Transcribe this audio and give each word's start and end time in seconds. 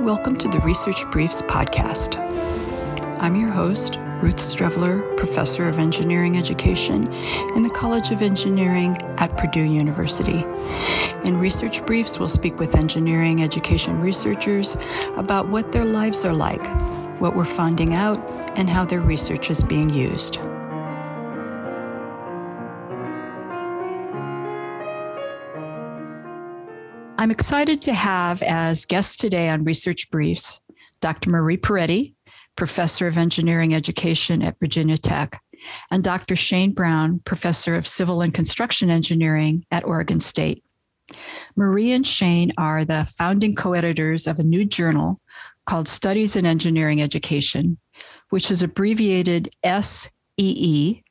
Welcome 0.00 0.36
to 0.36 0.48
the 0.48 0.60
Research 0.60 1.10
Briefs 1.10 1.40
podcast. 1.42 2.16
I'm 3.20 3.34
your 3.34 3.50
host, 3.50 3.96
Ruth 4.20 4.36
Streveler, 4.36 5.16
Professor 5.16 5.66
of 5.66 5.78
Engineering 5.78 6.36
Education 6.36 7.10
in 7.54 7.62
the 7.62 7.72
College 7.74 8.10
of 8.10 8.20
Engineering 8.20 8.96
at 9.16 9.36
Purdue 9.38 9.64
University. 9.64 10.44
In 11.24 11.38
Research 11.38 11.84
Briefs, 11.86 12.18
we'll 12.18 12.28
speak 12.28 12.58
with 12.58 12.76
engineering 12.76 13.42
education 13.42 14.00
researchers 14.00 14.76
about 15.16 15.48
what 15.48 15.72
their 15.72 15.84
lives 15.84 16.24
are 16.24 16.34
like, 16.34 16.64
what 17.18 17.34
we're 17.34 17.44
finding 17.46 17.94
out, 17.94 18.30
and 18.58 18.68
how 18.68 18.84
their 18.84 19.00
research 19.00 19.50
is 19.50 19.64
being 19.64 19.88
used. 19.88 20.38
I'm 27.26 27.32
excited 27.32 27.82
to 27.82 27.92
have 27.92 28.40
as 28.40 28.84
guest 28.84 29.18
today 29.18 29.48
on 29.48 29.64
Research 29.64 30.12
Briefs 30.12 30.62
Dr. 31.00 31.28
Marie 31.28 31.56
Paretti, 31.56 32.14
Professor 32.54 33.08
of 33.08 33.18
Engineering 33.18 33.74
Education 33.74 34.44
at 34.44 34.60
Virginia 34.60 34.96
Tech, 34.96 35.42
and 35.90 36.04
Dr. 36.04 36.36
Shane 36.36 36.70
Brown, 36.70 37.18
Professor 37.24 37.74
of 37.74 37.84
Civil 37.84 38.22
and 38.22 38.32
Construction 38.32 38.90
Engineering 38.90 39.64
at 39.72 39.84
Oregon 39.84 40.20
State. 40.20 40.62
Marie 41.56 41.90
and 41.90 42.06
Shane 42.06 42.52
are 42.58 42.84
the 42.84 43.12
founding 43.18 43.56
co 43.56 43.72
editors 43.72 44.28
of 44.28 44.38
a 44.38 44.44
new 44.44 44.64
journal 44.64 45.20
called 45.64 45.88
Studies 45.88 46.36
in 46.36 46.46
Engineering 46.46 47.02
Education, 47.02 47.76
which 48.30 48.52
is 48.52 48.62
abbreviated 48.62 49.48
SEE, 49.64 51.02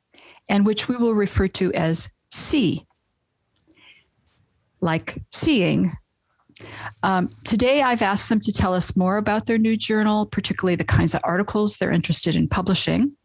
and 0.48 0.64
which 0.64 0.88
we 0.88 0.96
will 0.96 1.12
refer 1.12 1.46
to 1.48 1.74
as 1.74 2.08
SEE 2.30 2.86
like 4.80 5.22
seeing. 5.30 5.92
Um, 7.02 7.28
today, 7.44 7.82
I've 7.82 8.02
asked 8.02 8.28
them 8.28 8.40
to 8.40 8.52
tell 8.52 8.74
us 8.74 8.96
more 8.96 9.18
about 9.18 9.46
their 9.46 9.58
new 9.58 9.76
journal, 9.76 10.26
particularly 10.26 10.76
the 10.76 10.84
kinds 10.84 11.14
of 11.14 11.20
articles 11.24 11.76
they're 11.76 11.92
interested 11.92 12.34
in 12.36 12.48
publishing. 12.48 13.16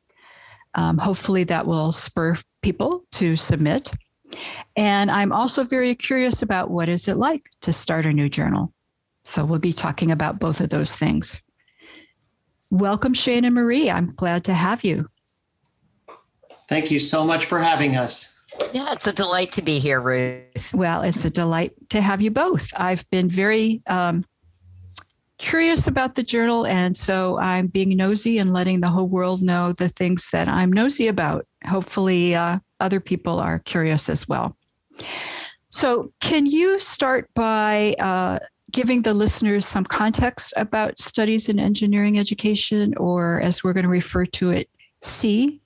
Um, 0.76 0.98
hopefully, 0.98 1.44
that 1.46 1.66
will 1.66 1.92
spur 1.92 2.38
people 2.62 3.04
to 3.12 3.36
submit. 3.36 3.92
And 4.76 5.12
I'm 5.12 5.32
also 5.32 5.64
very 5.64 5.96
curious 5.96 6.42
about 6.42 6.70
what 6.70 6.90
is 6.90 7.08
it 7.08 7.18
like 7.18 7.50
to 7.62 7.74
start 7.74 8.06
a 8.06 8.14
new 8.14 8.30
journal. 8.30 8.74
So 9.24 9.46
we'll 9.46 9.60
be 9.60 9.74
talking 9.74 10.12
about 10.12 10.40
both 10.40 10.62
of 10.62 10.70
those 10.70 10.96
things. 10.96 11.42
Welcome, 12.70 13.14
Shane 13.14 13.44
and 13.44 13.54
Marie. 13.54 13.90
I'm 13.90 14.08
glad 14.08 14.46
to 14.46 14.54
have 14.54 14.84
you. 14.84 15.08
Thank 16.70 16.90
you 16.90 17.00
so 17.00 17.26
much 17.26 17.46
for 17.46 17.60
having 17.60 17.98
us. 17.98 18.41
Yeah, 18.74 18.92
it's 18.92 19.08
a 19.08 19.14
delight 19.14 19.52
to 19.54 19.62
be 19.62 19.80
here, 19.80 20.00
Ruth. 20.00 20.72
Well, 20.74 21.02
it's 21.04 21.26
a 21.26 21.30
delight 21.30 21.74
to 21.90 22.02
have 22.02 22.22
you 22.22 22.32
both. 22.32 22.72
I've 22.78 23.10
been 23.10 23.30
very 23.30 23.82
um, 23.88 24.26
curious 25.38 25.88
about 25.88 26.16
the 26.16 26.24
journal, 26.24 26.66
and 26.66 26.96
so 26.96 27.38
I'm 27.40 27.68
being 27.68 27.96
nosy 27.96 28.38
and 28.38 28.54
letting 28.54 28.82
the 28.82 28.90
whole 28.90 29.08
world 29.08 29.42
know 29.42 29.74
the 29.74 29.90
things 29.90 30.30
that 30.32 30.48
I'm 30.48 30.72
nosy 30.72 31.08
about. 31.08 31.46
Hopefully, 31.66 32.36
uh, 32.36 32.60
other 32.80 33.00
people 33.00 33.40
are 33.40 33.60
curious 33.60 34.10
as 34.10 34.28
well. 34.28 34.58
So, 35.68 36.10
can 36.20 36.46
you 36.46 36.80
start 36.80 37.30
by 37.34 37.96
uh, 38.00 38.40
giving 38.72 39.04
the 39.04 39.14
listeners 39.14 39.66
some 39.66 39.86
context 39.86 40.54
about 40.58 41.00
studies 41.00 41.48
in 41.48 41.60
engineering 41.60 42.20
education, 42.20 42.96
or 42.98 43.42
as 43.42 43.64
we're 43.64 43.74
going 43.74 43.84
to 43.84 43.90
refer 43.90 44.26
to 44.26 44.50
it, 44.50 44.70
SEE 45.02 45.62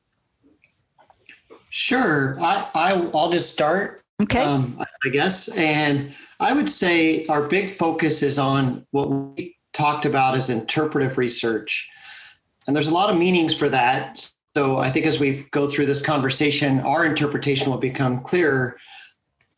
Sure. 1.78 2.40
I, 2.40 2.70
I 2.73 2.94
will 2.94 3.30
just 3.30 3.52
start. 3.52 4.02
Okay. 4.23 4.42
Um, 4.42 4.81
I 5.04 5.09
guess, 5.09 5.58
and 5.58 6.16
I 6.40 6.54
would 6.54 6.70
say 6.70 7.26
our 7.26 7.50
big 7.50 7.70
focus 7.70 8.23
is 8.23 8.40
on 8.40 8.88
what 8.92 9.09
we 9.09 9.58
talked 9.73 10.06
about 10.06 10.36
as 10.36 10.50
interpretive 10.50 11.18
research, 11.18 11.90
and 12.66 12.73
there's 12.73 12.88
a 12.88 12.94
lot 12.94 13.09
of 13.09 13.18
meanings 13.18 13.53
for 13.53 13.68
that. 13.68 14.26
So 14.56 14.78
I 14.78 14.90
think 14.90 15.06
as 15.06 15.19
we 15.19 15.44
go 15.52 15.68
through 15.68 15.88
this 15.88 16.02
conversation, 16.02 16.80
our 16.80 17.03
interpretation 17.03 17.69
will 17.69 17.78
become 17.78 18.22
clearer. 18.22 18.78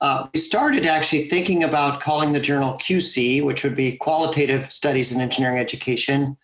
Uh, 0.02 0.28
we 0.34 0.40
started 0.40 0.88
actually 0.88 1.26
thinking 1.26 1.64
about 1.64 2.02
calling 2.02 2.34
the 2.34 2.40
journal 2.40 2.80
QC, 2.80 3.44
which 3.44 3.64
would 3.64 3.76
be 3.76 3.96
Qualitative 3.96 4.72
Studies 4.72 5.12
in 5.12 5.22
Engineering 5.22 5.60
Education. 5.60 6.36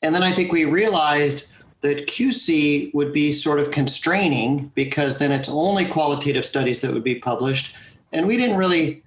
And 0.00 0.14
then 0.14 0.22
I 0.22 0.32
think 0.32 0.50
we 0.50 0.64
realized 0.64 1.52
that 1.84 2.06
QC 2.06 2.92
would 2.94 3.12
be 3.12 3.30
sort 3.30 3.60
of 3.60 3.70
constraining 3.70 4.72
because 4.74 5.18
then 5.18 5.30
it's 5.30 5.50
only 5.50 5.84
qualitative 5.84 6.42
studies 6.42 6.80
that 6.80 6.94
would 6.94 7.04
be 7.04 7.16
published. 7.16 7.76
And 8.10 8.26
we 8.26 8.38
didn't 8.38 8.56
really 8.56 9.02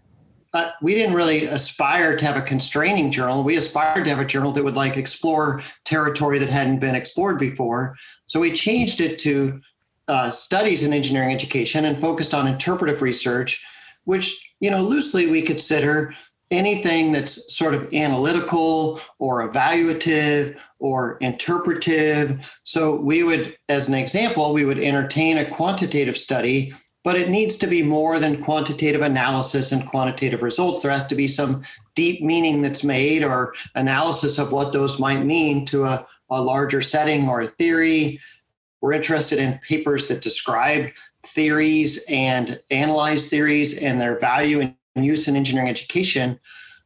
uh, 0.53 0.71
we 0.81 0.93
didn't 0.93 1.15
really 1.15 1.45
aspire 1.45 2.15
to 2.15 2.23
have 2.23 2.37
a 2.37 2.41
constraining 2.41 3.11
journal. 3.11 3.43
We 3.43 3.57
aspired 3.57 4.05
to 4.05 4.09
have 4.11 4.19
a 4.19 4.25
journal 4.25 4.51
that 4.53 4.63
would 4.63 4.75
like 4.75 4.95
explore 4.95 5.61
territory 5.85 6.39
that 6.39 6.49
hadn't 6.49 6.79
been 6.79 6.95
explored 6.95 7.39
before. 7.39 7.97
So 8.27 8.39
we 8.39 8.53
changed 8.53 9.01
it 9.01 9.19
to 9.19 9.59
uh, 10.07 10.29
studies 10.29 10.83
in 10.83 10.93
engineering 10.93 11.33
education 11.33 11.83
and 11.83 11.99
focused 11.99 12.33
on 12.33 12.47
interpretive 12.47 13.01
research, 13.01 13.65
which 14.05 14.53
you 14.59 14.69
know 14.69 14.83
loosely 14.83 15.25
we 15.25 15.41
consider 15.41 16.13
anything 16.51 17.11
that's 17.11 17.53
sort 17.53 17.73
of 17.73 17.91
analytical 17.93 19.01
or 19.17 19.49
evaluative 19.49 20.55
or 20.79 21.17
interpretive. 21.17 22.59
So 22.63 22.99
we 22.99 23.23
would, 23.23 23.57
as 23.69 23.87
an 23.87 23.95
example, 23.95 24.53
we 24.53 24.65
would 24.65 24.79
entertain 24.79 25.37
a 25.37 25.49
quantitative 25.49 26.17
study, 26.17 26.73
but 27.03 27.15
it 27.15 27.29
needs 27.29 27.55
to 27.57 27.67
be 27.67 27.83
more 27.83 28.19
than 28.19 28.43
quantitative 28.43 29.01
analysis 29.01 29.71
and 29.71 29.85
quantitative 29.85 30.43
results. 30.43 30.81
There 30.81 30.91
has 30.91 31.07
to 31.07 31.15
be 31.15 31.27
some 31.27 31.63
deep 31.95 32.21
meaning 32.21 32.61
that's 32.61 32.83
made 32.83 33.23
or 33.23 33.53
analysis 33.75 34.37
of 34.37 34.51
what 34.51 34.73
those 34.73 34.99
might 34.99 35.23
mean 35.23 35.65
to 35.65 35.85
a, 35.85 36.05
a 36.29 36.41
larger 36.41 36.81
setting 36.81 37.27
or 37.27 37.41
a 37.41 37.47
theory. 37.47 38.19
We're 38.81 38.93
interested 38.93 39.39
in 39.39 39.59
papers 39.59 40.07
that 40.07 40.21
describe 40.21 40.91
theories 41.23 42.05
and 42.09 42.59
analyze 42.69 43.29
theories 43.29 43.81
and 43.81 43.99
their 43.99 44.19
value 44.19 44.61
and 44.95 45.05
use 45.05 45.27
in 45.27 45.35
engineering 45.35 45.69
education. 45.69 46.39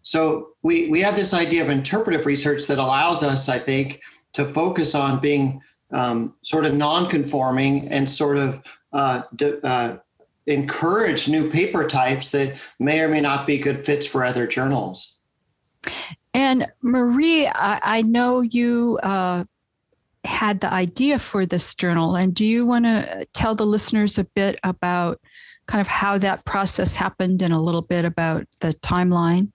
So 0.04 0.50
we, 0.62 0.90
we 0.90 1.02
have 1.02 1.16
this 1.16 1.34
idea 1.34 1.64
of 1.64 1.70
interpretive 1.70 2.26
research 2.26 2.68
that 2.68 2.78
allows 2.78 3.24
us, 3.24 3.50
I 3.50 3.60
think, 3.60 4.02
to 4.34 4.46
focus 4.46 4.96
on 4.96 5.20
being 5.20 5.62
um, 5.92 6.36
sort 6.42 6.66
of 6.66 6.74
non-conforming 6.74 7.88
and 7.90 8.10
sort 8.10 8.38
of 8.38 8.64
uh, 8.94 9.24
uh, 9.64 9.98
encourage 10.48 11.30
new 11.30 11.50
paper 11.50 11.88
types 11.88 12.32
that 12.32 12.60
may 12.80 13.02
or 13.02 13.08
may 13.08 13.22
not 13.22 13.46
be 13.46 13.58
good 13.58 13.86
fits 13.86 14.06
for 14.06 14.26
other 14.26 14.48
journals. 14.48 15.20
And 16.34 16.66
Marie, 16.82 17.48
I, 17.48 17.80
I 17.82 18.02
know 18.04 18.42
you 18.42 19.00
uh, 19.04 19.44
had 20.24 20.62
the 20.62 20.74
idea 20.74 21.20
for 21.20 21.46
this 21.46 21.76
journal, 21.76 22.16
and 22.16 22.34
do 22.34 22.46
you 22.46 22.66
want 22.66 22.86
to 22.86 23.28
tell 23.34 23.56
the 23.56 23.66
listeners 23.66 24.18
a 24.18 24.24
bit 24.24 24.60
about 24.64 25.20
kind 25.68 25.82
of 25.82 25.88
how 25.88 26.18
that 26.18 26.46
process 26.46 26.96
happened 26.96 27.42
and 27.42 27.54
a 27.54 27.60
little 27.60 27.82
bit 27.82 28.06
about 28.06 28.46
the 28.62 28.74
timeline? 28.74 29.52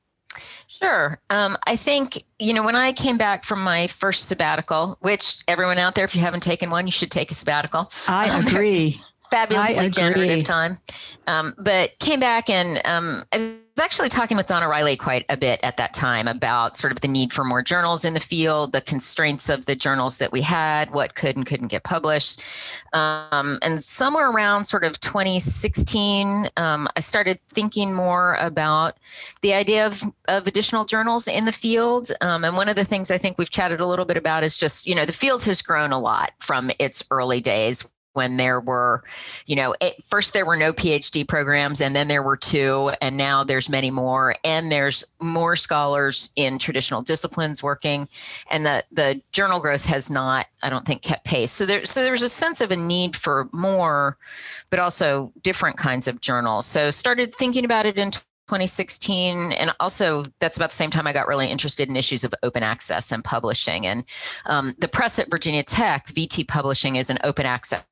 Sure. 0.79 1.21
Um, 1.31 1.57
I 1.67 1.77
think, 1.77 2.23
you 2.39 2.53
know, 2.53 2.63
when 2.63 2.77
I 2.77 2.93
came 2.93 3.17
back 3.17 3.45
from 3.45 3.63
my 3.63 3.87
first 3.87 4.29
sabbatical, 4.29 4.99
which 5.01 5.39
everyone 5.49 5.79
out 5.79 5.95
there, 5.95 6.05
if 6.05 6.15
you 6.15 6.21
haven't 6.21 6.43
taken 6.43 6.71
one, 6.71 6.87
you 6.87 6.93
should 6.93 7.11
take 7.11 7.31
a 7.31 7.35
sabbatical. 7.35 7.91
I 8.09 8.39
agree. 8.47 9.01
Fabulously 9.31 9.91
generative 9.91 10.45
time. 10.45 10.79
Um, 11.27 11.55
but 11.59 11.99
came 11.99 12.21
back 12.21 12.51
and 12.51 12.81
um, 12.87 13.25
I 13.33 13.57
was 13.77 13.85
actually 13.85 14.09
talking 14.09 14.39
with 14.39 14.47
Donna 14.47 14.69
Riley 14.69 14.97
quite 14.97 15.27
a 15.29 15.37
bit 15.37 15.61
at 15.63 15.77
that 15.77 15.93
time 15.93 16.29
about 16.29 16.79
sort 16.79 16.93
of 16.93 17.03
the 17.03 17.09
need 17.09 17.31
for 17.31 17.45
more 17.45 17.61
journals 17.61 18.07
in 18.07 18.15
the 18.15 18.21
field, 18.21 18.73
the 18.73 18.81
constraints 18.81 19.51
of 19.51 19.67
the 19.67 19.77
journals 19.77 20.17
that 20.17 20.33
we 20.33 20.41
had, 20.41 20.93
what 20.93 21.15
could 21.15 21.37
and 21.37 21.45
couldn't 21.45 21.69
get 21.69 21.85
published. 21.85 22.41
Um, 22.95 23.59
and 23.61 23.79
somewhere 23.79 24.31
around 24.31 24.65
sort 24.65 24.83
of 24.83 24.99
2016, 25.01 26.49
um, 26.57 26.89
I 26.97 27.01
started 27.01 27.39
thinking 27.39 27.93
more 27.93 28.37
about 28.41 28.97
the 29.43 29.53
idea 29.53 29.87
of, 29.87 30.03
of 30.27 30.47
additional 30.47 30.87
journals 30.87 31.29
in 31.29 31.45
the 31.45 31.53
field. 31.53 32.11
Um, 32.23 32.45
and 32.45 32.57
one 32.57 32.71
of 32.71 32.77
the 32.77 32.85
things 32.85 33.11
I 33.11 33.19
think 33.19 33.37
we've 33.37 33.51
chatted 33.51 33.81
a 33.81 33.87
little 33.87 34.07
bit 34.07 34.17
about 34.17 34.43
is 34.43 34.57
just, 34.57 34.87
you 34.87 34.95
know, 34.95 35.05
the 35.05 35.13
field 35.13 35.45
has 35.45 35.61
grown 35.61 35.93
a 35.93 36.01
lot 36.01 36.33
from 36.39 36.71
its 36.79 37.05
early 37.11 37.41
days 37.41 37.87
when 38.17 38.37
there 38.37 38.61
were, 38.61 39.05
you 39.47 39.55
know, 39.55 39.75
it, 39.81 40.03
first 40.05 40.33
there 40.33 40.47
were 40.47 40.57
no 40.57 40.73
PhD 40.73 41.27
programs 41.27 41.81
and 41.81 41.95
then 41.95 42.09
there 42.09 42.23
were 42.23 42.37
two, 42.37 42.91
and 43.01 43.17
now 43.17 43.45
there's 43.45 43.69
many 43.69 43.91
more. 43.91 44.35
And 44.45 44.73
there's 44.73 45.05
more 45.21 45.55
scholars 45.57 46.33
in 46.37 46.59
traditional 46.59 47.03
disciplines 47.03 47.63
working, 47.63 48.09
and 48.51 48.65
the, 48.65 48.85
the 48.91 49.21
journal 49.33 49.61
growth 49.61 49.87
has 49.87 50.11
not, 50.11 50.47
I 50.63 50.71
don't 50.71 50.85
think, 50.85 51.03
kept 51.03 51.25
pace. 51.25 51.53
So, 51.53 51.67
there, 51.67 51.85
so 51.85 52.03
there's 52.03 52.23
a 52.23 52.29
sense 52.29 52.61
of 52.61 52.71
a 52.71 52.77
need 52.77 53.15
for 53.15 53.49
more, 53.53 54.17
but 54.71 54.79
also 54.79 55.33
different 55.43 55.77
kinds 55.77 56.09
of 56.09 56.21
journals. 56.21 56.67
So 56.67 56.91
started 56.91 57.33
thinking 57.33 57.65
about 57.65 57.87
it 57.87 57.99
in 57.99 58.11
2016 58.11 59.53
and 59.53 59.73
also 59.81 60.25
that's 60.39 60.57
about 60.57 60.71
the 60.71 60.77
same 60.77 60.91
time 60.91 61.05
i 61.05 61.13
got 61.13 61.27
really 61.27 61.49
interested 61.49 61.89
in 61.89 61.97
issues 61.97 62.23
of 62.23 62.33
open 62.45 62.63
access 62.63 63.11
and 63.11 63.25
publishing 63.25 63.87
and 63.87 64.05
um, 64.47 64.73
the 64.79 64.87
press 64.87 65.19
at 65.19 65.29
virginia 65.29 65.65
tech 65.65 66.07
vt 66.07 66.47
publishing 66.47 66.95
is 66.95 67.11
an 67.11 67.19
open 67.25 67.45
access 67.45 67.83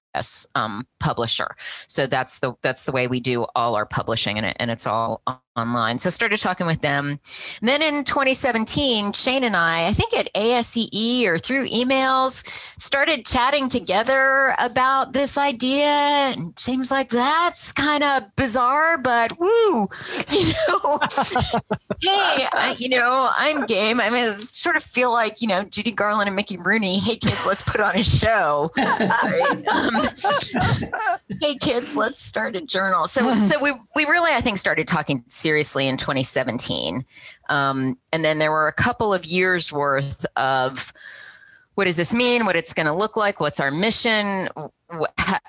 um, 0.54 0.86
publisher. 1.00 1.48
So 1.58 2.06
that's 2.06 2.40
the 2.40 2.54
that's 2.62 2.84
the 2.84 2.92
way 2.92 3.06
we 3.06 3.20
do 3.20 3.46
all 3.54 3.74
our 3.74 3.86
publishing, 3.86 4.36
and, 4.36 4.46
it, 4.46 4.56
and 4.60 4.70
it's 4.70 4.86
all 4.86 5.22
online. 5.56 5.98
So 5.98 6.10
started 6.10 6.40
talking 6.40 6.66
with 6.66 6.80
them. 6.80 7.20
And 7.60 7.68
then 7.68 7.82
in 7.82 8.04
2017, 8.04 9.12
Shane 9.12 9.44
and 9.44 9.56
I, 9.56 9.86
I 9.86 9.92
think 9.92 10.12
at 10.14 10.32
ASEE 10.34 11.26
or 11.26 11.38
through 11.38 11.68
emails, 11.68 12.46
started 12.46 13.24
chatting 13.24 13.68
together 13.68 14.54
about 14.58 15.12
this 15.12 15.38
idea. 15.38 15.86
And 15.86 16.54
like, 16.90 17.08
that's 17.08 17.72
kind 17.72 18.02
of 18.02 18.34
bizarre, 18.36 18.98
but 18.98 19.38
woo, 19.38 19.86
you 20.30 20.52
know, 20.68 20.98
hey, 22.00 22.46
I, 22.52 22.74
you 22.78 22.88
know, 22.88 23.30
I'm 23.36 23.62
game. 23.66 24.00
I 24.00 24.10
mean, 24.10 24.28
I 24.28 24.32
sort 24.32 24.76
of 24.76 24.82
feel 24.82 25.12
like, 25.12 25.40
you 25.40 25.48
know, 25.48 25.64
Judy 25.64 25.92
Garland 25.92 26.26
and 26.28 26.36
Mickey 26.36 26.56
Rooney, 26.56 26.98
hey 26.98 27.16
kids, 27.16 27.46
let's 27.46 27.62
put 27.62 27.80
on 27.80 27.94
a 27.96 28.02
show. 28.02 28.68
um, 28.76 29.64
hey 31.40 31.54
kids, 31.54 31.96
let's 31.96 32.18
start 32.18 32.56
a 32.56 32.60
journal. 32.60 33.06
So, 33.06 33.38
so 33.38 33.62
we, 33.62 33.72
we 33.94 34.04
really, 34.04 34.32
I 34.32 34.40
think, 34.40 34.58
started 34.58 34.88
talking 34.88 35.22
seriously 35.44 35.86
in 35.86 35.98
2017. 35.98 37.04
Um, 37.50 37.98
and 38.14 38.24
then 38.24 38.38
there 38.38 38.50
were 38.50 38.66
a 38.66 38.72
couple 38.72 39.12
of 39.12 39.26
years 39.26 39.70
worth 39.70 40.24
of 40.36 40.90
what 41.74 41.84
does 41.84 41.98
this 41.98 42.14
mean? 42.14 42.46
What 42.46 42.56
it's 42.56 42.72
going 42.72 42.86
to 42.86 42.94
look 42.94 43.14
like? 43.14 43.40
What's 43.40 43.60
our 43.60 43.70
mission? 43.70 44.48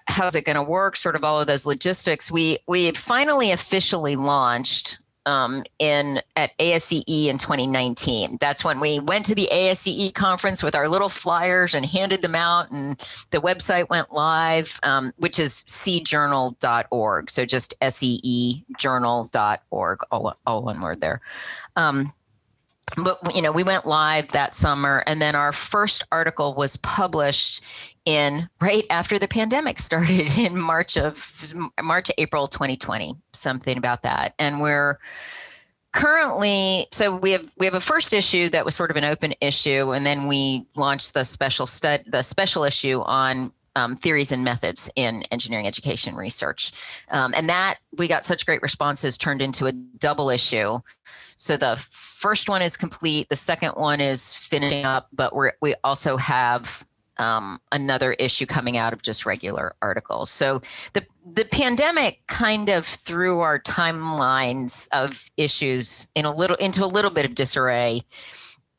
How's 0.09 0.35
it 0.35 0.43
going 0.43 0.57
to 0.57 0.63
work? 0.63 0.97
Sort 0.97 1.15
of 1.15 1.23
all 1.23 1.39
of 1.39 1.47
those 1.47 1.65
logistics. 1.65 2.29
We 2.29 2.57
we 2.67 2.91
finally 2.91 3.51
officially 3.51 4.17
launched 4.17 4.99
um, 5.25 5.63
in 5.79 6.21
at 6.35 6.55
ASEE 6.57 7.27
in 7.27 7.37
2019. 7.37 8.37
That's 8.39 8.63
when 8.63 8.79
we 8.79 8.99
went 8.99 9.25
to 9.27 9.35
the 9.35 9.49
ASEE 9.51 10.13
conference 10.13 10.63
with 10.63 10.75
our 10.75 10.87
little 10.87 11.09
flyers 11.09 11.73
and 11.73 11.85
handed 11.85 12.21
them 12.21 12.35
out, 12.35 12.71
and 12.71 12.97
the 13.31 13.39
website 13.39 13.89
went 13.89 14.13
live, 14.13 14.79
um, 14.83 15.11
which 15.17 15.39
is 15.39 15.63
seejournal.org. 15.67 17.29
So 17.29 17.45
just 17.45 17.77
seejournal.org, 17.79 19.99
all, 20.11 20.33
all 20.45 20.63
one 20.63 20.81
word 20.81 21.01
there. 21.01 21.21
Um, 21.75 22.13
but 23.03 23.35
you 23.35 23.41
know 23.41 23.51
we 23.51 23.63
went 23.63 23.85
live 23.85 24.27
that 24.29 24.53
summer 24.53 25.03
and 25.07 25.21
then 25.21 25.35
our 25.35 25.51
first 25.51 26.03
article 26.11 26.53
was 26.53 26.77
published 26.77 27.95
in 28.05 28.47
right 28.61 28.85
after 28.89 29.17
the 29.17 29.27
pandemic 29.27 29.79
started 29.89 30.37
in 30.37 30.57
march 30.57 30.97
of 30.97 31.53
march 31.81 32.11
april 32.17 32.47
2020 32.47 33.15
something 33.35 33.77
about 33.77 34.01
that. 34.03 34.33
And 34.39 34.61
we're 34.61 34.97
currently 35.91 36.87
so 36.91 37.15
we 37.15 37.31
have 37.31 37.53
we 37.57 37.65
have 37.65 37.75
a 37.75 37.79
first 37.79 38.13
issue 38.13 38.49
that 38.49 38.65
was 38.65 38.75
sort 38.75 38.91
of 38.91 38.97
an 38.97 39.05
open 39.05 39.33
issue 39.39 39.93
and 39.93 40.05
then 40.05 40.27
we 40.27 40.65
launched 40.75 41.13
the 41.13 41.23
special 41.23 41.65
stud 41.65 42.03
the 42.05 42.21
special 42.21 42.65
issue 42.65 43.01
on 43.05 43.53
um, 43.75 43.95
theories 43.95 44.31
and 44.31 44.43
methods 44.43 44.91
in 44.95 45.23
engineering 45.31 45.67
education 45.67 46.15
research. 46.15 46.71
Um, 47.11 47.33
and 47.35 47.49
that 47.49 47.75
we 47.97 48.07
got 48.07 48.25
such 48.25 48.45
great 48.45 48.61
responses 48.61 49.17
turned 49.17 49.41
into 49.41 49.65
a 49.65 49.71
double 49.71 50.29
issue. 50.29 50.79
So 51.37 51.57
the 51.57 51.75
first 51.89 52.49
one 52.49 52.61
is 52.61 52.77
complete, 52.77 53.29
the 53.29 53.35
second 53.35 53.71
one 53.71 54.01
is 54.01 54.33
finishing 54.33 54.85
up, 54.85 55.09
but 55.13 55.35
we 55.35 55.49
we 55.61 55.75
also 55.83 56.17
have 56.17 56.85
um, 57.17 57.61
another 57.71 58.13
issue 58.13 58.45
coming 58.45 58.77
out 58.77 58.93
of 58.93 59.01
just 59.01 59.25
regular 59.25 59.75
articles. 59.81 60.29
So 60.31 60.59
the 60.93 61.05
the 61.25 61.45
pandemic 61.45 62.21
kind 62.27 62.69
of 62.69 62.85
threw 62.85 63.39
our 63.39 63.59
timelines 63.59 64.87
of 64.93 65.29
issues 65.37 66.07
in 66.15 66.25
a 66.25 66.31
little 66.31 66.57
into 66.57 66.83
a 66.83 66.87
little 66.87 67.11
bit 67.11 67.25
of 67.25 67.35
disarray. 67.35 68.01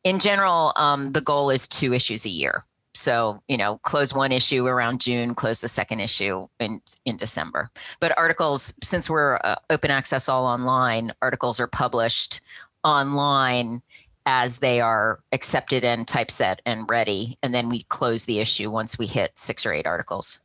In 0.04 0.19
general, 0.20 0.72
um, 0.76 1.12
the 1.12 1.20
goal 1.20 1.50
is 1.50 1.66
two 1.66 1.93
issues 1.93 2.25
a 2.25 2.28
year. 2.28 2.64
So, 2.98 3.43
you 3.48 3.56
know, 3.56 3.78
close 3.78 4.14
one 4.14 4.32
issue 4.32 4.66
around 4.66 5.00
June, 5.00 5.34
close 5.34 5.60
the 5.60 5.69
second 5.69 6.00
issue 6.00 6.46
in, 6.60 6.81
in 7.04 7.16
December. 7.16 7.70
But 8.00 8.16
articles, 8.19 8.75
since 8.82 9.10
we're 9.10 9.38
uh, 9.44 9.56
open 9.70 9.90
access 9.90 10.28
all 10.28 10.46
online, 10.46 11.12
articles 11.22 11.60
are 11.60 11.66
published 11.66 12.40
online 12.84 13.82
as 14.26 14.58
they 14.58 14.81
are 14.81 15.20
accepted 15.32 15.84
and 15.84 16.06
typeset 16.06 16.60
and 16.66 16.90
ready. 16.90 17.38
And 17.43 17.54
then 17.54 17.69
we 17.69 17.84
close 17.84 18.25
the 18.25 18.40
issue 18.40 18.70
once 18.70 18.98
we 18.98 19.06
hit 19.06 19.38
six 19.38 19.64
or 19.64 19.72
eight 19.72 19.87
articles. 19.87 20.40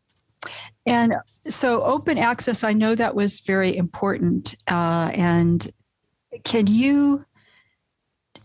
And 0.85 1.15
so, 1.27 1.83
open 1.83 2.17
access, 2.17 2.63
I 2.63 2.73
know 2.73 2.95
that 2.95 3.13
was 3.13 3.41
very 3.41 3.75
important. 3.75 4.55
Uh, 4.67 5.11
and 5.13 5.71
can 6.43 6.65
you 6.65 7.25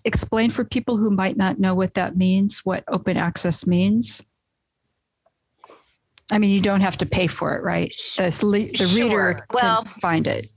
explain 0.06 0.50
for 0.50 0.64
people 0.64 0.96
who 0.96 1.10
might 1.10 1.36
not 1.36 1.58
know 1.58 1.74
what 1.74 1.94
that 1.94 2.16
means, 2.16 2.60
what 2.64 2.84
open 2.88 3.16
access 3.16 3.66
means? 3.66 4.22
I 6.32 6.38
mean, 6.38 6.50
you 6.50 6.62
don't 6.62 6.80
have 6.80 6.96
to 6.98 7.06
pay 7.06 7.26
for 7.26 7.56
it, 7.56 7.62
right? 7.62 7.94
The, 8.16 8.70
the 8.72 8.76
sure. 8.76 9.04
reader 9.04 9.46
well, 9.52 9.82
can 9.82 10.00
find 10.00 10.26
it. 10.26 10.50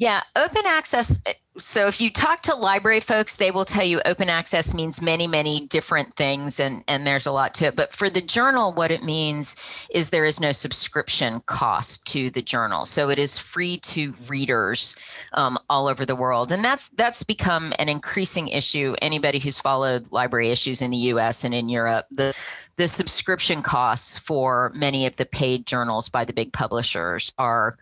Yeah, 0.00 0.22
open 0.34 0.62
access 0.66 1.22
so 1.58 1.88
if 1.88 2.00
you 2.00 2.10
talk 2.10 2.40
to 2.42 2.54
library 2.54 3.00
folks 3.00 3.36
they 3.36 3.50
will 3.50 3.64
tell 3.64 3.84
you 3.84 4.00
open 4.06 4.30
access 4.30 4.72
means 4.72 5.02
many 5.02 5.26
many 5.26 5.66
different 5.66 6.14
things 6.14 6.60
and 6.60 6.82
and 6.88 7.06
there's 7.06 7.26
a 7.26 7.32
lot 7.32 7.52
to 7.54 7.66
it. 7.66 7.76
But 7.76 7.90
for 7.90 8.08
the 8.08 8.20
journal 8.20 8.72
what 8.72 8.90
it 8.90 9.02
means 9.02 9.86
is 9.90 10.08
there 10.08 10.24
is 10.24 10.40
no 10.40 10.52
subscription 10.52 11.42
cost 11.46 12.06
to 12.12 12.30
the 12.30 12.40
journal. 12.40 12.84
So 12.84 13.10
it 13.10 13.18
is 13.18 13.36
free 13.38 13.78
to 13.78 14.14
readers 14.28 14.96
um, 15.34 15.58
all 15.68 15.86
over 15.86 16.06
the 16.06 16.16
world. 16.16 16.50
And 16.50 16.64
that's 16.64 16.88
that's 16.90 17.24
become 17.24 17.74
an 17.78 17.90
increasing 17.90 18.48
issue. 18.48 18.94
Anybody 19.02 19.38
who's 19.38 19.60
followed 19.60 20.10
library 20.12 20.50
issues 20.50 20.80
in 20.80 20.90
the 20.92 20.98
us 20.98 21.44
and 21.44 21.52
in 21.52 21.68
europe 21.68 22.06
the 22.10 22.34
the 22.76 22.88
subscription 22.88 23.60
costs 23.60 24.16
for 24.16 24.72
many 24.74 25.04
of 25.04 25.16
the 25.16 25.26
paid 25.26 25.66
journals 25.66 26.08
by 26.08 26.24
the 26.24 26.32
big 26.32 26.52
publishers 26.52 27.34
are 27.36 27.76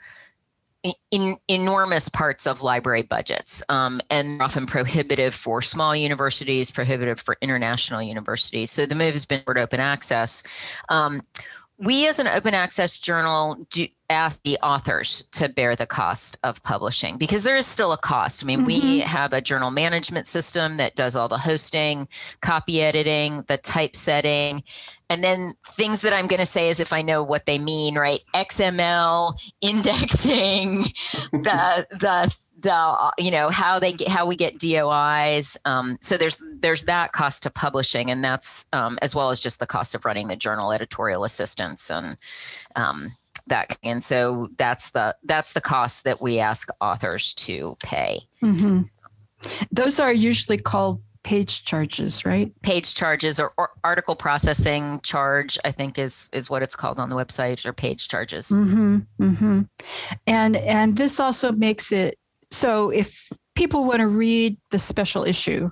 in 1.10 1.36
enormous 1.48 2.08
parts 2.08 2.46
of 2.46 2.62
library 2.62 3.02
budgets 3.02 3.62
um, 3.68 4.00
and 4.10 4.40
often 4.40 4.66
prohibitive 4.66 5.34
for 5.34 5.60
small 5.60 5.94
universities, 5.94 6.70
prohibitive 6.70 7.20
for 7.20 7.36
international 7.40 8.00
universities. 8.00 8.70
So 8.70 8.86
the 8.86 8.94
move 8.94 9.12
has 9.14 9.24
been 9.24 9.40
toward 9.40 9.58
open 9.58 9.80
access. 9.80 10.42
Um, 10.88 11.22
we 11.78 12.08
as 12.08 12.18
an 12.18 12.26
open 12.26 12.54
access 12.54 12.98
journal 12.98 13.66
do 13.70 13.86
ask 14.10 14.42
the 14.42 14.58
authors 14.62 15.28
to 15.32 15.48
bear 15.48 15.76
the 15.76 15.86
cost 15.86 16.38
of 16.42 16.62
publishing 16.62 17.18
because 17.18 17.44
there 17.44 17.56
is 17.56 17.66
still 17.66 17.92
a 17.92 17.98
cost. 17.98 18.42
I 18.42 18.46
mean, 18.46 18.60
mm-hmm. 18.60 18.66
we 18.66 19.00
have 19.00 19.32
a 19.32 19.40
journal 19.40 19.70
management 19.70 20.26
system 20.26 20.78
that 20.78 20.96
does 20.96 21.14
all 21.14 21.28
the 21.28 21.38
hosting, 21.38 22.08
copy 22.40 22.82
editing, 22.82 23.44
the 23.48 23.58
typesetting, 23.58 24.64
and 25.10 25.22
then 25.22 25.54
things 25.64 26.02
that 26.02 26.12
I'm 26.12 26.26
going 26.26 26.40
to 26.40 26.46
say 26.46 26.70
as 26.70 26.80
if 26.80 26.92
I 26.92 27.02
know 27.02 27.22
what 27.22 27.46
they 27.46 27.58
mean, 27.58 27.96
right? 27.96 28.20
XML, 28.34 29.38
indexing, 29.60 30.78
the 31.32 31.86
the 31.90 32.36
the 32.58 33.12
you 33.18 33.30
know 33.30 33.50
how 33.50 33.78
they 33.78 33.92
get 33.92 34.08
how 34.08 34.26
we 34.26 34.36
get 34.36 34.58
DOIs. 34.58 35.56
Um, 35.64 35.96
so 36.00 36.16
there's 36.16 36.42
there's 36.60 36.84
that 36.84 37.12
cost 37.12 37.44
to 37.44 37.50
publishing, 37.50 38.10
and 38.10 38.22
that's 38.24 38.66
um, 38.72 38.98
as 39.00 39.14
well 39.14 39.30
as 39.30 39.40
just 39.40 39.60
the 39.60 39.66
cost 39.66 39.94
of 39.94 40.04
running 40.04 40.28
the 40.28 40.36
journal, 40.36 40.72
editorial 40.72 41.24
assistance, 41.24 41.90
and 41.90 42.16
um, 42.76 43.08
that. 43.46 43.76
And 43.82 44.02
so 44.02 44.48
that's 44.56 44.90
the 44.90 45.16
that's 45.24 45.52
the 45.52 45.60
cost 45.60 46.04
that 46.04 46.20
we 46.20 46.40
ask 46.40 46.68
authors 46.80 47.32
to 47.34 47.76
pay. 47.82 48.20
Mm-hmm. 48.42 48.82
Those 49.70 50.00
are 50.00 50.12
usually 50.12 50.58
called 50.58 51.00
page 51.22 51.64
charges, 51.64 52.24
right? 52.24 52.50
Page 52.62 52.94
charges 52.94 53.38
or, 53.38 53.52
or, 53.58 53.70
article 53.84 54.16
processing 54.16 55.00
charge, 55.02 55.58
I 55.64 55.70
think 55.70 55.98
is 55.98 56.28
is 56.32 56.50
what 56.50 56.62
it's 56.62 56.74
called 56.74 56.98
on 56.98 57.08
the 57.08 57.16
website, 57.16 57.64
or 57.64 57.72
page 57.72 58.08
charges. 58.08 58.48
Mm-hmm, 58.48 58.98
mm-hmm. 59.20 59.62
And 60.26 60.56
and 60.56 60.96
this 60.96 61.20
also 61.20 61.52
makes 61.52 61.92
it 61.92 62.18
so 62.50 62.90
if 62.90 63.30
people 63.54 63.84
want 63.84 64.00
to 64.00 64.08
read 64.08 64.56
the 64.70 64.78
special 64.78 65.24
issue, 65.24 65.70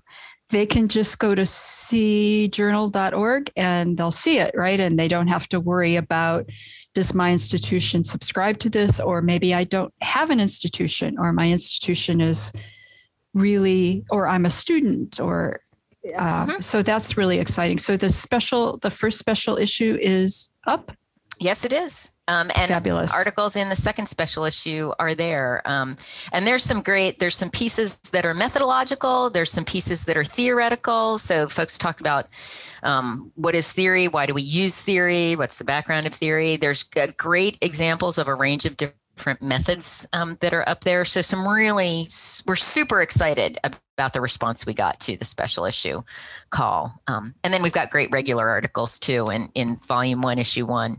they 0.50 0.66
can 0.66 0.88
just 0.88 1.18
go 1.18 1.35
to 1.35 1.42
seejournal.org 1.42 3.50
and 3.56 3.97
they'll 3.97 4.11
see 4.11 4.38
it, 4.38 4.54
right? 4.54 4.78
And 4.78 4.99
they 4.99 5.09
don't 5.09 5.28
have 5.28 5.49
to 5.49 5.61
worry 5.61 5.97
about 5.97 6.50
does 6.95 7.14
my 7.14 7.30
institution 7.30 8.04
subscribe 8.04 8.59
to 8.59 8.71
this, 8.71 9.00
or 9.00 9.21
maybe 9.21 9.52
I 9.52 9.64
don't 9.64 9.92
have 10.00 10.30
an 10.30 10.40
institution, 10.40 11.16
or 11.18 11.33
my 11.33 11.50
institution 11.50 12.23
is 12.23 12.52
really, 13.35 14.04
or 14.11 14.26
I'm 14.26 14.47
a 14.47 14.50
student, 14.50 15.21
or 15.21 15.61
uh, 16.16 16.47
mm-hmm. 16.47 16.61
so 16.61 16.83
that's 16.83 17.18
really 17.18 17.38
exciting. 17.38 17.78
So 17.78 17.99
the 17.99 18.11
special, 18.11 18.78
the 18.78 18.90
first 18.90 19.18
special 19.18 19.59
issue 19.59 19.99
is 20.00 20.52
up. 20.66 20.92
Yes, 21.38 21.66
it 21.66 21.75
is. 21.75 22.15
Um, 22.28 22.50
and 22.56 22.68
Fabulous. 22.68 23.14
articles 23.14 23.54
in 23.54 23.68
the 23.68 23.76
second 23.76 24.06
special 24.06 24.45
issue 24.45 24.92
are 24.99 25.14
there. 25.14 25.62
Um, 25.64 25.97
and 26.33 26.45
there's 26.45 26.64
some 26.64 26.83
great, 26.83 27.21
there's 27.21 27.37
some 27.37 27.50
pieces 27.50 28.00
that 28.11 28.26
are 28.26 28.35
methodological, 28.35 29.30
there's 29.30 29.52
some 29.52 29.64
pieces 29.64 30.06
that 30.06 30.16
are 30.16 30.25
theoretical. 30.25 31.18
So 31.18 31.47
folks 31.47 31.78
talked 31.78 32.00
about 32.00 32.26
um, 32.83 33.30
what 33.37 33.54
is 33.54 33.73
theory, 33.73 34.09
why 34.09 34.26
do 34.26 34.35
we 34.35 34.42
use 34.42 34.80
theory, 34.80 35.37
what's 35.37 35.59
the 35.59 35.64
background 35.64 36.06
of 36.06 36.14
theory. 36.14 36.56
There's 36.56 36.83
great 37.16 37.59
examples 37.61 38.18
of 38.18 38.26
a 38.26 38.35
range 38.35 38.66
of 38.66 38.76
different 38.76 39.40
methods 39.40 40.09
um, 40.12 40.37
that 40.40 40.52
are 40.52 40.68
up 40.68 40.83
there. 40.83 41.04
So 41.04 41.23
some 41.23 41.47
really, 41.47 42.09
we're 42.47 42.56
super 42.56 43.02
excited 43.02 43.59
about 43.62 44.12
the 44.12 44.21
response 44.21 44.66
we 44.66 44.75
got 44.75 44.99
to 45.00 45.16
the 45.16 45.25
special 45.25 45.64
issue 45.64 46.02
call. 46.50 47.00
Um, 47.06 47.35
and 47.45 47.54
then 47.54 47.62
we've 47.62 47.73
got 47.73 47.90
great 47.90 48.11
regular 48.12 48.49
articles 48.49 48.99
too 48.99 49.30
in, 49.30 49.49
in 49.54 49.76
volume 49.76 50.23
one, 50.23 50.40
issue 50.40 50.66
one 50.66 50.99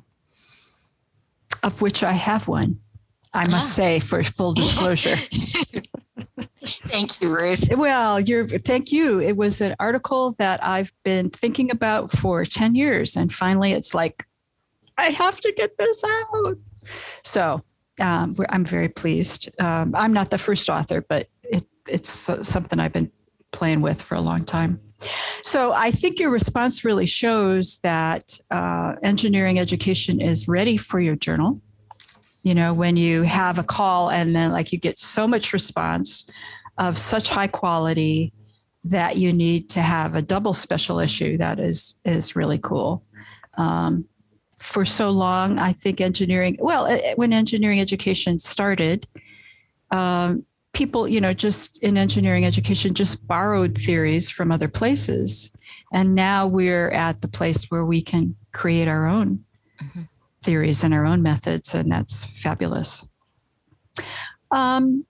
of 1.68 1.82
which 1.82 2.04
I 2.04 2.14
have 2.14 2.48
one. 2.48 2.80
I 3.34 3.48
must 3.50 3.76
say, 3.76 4.00
for 4.00 4.24
full 4.24 4.54
disclosure. 4.54 5.16
thank 6.64 7.22
you, 7.22 7.36
Ruth. 7.36 7.70
Well, 7.76 8.20
you're 8.20 8.48
thank 8.48 8.92
you. 8.92 9.20
It 9.20 9.38
was 9.38 9.62
an 9.62 9.76
article 9.80 10.34
that 10.40 10.64
I've 10.64 10.92
been 11.04 11.30
thinking 11.30 11.70
about 11.70 12.10
for 12.10 12.46
10 12.46 12.76
years. 12.76 13.16
And 13.16 13.32
finally 13.32 13.74
it's 13.74 13.94
like, 13.94 14.26
I 14.98 15.10
have 15.10 15.40
to 15.42 15.54
get 15.56 15.78
this 15.78 16.04
out. 16.04 16.58
So 17.24 17.62
um, 18.02 18.36
I'm 18.50 18.66
very 18.66 18.90
pleased. 18.90 19.50
Um, 19.62 19.94
I'm 19.96 20.14
not 20.14 20.32
the 20.32 20.38
first 20.38 20.70
author, 20.70 21.02
but 21.02 21.28
it, 21.44 21.64
it's 21.88 22.10
something 22.10 22.80
I've 22.80 22.94
been 22.94 23.12
playing 23.52 23.82
with 23.82 24.02
for 24.02 24.16
a 24.16 24.22
long 24.22 24.44
time. 24.44 24.80
So 25.00 25.74
I 25.74 25.92
think 25.92 26.20
your 26.20 26.32
response 26.32 26.84
really 26.84 27.06
shows 27.06 27.80
that 27.80 28.40
uh, 28.52 28.96
engineering 29.04 29.60
education 29.60 30.20
is 30.20 30.48
ready 30.48 30.78
for 30.78 31.00
your 31.00 31.16
journal. 31.16 31.62
You 32.44 32.56
know, 32.56 32.74
when 32.74 32.98
you 32.98 33.24
have 33.24 33.60
a 33.60 33.64
call 33.64 34.10
and 34.10 34.36
then 34.36 34.52
like 34.52 34.72
you 34.72 34.80
get 34.80 35.00
so 35.00 35.28
much 35.28 35.54
response 35.54 36.26
of 36.78 36.98
such 36.98 37.30
high 37.30 37.48
quality 37.48 38.32
that 38.84 39.18
you 39.18 39.34
need 39.34 39.70
to 39.70 39.82
have 39.82 40.16
a 40.16 40.22
double 40.22 40.54
special 40.54 41.00
issue 41.00 41.38
that 41.38 41.60
is 41.60 41.98
is 42.06 42.36
really 42.36 42.58
cool. 42.58 43.04
Um, 43.58 44.08
for 44.60 44.86
so 44.86 45.12
long, 45.12 45.60
I 45.60 45.74
think 45.74 46.02
engineering. 46.02 46.58
Well, 46.60 47.00
when 47.16 47.32
engineering 47.34 47.80
education 47.80 48.40
started, 48.40 49.08
um, 49.92 50.46
people, 50.78 51.08
you 51.08 51.20
know, 51.20 51.34
just 51.34 51.82
in 51.82 51.98
engineering 51.98 52.46
education, 52.46 52.94
just 52.94 53.26
borrowed 53.26 53.76
theories 53.76 54.30
from 54.30 54.52
other 54.52 54.68
places. 54.68 55.52
And 55.92 56.14
now 56.14 56.46
we're 56.46 56.90
at 56.92 57.22
the 57.22 57.28
place 57.28 57.66
where 57.72 57.84
we 57.84 58.00
can 58.00 58.36
create 58.52 58.88
our 58.88 59.08
own 59.08 59.44
mm-hmm. 59.82 60.02
theories 60.44 60.84
and 60.84 60.94
our 60.94 61.04
own 61.04 61.24
methods, 61.24 61.74
and 61.74 61.92
that's 61.92 62.26
fabulous. 62.26 63.08
Um, 64.52 65.04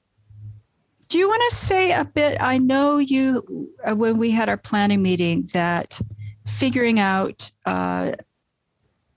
do 1.09 1.17
you 1.19 1.27
want 1.27 1.43
to 1.49 1.55
say 1.55 1.91
a 1.91 2.05
bit? 2.05 2.37
I 2.39 2.59
know 2.59 2.97
you, 2.97 3.69
uh, 3.83 3.93
when 3.93 4.17
we 4.17 4.31
had 4.31 4.47
our 4.47 4.57
planning 4.57 5.01
meeting, 5.01 5.49
that 5.51 5.99
figuring 6.45 6.97
out 6.97 7.51
uh, 7.65 8.13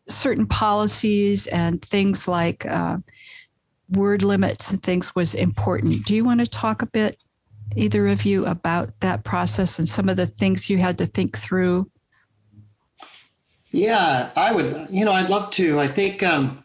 certain 0.09 0.47
policies 0.47 1.47
and 1.47 1.81
things 1.81 2.27
like 2.27 2.67
uh, 2.67 2.97
word 3.91 4.23
limits 4.23 4.71
and 4.71 4.83
things 4.83 5.15
was 5.15 5.35
important. 5.35 6.05
Do 6.05 6.15
you 6.15 6.25
want 6.25 6.41
to 6.41 6.47
talk 6.47 6.83
a 6.83 6.87
bit, 6.87 7.17
either 7.77 8.09
of 8.09 8.25
you, 8.25 8.47
about 8.47 8.91
that 9.01 9.25
process 9.25 9.79
and 9.79 9.89
some 9.89 10.09
of 10.09 10.17
the 10.17 10.27
things 10.27 10.71
you 10.71 10.79
had 10.79 10.99
to 10.99 11.07
think 11.07 11.37
through? 11.37 11.91
Yeah, 13.73 14.31
I 14.37 14.53
would. 14.53 14.89
You 14.91 15.05
know, 15.05 15.13
I'd 15.13 15.31
love 15.31 15.51
to. 15.53 15.79
I 15.79 15.89
think, 15.89 16.23
um, 16.23 16.65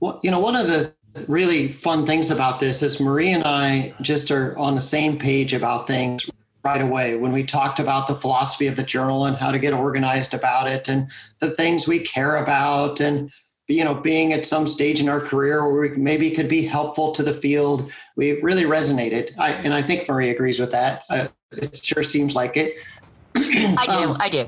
well, 0.00 0.20
you 0.22 0.30
know, 0.30 0.40
one 0.40 0.54
of 0.56 0.66
the 0.66 0.94
really 1.26 1.68
fun 1.68 2.06
things 2.06 2.30
about 2.30 2.60
this 2.60 2.82
is 2.82 3.00
Marie 3.00 3.32
and 3.32 3.42
I 3.44 3.94
just 4.00 4.30
are 4.30 4.56
on 4.56 4.74
the 4.74 4.80
same 4.80 5.18
page 5.18 5.52
about 5.52 5.86
things 5.86 6.30
right 6.64 6.80
away 6.80 7.16
when 7.16 7.32
we 7.32 7.44
talked 7.44 7.80
about 7.80 8.06
the 8.06 8.14
philosophy 8.14 8.66
of 8.66 8.76
the 8.76 8.82
journal 8.82 9.24
and 9.24 9.36
how 9.36 9.50
to 9.50 9.58
get 9.58 9.72
organized 9.72 10.34
about 10.34 10.68
it 10.68 10.88
and 10.88 11.08
the 11.40 11.50
things 11.50 11.88
we 11.88 12.00
care 12.00 12.36
about 12.36 13.00
and 13.00 13.30
you 13.68 13.84
know, 13.84 13.94
being 13.94 14.32
at 14.32 14.46
some 14.46 14.66
stage 14.66 15.00
in 15.00 15.08
our 15.08 15.20
career 15.20 15.70
where 15.70 15.90
we 15.90 15.96
maybe 15.96 16.30
could 16.30 16.48
be 16.48 16.62
helpful 16.62 17.12
to 17.12 17.22
the 17.22 17.34
field. 17.34 17.92
We 18.16 18.40
really 18.40 18.64
resonated. 18.64 19.38
I, 19.38 19.52
and 19.52 19.74
I 19.74 19.82
think 19.82 20.08
Marie 20.08 20.30
agrees 20.30 20.58
with 20.58 20.72
that. 20.72 21.04
Uh, 21.10 21.28
it 21.52 21.76
sure 21.76 22.02
seems 22.02 22.34
like 22.34 22.56
it. 22.56 22.78
I 23.36 23.86
do. 23.86 24.10
Um, 24.10 24.16
I 24.18 24.28
do. 24.30 24.46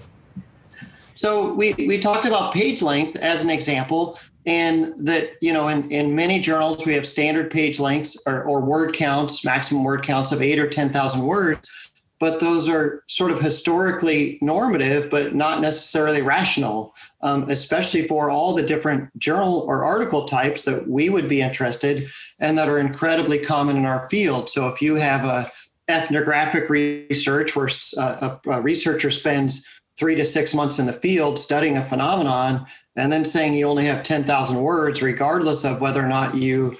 So 1.15 1.53
we, 1.53 1.75
we 1.75 1.99
talked 1.99 2.25
about 2.25 2.55
page 2.55 2.81
length 2.81 3.15
as 3.17 3.45
an 3.45 3.51
example 3.51 4.19
and 4.47 4.95
that, 5.07 5.33
you 5.43 5.53
know, 5.53 5.69
in, 5.69 5.91
in 5.91 6.15
many 6.15 6.41
journals, 6.41 6.87
we 6.87 6.95
have 6.95 7.07
standard 7.07 7.51
page 7.51 7.79
lengths 7.79 8.23
or, 8.27 8.43
or 8.45 8.63
word 8.63 8.95
counts, 8.95 9.45
maximum 9.45 9.85
word 9.85 10.03
counts 10.03 10.33
of 10.33 10.41
eight 10.41 10.59
or 10.59 10.67
10,000 10.67 11.23
words 11.23 11.90
but 12.21 12.39
those 12.39 12.69
are 12.69 13.03
sort 13.09 13.31
of 13.31 13.41
historically 13.41 14.39
normative, 14.43 15.11
but 15.11 15.35
not 15.35 15.63
necessarily 15.63 16.21
rational, 16.21 16.95
um, 17.23 17.45
especially 17.45 18.03
for 18.03 18.31
all 18.31 18.55
the 18.55 18.63
different 18.63 19.19
journal 19.19 19.65
or 19.67 19.83
article 19.83 20.27
types 20.27 20.65
that 20.65 20.87
we 20.87 21.09
would 21.09 21.29
be 21.29 21.41
interested 21.41 22.07
and 22.39 22.59
that 22.59 22.69
are 22.69 22.79
incredibly 22.79 23.39
common 23.39 23.77
in 23.77 23.87
our 23.87 24.09
field. 24.11 24.51
So 24.51 24.69
if 24.69 24.83
you 24.83 24.97
have 24.97 25.25
a 25.25 25.51
ethnographic 25.89 26.69
research 26.69 27.57
where 27.57 27.69
uh, 27.99 28.39
a, 28.47 28.51
a 28.51 28.61
researcher 28.61 29.11
spends 29.11 29.67
three 29.99 30.15
to 30.15 30.25
six 30.25 30.55
months 30.55 30.79
in 30.79 30.87
the 30.87 30.93
field 30.93 31.39
studying 31.39 31.77
a 31.77 31.83
phenomenon 31.83 32.67
and 32.97 33.13
then 33.13 33.25
saying 33.25 33.55
you 33.55 33.67
only 33.67 33.87
have 33.87 34.03
10,000 34.03 34.57
words, 34.63 35.03
regardless 35.03 35.65
of 35.65 35.81
whether 35.81 36.03
or 36.03 36.09
not 36.09 36.35
you 36.35 36.77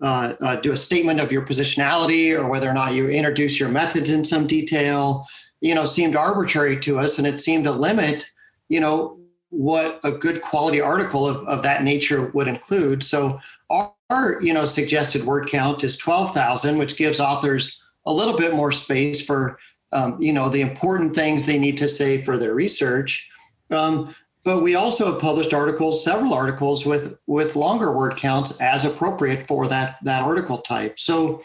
uh, 0.00 0.34
uh, 0.40 0.56
do 0.56 0.72
a 0.72 0.76
statement 0.76 1.20
of 1.20 1.32
your 1.32 1.44
positionality 1.44 2.38
or 2.38 2.48
whether 2.48 2.68
or 2.68 2.74
not 2.74 2.94
you 2.94 3.08
introduce 3.08 3.58
your 3.58 3.68
methods 3.68 4.10
in 4.10 4.24
some 4.24 4.46
detail, 4.46 5.26
you 5.60 5.74
know, 5.74 5.84
seemed 5.84 6.16
arbitrary 6.16 6.78
to 6.80 6.98
us, 6.98 7.18
and 7.18 7.26
it 7.26 7.40
seemed 7.40 7.64
to 7.64 7.72
limit, 7.72 8.24
you 8.68 8.80
know, 8.80 9.18
what 9.50 10.00
a 10.04 10.10
good 10.10 10.42
quality 10.42 10.80
article 10.80 11.28
of, 11.28 11.36
of 11.46 11.62
that 11.62 11.84
nature 11.84 12.30
would 12.30 12.48
include. 12.48 13.02
So 13.02 13.40
our, 13.70 14.40
you 14.42 14.52
know 14.52 14.64
suggested 14.64 15.24
word 15.24 15.48
count 15.48 15.82
is 15.82 15.96
twelve 15.96 16.34
thousand, 16.34 16.78
which 16.78 16.96
gives 16.96 17.20
authors 17.20 17.82
a 18.06 18.12
little 18.12 18.36
bit 18.36 18.54
more 18.54 18.72
space 18.72 19.24
for 19.24 19.58
um, 19.92 20.20
you 20.20 20.32
know 20.32 20.48
the 20.48 20.60
important 20.60 21.14
things 21.14 21.46
they 21.46 21.58
need 21.58 21.76
to 21.78 21.88
say 21.88 22.22
for 22.22 22.36
their 22.36 22.54
research. 22.54 23.30
Um, 23.70 24.14
but 24.44 24.62
we 24.62 24.74
also 24.74 25.10
have 25.10 25.20
published 25.20 25.54
articles, 25.54 26.04
several 26.04 26.34
articles 26.34 26.84
with 26.84 27.18
with 27.26 27.56
longer 27.56 27.90
word 27.90 28.16
counts 28.16 28.60
as 28.60 28.84
appropriate 28.84 29.46
for 29.46 29.66
that 29.68 29.96
that 30.04 30.22
article 30.22 30.58
type. 30.58 30.98
So 30.98 31.42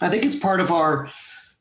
I 0.00 0.08
think 0.08 0.24
it's 0.24 0.36
part 0.36 0.60
of 0.60 0.70
our 0.70 1.10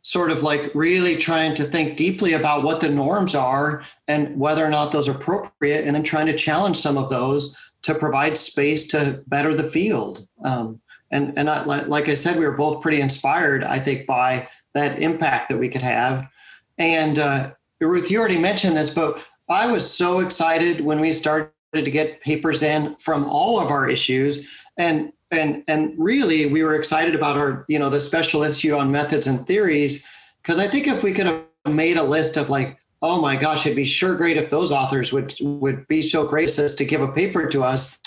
sort 0.01 0.31
of 0.31 0.43
like 0.43 0.71
really 0.73 1.15
trying 1.15 1.55
to 1.55 1.63
think 1.63 1.95
deeply 1.95 2.33
about 2.33 2.63
what 2.63 2.81
the 2.81 2.89
norms 2.89 3.35
are 3.35 3.85
and 4.07 4.37
whether 4.37 4.65
or 4.65 4.69
not 4.69 4.91
those 4.91 5.07
are 5.07 5.15
appropriate, 5.15 5.85
and 5.85 5.95
then 5.95 6.03
trying 6.03 6.25
to 6.25 6.35
challenge 6.35 6.77
some 6.77 6.97
of 6.97 7.09
those 7.09 7.73
to 7.83 7.93
provide 7.93 8.37
space 8.37 8.87
to 8.87 9.23
better 9.27 9.53
the 9.53 9.63
field. 9.63 10.27
Um, 10.43 10.81
and 11.11 11.37
and 11.37 11.49
I, 11.49 11.63
like 11.63 12.07
I 12.09 12.15
said, 12.15 12.37
we 12.37 12.45
were 12.45 12.57
both 12.57 12.81
pretty 12.81 13.01
inspired, 13.01 13.63
I 13.63 13.79
think, 13.79 14.07
by 14.07 14.47
that 14.73 14.99
impact 14.99 15.49
that 15.49 15.59
we 15.59 15.69
could 15.69 15.81
have. 15.81 16.29
And 16.77 17.19
uh, 17.19 17.51
Ruth, 17.79 18.09
you 18.09 18.19
already 18.19 18.39
mentioned 18.39 18.75
this, 18.75 18.93
but 18.93 19.23
I 19.49 19.71
was 19.71 19.89
so 19.89 20.19
excited 20.19 20.81
when 20.81 20.99
we 20.99 21.13
started 21.13 21.51
to 21.73 21.91
get 21.91 22.21
papers 22.21 22.63
in 22.63 22.95
from 22.95 23.25
all 23.25 23.59
of 23.59 23.69
our 23.71 23.89
issues. 23.89 24.49
And 24.77 25.13
and 25.31 25.63
and 25.67 25.93
really 25.97 26.45
we 26.45 26.63
were 26.63 26.75
excited 26.75 27.15
about 27.15 27.37
our 27.37 27.65
you 27.67 27.79
know 27.79 27.89
the 27.89 27.99
special 27.99 28.43
issue 28.43 28.75
on 28.75 28.91
methods 28.91 29.27
and 29.27 29.45
theories. 29.45 30.07
Because 30.41 30.59
I 30.59 30.67
think 30.67 30.87
if 30.87 31.03
we 31.03 31.13
could 31.13 31.25
have 31.25 31.43
made 31.65 31.97
a 31.97 32.03
list 32.03 32.37
of 32.37 32.49
like 32.49 32.79
oh 33.01 33.21
my 33.21 33.35
gosh 33.35 33.65
it'd 33.65 33.75
be 33.75 33.85
sure 33.85 34.15
great 34.15 34.37
if 34.37 34.49
those 34.49 34.71
authors 34.71 35.11
would 35.11 35.33
would 35.41 35.87
be 35.87 36.01
so 36.01 36.27
gracious 36.27 36.75
to 36.75 36.85
give 36.85 37.01
a 37.01 37.11
paper 37.11 37.47
to 37.47 37.63
us 37.63 37.99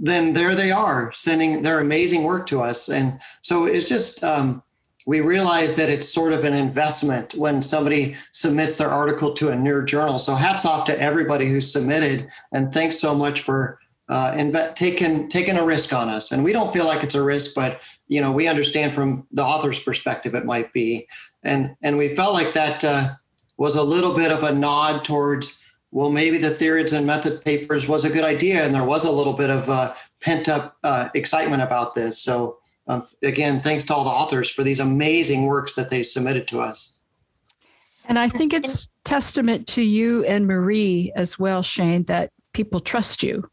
then 0.00 0.32
there 0.32 0.54
they 0.54 0.70
are 0.70 1.12
sending 1.12 1.62
their 1.62 1.78
amazing 1.78 2.24
work 2.24 2.46
to 2.46 2.62
us. 2.62 2.88
And 2.88 3.20
so 3.42 3.66
it's 3.66 3.84
just 3.84 4.24
um, 4.24 4.62
we 5.06 5.20
realize 5.20 5.74
that 5.74 5.88
it's 5.88 6.08
sort 6.08 6.32
of 6.32 6.44
an 6.44 6.54
investment 6.54 7.34
when 7.34 7.62
somebody 7.62 8.16
submits 8.32 8.78
their 8.78 8.90
article 8.90 9.32
to 9.34 9.48
a 9.48 9.56
newer 9.56 9.82
journal. 9.82 10.18
So 10.18 10.34
hats 10.34 10.64
off 10.64 10.84
to 10.86 11.00
everybody 11.00 11.48
who 11.48 11.60
submitted, 11.60 12.28
and 12.52 12.72
thanks 12.72 12.98
so 12.98 13.14
much 13.14 13.40
for 13.40 13.78
uh, 14.08 14.72
taking 14.74 15.28
taking 15.28 15.56
a 15.56 15.64
risk 15.64 15.92
on 15.92 16.08
us. 16.08 16.32
And 16.32 16.44
we 16.44 16.52
don't 16.52 16.72
feel 16.72 16.84
like 16.84 17.02
it's 17.02 17.14
a 17.14 17.22
risk, 17.22 17.54
but 17.54 17.80
you 18.08 18.20
know 18.20 18.32
we 18.32 18.48
understand 18.48 18.92
from 18.92 19.26
the 19.32 19.44
author's 19.44 19.82
perspective 19.82 20.34
it 20.34 20.44
might 20.44 20.72
be, 20.72 21.08
and 21.42 21.76
and 21.82 21.96
we 21.96 22.08
felt 22.08 22.34
like 22.34 22.52
that 22.54 22.84
uh, 22.84 23.10
was 23.56 23.76
a 23.76 23.82
little 23.82 24.14
bit 24.14 24.32
of 24.32 24.42
a 24.42 24.54
nod 24.54 25.04
towards 25.04 25.64
well 25.92 26.10
maybe 26.10 26.38
the 26.38 26.50
theories 26.50 26.92
and 26.92 27.06
method 27.06 27.44
papers 27.44 27.88
was 27.88 28.04
a 28.04 28.10
good 28.10 28.24
idea, 28.24 28.64
and 28.64 28.74
there 28.74 28.84
was 28.84 29.04
a 29.04 29.12
little 29.12 29.32
bit 29.32 29.50
of 29.50 29.70
uh, 29.70 29.94
pent 30.20 30.48
up 30.48 30.76
uh, 30.82 31.08
excitement 31.14 31.62
about 31.62 31.94
this. 31.94 32.20
So 32.20 32.59
um, 32.90 33.06
again, 33.22 33.60
thanks 33.60 33.84
to 33.84 33.94
all 33.94 34.02
the 34.02 34.10
authors 34.10 34.50
for 34.50 34.64
these 34.64 34.80
amazing 34.80 35.46
works 35.46 35.74
that 35.74 35.90
they 35.90 36.02
submitted 36.02 36.48
to 36.48 36.60
us. 36.60 37.04
And 38.06 38.18
I 38.18 38.28
think 38.28 38.52
it's 38.52 38.90
testament 39.04 39.68
to 39.68 39.82
you 39.82 40.24
and 40.24 40.48
Marie 40.48 41.12
as 41.14 41.38
well, 41.38 41.62
Shane, 41.62 42.02
that 42.04 42.32
people 42.52 42.80
trust 42.80 43.22
you. 43.22 43.48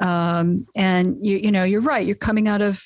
Um, 0.00 0.66
and 0.76 1.24
you, 1.24 1.36
you 1.36 1.52
know, 1.52 1.62
you're 1.62 1.80
right. 1.80 2.04
You're 2.04 2.16
coming 2.16 2.48
out 2.48 2.60
of 2.60 2.82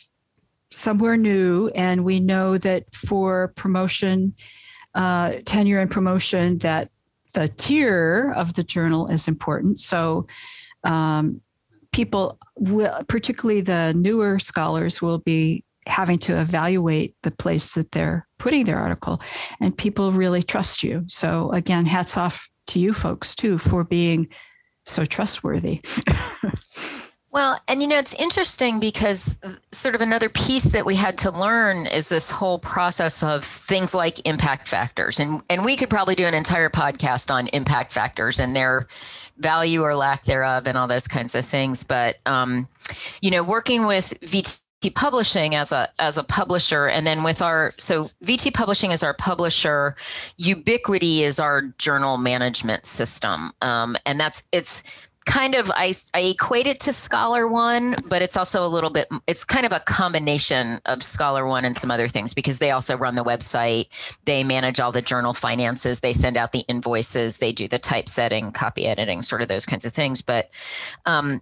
somewhere 0.71 1.17
new, 1.17 1.69
and 1.75 2.05
we 2.05 2.21
know 2.21 2.59
that 2.59 2.93
for 2.93 3.49
promotion, 3.57 4.35
uh, 4.95 5.35
tenure 5.47 5.81
and 5.81 5.91
promotion, 5.91 6.59
that 6.59 6.91
the 7.33 7.49
tier 7.49 8.35
of 8.37 8.53
the 8.53 8.65
journal 8.65 9.07
is 9.07 9.29
important. 9.29 9.79
So, 9.79 10.27
um, 10.83 11.41
people 11.95 12.39
will, 12.59 12.93
particularly 13.07 13.61
the 13.61 13.95
newer 13.97 14.39
scholars, 14.41 15.01
will 15.01 15.19
be 15.19 15.65
having 15.87 16.19
to 16.19 16.41
evaluate 16.41 17.15
the 17.23 17.31
place 17.31 17.75
that 17.75 17.93
they're 17.93 18.27
putting 18.39 18.65
their 18.65 18.79
article, 18.79 19.21
and 19.61 19.79
people 19.79 20.11
really 20.11 20.43
trust 20.43 20.83
you. 20.83 21.05
So 21.07 21.53
again, 21.53 21.87
hats 21.87 22.17
off 22.17 22.49
to 22.69 22.81
you 22.81 22.93
folks 22.93 23.37
too 23.37 23.59
for 23.59 23.85
being 23.85 24.29
so 24.83 25.05
trustworthy. 25.05 25.81
Well, 27.35 27.59
and 27.67 27.83
you 27.83 27.89
know, 27.89 27.99
it's 27.99 28.15
interesting 28.15 28.79
because 28.79 29.41
sort 29.73 29.97
of 29.97 30.01
another 30.01 30.29
piece 30.29 30.67
that 30.67 30.87
we 30.87 30.95
had 30.95 31.19
to 31.19 31.33
learn 31.33 31.89
is 31.89 32.09
this 32.09 32.31
whole 32.31 32.61
process 32.61 33.25
of 33.25 33.43
things 33.43 33.93
like 33.93 34.25
impact 34.25 34.69
factors. 34.69 35.19
And, 35.19 35.43
and 35.51 35.65
we 35.65 35.75
could 35.75 35.91
probably 35.91 36.15
do 36.15 36.27
an 36.27 36.35
entire 36.35 36.71
podcast 36.71 37.35
on 37.35 37.49
impact 37.49 37.93
factors 37.93 38.39
and 38.39 38.55
their 38.55 38.87
value 39.37 39.83
or 39.83 39.97
lack 39.97 40.23
thereof 40.27 40.69
and 40.69 40.79
all 40.79 40.87
those 40.87 41.09
kinds 41.09 41.35
of 41.35 41.45
things. 41.45 41.83
But, 41.83 42.19
um, 42.25 42.69
you 43.21 43.33
know, 43.33 43.43
working 43.43 43.87
with 43.87 44.15
VT 44.21 44.61
Publishing 44.95 45.55
as 45.55 45.73
a 45.73 45.89
as 45.99 46.19
a 46.19 46.23
publisher, 46.23 46.87
and 46.87 47.07
then 47.07 47.23
with 47.23 47.41
our 47.41 47.73
so 47.79 48.11
VT 48.23 48.53
Publishing 48.53 48.91
is 48.91 49.03
our 49.03 49.15
publisher, 49.15 49.97
Ubiquity 50.37 51.23
is 51.23 51.41
our 51.41 51.63
journal 51.79 52.19
management 52.19 52.85
system, 52.85 53.53
um, 53.63 53.97
and 54.05 54.21
that's 54.21 54.47
it's 54.53 55.04
kind 55.27 55.55
of 55.55 55.71
I, 55.75 55.95
I 56.13 56.21
equate 56.21 56.67
it 56.67 56.81
to 56.81 56.91
ScholarOne 56.91 58.09
but 58.09 58.23
it's 58.23 58.37
also 58.37 58.65
a 58.65 58.69
little 58.69 58.91
bit 58.91 59.09
it's 59.27 59.45
kind 59.45 59.65
of 59.65 59.73
a 59.73 59.81
combination 59.81 60.81
of 60.87 60.99
ScholarOne 60.99 61.65
and 61.65 61.77
some 61.77 61.91
other 61.91 62.09
things 62.09 62.35
because 62.35 62.59
they 62.59 62.71
also 62.71 62.97
run 62.97 63.15
the 63.15 63.25
website. 63.25 64.19
They 64.25 64.45
manage 64.45 64.81
all 64.81 64.93
the 64.93 65.03
journal 65.03 65.33
finances. 65.33 66.01
They 66.01 66.13
send 66.13 66.37
out 66.37 66.53
the 66.53 66.65
invoices. 66.69 67.39
They 67.39 67.53
do 67.53 67.69
the 67.69 67.79
typesetting 67.79 68.53
copy 68.53 68.87
editing 68.87 69.23
sort 69.23 69.43
of 69.43 69.49
those 69.49 69.67
kinds 69.67 69.85
of 69.85 69.93
things. 69.93 70.23
But 70.23 70.51
um, 71.07 71.41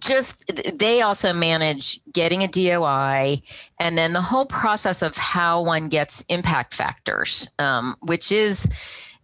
just 0.00 0.78
they 0.78 1.02
also 1.02 1.32
manage 1.32 2.00
getting 2.12 2.42
a 2.42 2.48
DOI 2.48 3.42
and 3.78 3.98
then 3.98 4.12
the 4.12 4.22
whole 4.22 4.46
process 4.46 5.02
of 5.02 5.16
how 5.16 5.62
one 5.62 5.88
gets 5.88 6.24
impact 6.28 6.72
factors, 6.72 7.48
um, 7.58 7.96
which 8.00 8.32
is, 8.32 9.16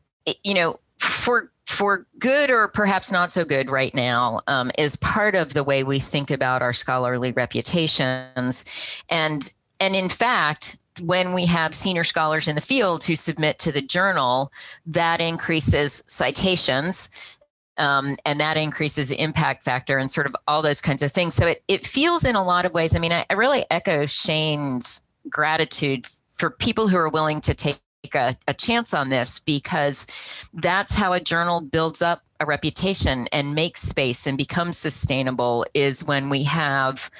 you 0.45 0.55
know, 0.55 0.79
for 0.99 1.51
for 1.71 2.07
good 2.19 2.51
or 2.51 2.67
perhaps 2.69 3.13
not 3.13 3.31
so 3.31 3.45
good 3.45 3.71
right 3.71 3.95
now 3.95 4.41
um, 4.49 4.73
is 4.77 4.97
part 4.97 5.35
of 5.35 5.55
the 5.55 5.63
way 5.63 5.85
we 5.85 6.01
think 6.01 6.31
about 6.31 6.63
our 6.63 6.73
scholarly 6.73 7.33
reputations. 7.33 8.65
And 9.09 9.53
and 9.81 9.95
in 9.95 10.09
fact 10.09 10.77
when 11.01 11.33
we 11.33 11.47
have 11.47 11.73
senior 11.73 12.05
scholars 12.05 12.49
in 12.49 12.57
the 12.57 12.61
field 12.61 13.05
who 13.05 13.17
submit 13.17 13.59
to 13.61 13.73
the 13.73 13.81
journal 13.81 14.53
that 14.85 15.21
increases 15.21 16.03
citations 16.07 17.39
um, 17.79 18.17
and 18.27 18.39
that 18.41 18.59
increases 18.59 19.09
the 19.09 19.23
impact 19.23 19.63
factor 19.63 19.97
and 19.97 20.11
sort 20.11 20.27
of 20.27 20.37
all 20.47 20.61
those 20.61 20.83
kinds 20.83 21.03
of 21.03 21.11
things. 21.11 21.35
So 21.35 21.47
it, 21.47 21.63
it 21.69 21.87
feels 21.87 22.25
in 22.25 22.35
a 22.35 22.45
lot 22.45 22.67
of 22.67 22.75
ways 22.75 22.97
i 22.97 22.99
mean 22.99 23.13
I, 23.13 23.25
I 23.31 23.35
really 23.35 23.65
echo 23.71 24.07
shane's 24.07 25.07
gratitude 25.29 26.05
for 26.27 26.51
people 26.51 26.89
who 26.89 26.97
are 26.97 27.09
willing 27.09 27.41
to 27.43 27.55
take 27.55 27.81
a, 28.15 28.37
a 28.49 28.55
chance 28.55 28.95
on 28.95 29.09
this 29.09 29.39
because 29.39 30.49
that's 30.55 30.95
how 30.95 31.13
a 31.13 31.21
journal 31.21 31.61
builds 31.61 32.03
up 32.03 32.23
a 32.41 32.47
reputation 32.47 33.29
and 33.33 33.55
makes 33.55 33.83
space 33.83 34.27
and 34.27 34.39
becomes 34.39 34.79
sustainable 34.79 35.67
is 35.75 36.05
when 36.05 36.31
we 36.31 36.45
have 36.45 37.11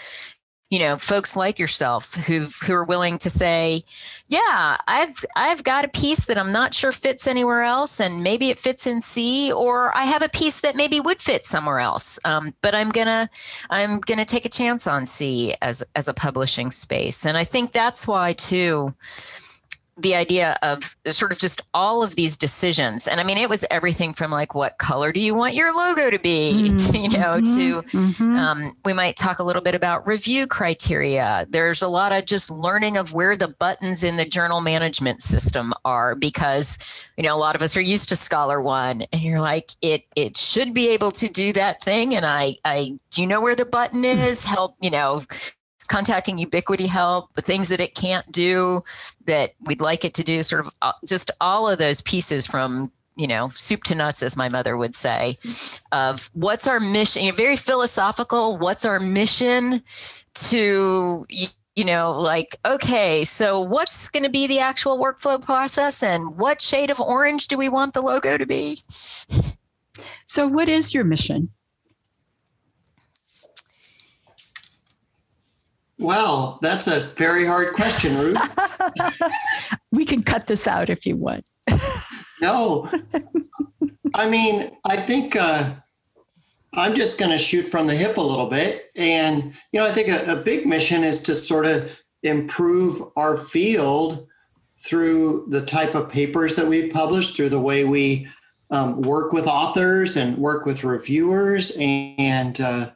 you 0.71 0.79
know 0.79 0.97
folks 0.97 1.37
like 1.37 1.59
yourself 1.59 2.15
who 2.27 2.47
who 2.65 2.73
are 2.73 2.85
willing 2.85 3.19
to 3.19 3.29
say 3.29 3.83
yeah 4.29 4.77
i've 4.87 5.25
i've 5.37 5.65
got 5.65 5.85
a 5.85 5.89
piece 5.89 6.27
that 6.27 6.39
i'm 6.39 6.53
not 6.53 6.73
sure 6.73 6.93
fits 6.93 7.27
anywhere 7.27 7.63
else 7.63 8.01
and 8.01 8.23
maybe 8.23 8.51
it 8.51 8.59
fits 8.59 8.87
in 8.87 9.01
SEE 9.01 9.53
or 9.53 9.95
i 9.97 10.05
have 10.05 10.23
a 10.23 10.29
piece 10.29 10.61
that 10.61 10.77
maybe 10.77 11.01
would 11.01 11.21
fit 11.21 11.45
somewhere 11.45 11.81
else 11.81 12.19
um, 12.25 12.55
but 12.63 12.75
i'm 12.75 12.89
gonna 12.91 13.29
i'm 13.69 13.99
gonna 14.01 14.25
take 14.25 14.45
a 14.45 14.49
chance 14.49 14.87
on 14.87 15.05
SEE 15.05 15.55
as 15.61 15.83
as 15.97 16.09
a 16.09 16.15
publishing 16.15 16.71
space. 16.71 17.27
And 17.27 17.37
i 17.37 17.45
think 17.45 17.73
that's 17.73 18.07
why 18.07 18.33
too 18.33 18.95
the 19.97 20.15
idea 20.15 20.59
of 20.63 20.97
sort 21.09 21.33
of 21.33 21.39
just 21.39 21.63
all 21.75 22.03
of 22.03 22.15
these 22.17 22.37
decisions 22.37 23.07
and 23.07 23.21
i 23.21 23.25
mean 23.25 23.39
it 23.39 23.49
was 23.49 23.65
everything 23.71 24.13
from 24.13 24.31
like 24.31 24.55
what 24.55 24.79
color 24.79 25.13
do 25.13 25.21
you 25.21 25.35
want 25.35 25.55
your 25.55 25.75
logo 25.75 26.11
to 26.11 26.19
be 26.19 26.53
mm-hmm. 26.71 26.77
to, 26.77 26.99
you 26.99 27.09
know 27.09 27.41
to 27.41 27.83
mm-hmm. 27.97 28.37
um, 28.37 28.73
we 28.85 28.93
might 28.93 29.17
talk 29.17 29.39
a 29.39 29.43
little 29.43 29.63
bit 29.63 29.75
about 29.75 30.07
review 30.07 30.47
criteria 30.47 31.47
there's 31.51 31.83
a 31.83 31.89
lot 31.89 32.13
of 32.13 32.25
just 32.25 32.51
learning 32.51 32.97
of 32.97 33.13
where 33.13 33.37
the 33.37 33.49
buttons 33.49 34.05
in 34.05 34.17
the 34.17 34.25
journal 34.25 34.61
management 34.61 35.23
system 35.23 35.73
are 35.85 36.15
because 36.15 37.13
you 37.17 37.23
know 37.23 37.35
a 37.35 37.39
lot 37.39 37.55
of 37.55 37.63
us 37.63 37.77
are 37.77 37.83
used 37.83 38.09
to 38.09 38.15
ScholarOne 38.15 39.07
and 39.13 39.23
you're 39.23 39.41
like 39.41 39.71
it 39.83 40.05
it 40.17 40.37
should 40.37 40.73
be 40.75 40.91
able 40.91 41.11
to 41.11 41.29
do 41.29 41.53
that 41.53 41.83
thing 41.83 42.15
and 42.15 42.25
i 42.25 42.55
i 42.65 42.99
do 43.11 43.23
you 43.23 43.27
know 43.27 43.41
where 43.41 43.57
the 43.57 43.65
button 43.65 44.05
is 44.05 44.45
help 44.57 44.77
you 44.81 44.91
know 44.91 45.23
contacting 45.91 46.39
Ubiquity 46.39 46.87
help, 46.87 47.35
the 47.35 47.43
things 47.43 47.69
that 47.69 47.81
it 47.81 47.95
can't 47.95 48.31
do 48.33 48.81
that 49.27 49.51
we'd 49.67 49.81
like 49.81 50.05
it 50.05 50.15
to 50.15 50.25
do, 50.25 50.43
sort 50.43 50.65
of 50.65 50.71
uh, 50.81 50.93
just 51.07 51.31
all 51.41 51.69
of 51.69 51.79
those 51.79 52.01
pieces 52.01 52.47
from 52.47 52.91
you 53.17 53.27
know 53.27 53.49
soup 53.49 53.83
to 53.83 53.95
nuts 53.95 54.23
as 54.23 54.37
my 54.37 54.49
mother 54.49 54.77
would 54.77 54.95
say 54.95 55.37
of 55.91 56.31
what's 56.33 56.67
our 56.69 56.79
mission 56.79 57.35
very 57.35 57.57
philosophical 57.57 58.57
what's 58.57 58.85
our 58.85 59.01
mission 59.01 59.83
to 60.33 61.27
you 61.29 61.85
know 61.85 62.13
like 62.13 62.57
okay 62.65 63.25
so 63.25 63.61
what's 63.61 64.09
going 64.09 64.23
to 64.23 64.31
be 64.31 64.47
the 64.47 64.61
actual 64.61 64.97
workflow 64.97 65.43
process 65.45 66.03
and 66.05 66.39
what 66.39 66.63
shade 66.63 66.89
of 66.89 67.01
orange 67.01 67.49
do 67.49 67.59
we 67.59 67.69
want 67.69 67.93
the 67.95 68.01
logo 68.01 68.39
to 68.39 68.47
be? 68.47 68.79
So 70.25 70.47
what 70.47 70.69
is 70.69 70.95
your 70.95 71.05
mission 71.05 71.51
Well, 76.01 76.59
that's 76.63 76.87
a 76.87 77.01
very 77.17 77.47
hard 77.47 77.75
question, 77.75 78.17
Ruth. 78.17 78.59
we 79.93 80.07
can 80.07 80.23
cut 80.23 80.47
this 80.47 80.67
out 80.67 80.89
if 80.89 81.05
you 81.05 81.15
want. 81.17 81.49
no. 82.41 82.91
I 84.15 84.29
mean, 84.29 84.71
I 84.87 84.97
think 84.97 85.37
uh, 85.37 85.75
I'm 86.73 86.95
just 86.95 87.19
going 87.19 87.33
to 87.33 87.39
shoot 87.39 87.65
from 87.65 87.87
the 87.87 87.95
hip 87.95 88.17
a 88.17 88.23
little 88.23 88.49
bit. 88.49 88.91
And, 88.97 89.53
you 89.73 89.81
know, 89.81 89.87
I 89.87 89.93
think 89.93 90.09
a, 90.09 90.33
a 90.33 90.37
big 90.37 90.67
mission 90.67 91.05
is 91.05 91.23
to 91.25 91.35
sort 91.35 91.67
of 91.67 92.01
improve 92.23 93.03
our 93.15 93.37
field 93.37 94.27
through 94.83 95.49
the 95.51 95.65
type 95.67 95.95
of 95.95 96.09
papers 96.09 96.57
that 96.57 96.67
we 96.67 96.89
publish, 96.89 97.33
through 97.33 97.51
the 97.51 97.61
way 97.61 97.85
we 97.85 98.27
um, 98.71 99.03
work 99.03 99.35
with 99.35 99.47
authors 99.47 100.17
and 100.17 100.39
work 100.39 100.65
with 100.65 100.83
reviewers 100.83 101.77
and, 101.79 102.59
uh, 102.59 102.91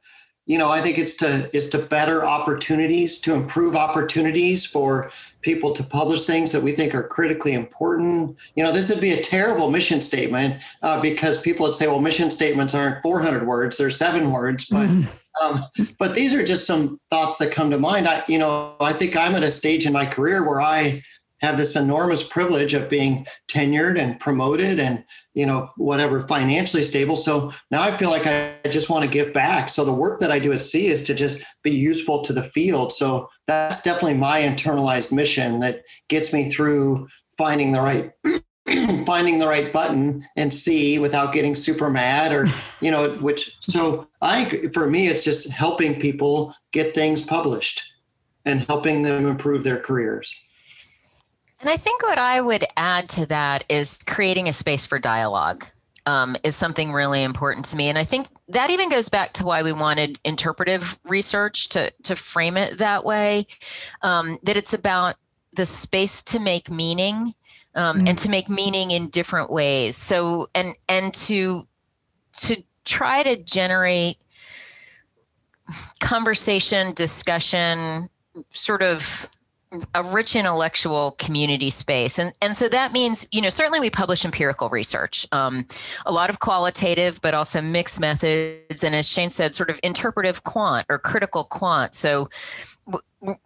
you 0.46 0.58
know, 0.58 0.70
I 0.70 0.82
think 0.82 0.98
it's 0.98 1.14
to 1.16 1.54
is 1.56 1.68
to 1.70 1.78
better 1.78 2.24
opportunities, 2.24 3.18
to 3.20 3.34
improve 3.34 3.74
opportunities 3.74 4.66
for 4.66 5.10
people 5.40 5.72
to 5.72 5.82
publish 5.82 6.24
things 6.24 6.52
that 6.52 6.62
we 6.62 6.72
think 6.72 6.94
are 6.94 7.02
critically 7.02 7.54
important. 7.54 8.36
You 8.54 8.62
know, 8.62 8.70
this 8.70 8.90
would 8.90 9.00
be 9.00 9.12
a 9.12 9.22
terrible 9.22 9.70
mission 9.70 10.02
statement 10.02 10.62
uh, 10.82 11.00
because 11.00 11.40
people 11.40 11.64
would 11.64 11.74
say, 11.74 11.86
"Well, 11.86 12.00
mission 12.00 12.30
statements 12.30 12.74
aren't 12.74 13.02
400 13.02 13.46
words; 13.46 13.78
they're 13.78 13.88
seven 13.88 14.32
words." 14.32 14.66
But 14.66 14.90
um, 15.42 15.62
but 15.98 16.14
these 16.14 16.34
are 16.34 16.44
just 16.44 16.66
some 16.66 17.00
thoughts 17.08 17.38
that 17.38 17.50
come 17.50 17.70
to 17.70 17.78
mind. 17.78 18.06
I, 18.06 18.22
you 18.28 18.38
know, 18.38 18.76
I 18.80 18.92
think 18.92 19.16
I'm 19.16 19.34
at 19.34 19.42
a 19.42 19.50
stage 19.50 19.86
in 19.86 19.94
my 19.94 20.04
career 20.04 20.46
where 20.46 20.60
I 20.60 21.02
have 21.44 21.56
this 21.56 21.76
enormous 21.76 22.26
privilege 22.26 22.74
of 22.74 22.88
being 22.88 23.26
tenured 23.48 23.98
and 23.98 24.18
promoted 24.18 24.78
and 24.80 25.04
you 25.34 25.46
know 25.46 25.66
whatever 25.76 26.20
financially 26.20 26.82
stable. 26.82 27.16
So 27.16 27.52
now 27.70 27.82
i 27.82 27.96
feel 27.96 28.10
like 28.10 28.26
i 28.26 28.54
just 28.68 28.90
want 28.90 29.04
to 29.04 29.10
give 29.10 29.32
back. 29.32 29.68
So 29.68 29.84
the 29.84 29.92
work 29.92 30.20
that 30.20 30.30
i 30.30 30.38
do 30.38 30.52
at 30.52 30.58
SEE 30.58 30.86
is 30.86 31.04
to 31.04 31.14
just 31.14 31.44
be 31.62 31.70
useful 31.70 32.22
to 32.22 32.32
the 32.32 32.42
field. 32.42 32.92
So 32.92 33.28
that's 33.46 33.82
definitely 33.82 34.18
my 34.18 34.40
internalized 34.42 35.12
mission 35.12 35.60
that 35.60 35.82
gets 36.08 36.32
me 36.32 36.48
through 36.48 37.08
finding 37.36 37.72
the 37.72 37.80
right 37.80 38.12
finding 39.06 39.38
the 39.38 39.46
right 39.46 39.72
button 39.72 40.24
and 40.36 40.54
see 40.54 40.98
without 40.98 41.34
getting 41.34 41.54
super 41.54 41.90
mad 41.90 42.32
or 42.32 42.46
you 42.80 42.90
know 42.90 43.10
which 43.16 43.60
so 43.60 44.08
i 44.22 44.44
for 44.72 44.88
me 44.88 45.06
it's 45.08 45.22
just 45.22 45.50
helping 45.50 46.00
people 46.00 46.54
get 46.72 46.94
things 46.94 47.22
published 47.22 47.82
and 48.46 48.62
helping 48.62 49.02
them 49.02 49.26
improve 49.26 49.64
their 49.64 49.78
careers 49.78 50.34
and 51.64 51.70
I 51.70 51.78
think 51.78 52.02
what 52.02 52.18
I 52.18 52.42
would 52.42 52.66
add 52.76 53.08
to 53.10 53.24
that 53.26 53.64
is 53.70 54.02
creating 54.06 54.48
a 54.48 54.52
space 54.52 54.84
for 54.84 54.98
dialogue. 54.98 55.64
Um, 56.06 56.36
is 56.44 56.54
something 56.54 56.92
really 56.92 57.22
important 57.22 57.64
to 57.64 57.76
me. 57.78 57.88
And 57.88 57.96
I 57.96 58.04
think 58.04 58.26
that 58.48 58.68
even 58.68 58.90
goes 58.90 59.08
back 59.08 59.32
to 59.34 59.44
why 59.46 59.62
we 59.62 59.72
wanted 59.72 60.18
interpretive 60.22 60.98
research 61.04 61.70
to, 61.70 61.90
to 62.02 62.14
frame 62.14 62.58
it 62.58 62.76
that 62.76 63.06
way 63.06 63.46
um, 64.02 64.38
that 64.42 64.58
it's 64.58 64.74
about 64.74 65.16
the 65.54 65.64
space 65.64 66.22
to 66.24 66.38
make 66.38 66.70
meaning 66.70 67.32
um, 67.74 67.96
mm-hmm. 67.96 68.08
and 68.08 68.18
to 68.18 68.28
make 68.28 68.50
meaning 68.50 68.90
in 68.90 69.08
different 69.08 69.48
ways. 69.48 69.96
So, 69.96 70.50
and, 70.54 70.76
and 70.90 71.14
to, 71.14 71.66
to 72.40 72.62
try 72.84 73.22
to 73.22 73.36
generate 73.36 74.18
conversation, 76.00 76.92
discussion, 76.92 78.10
sort 78.50 78.82
of 78.82 79.30
a 79.94 80.02
rich 80.02 80.36
intellectual 80.36 81.12
community 81.12 81.70
space. 81.70 82.18
And 82.18 82.32
and 82.40 82.56
so 82.56 82.68
that 82.68 82.92
means 82.92 83.26
you 83.32 83.40
know 83.40 83.48
certainly 83.48 83.80
we 83.80 83.90
publish 83.90 84.24
empirical 84.24 84.68
research 84.68 85.26
um, 85.32 85.66
a 86.06 86.12
lot 86.12 86.30
of 86.30 86.40
qualitative 86.40 87.20
but 87.20 87.34
also 87.34 87.60
mixed 87.60 88.00
methods 88.00 88.84
and 88.84 88.94
as 88.94 89.08
shane 89.08 89.30
said 89.30 89.54
sort 89.54 89.70
of 89.70 89.80
interpretive 89.82 90.44
quant 90.44 90.86
or 90.88 90.98
critical 90.98 91.44
quant. 91.44 91.94
So 91.94 92.28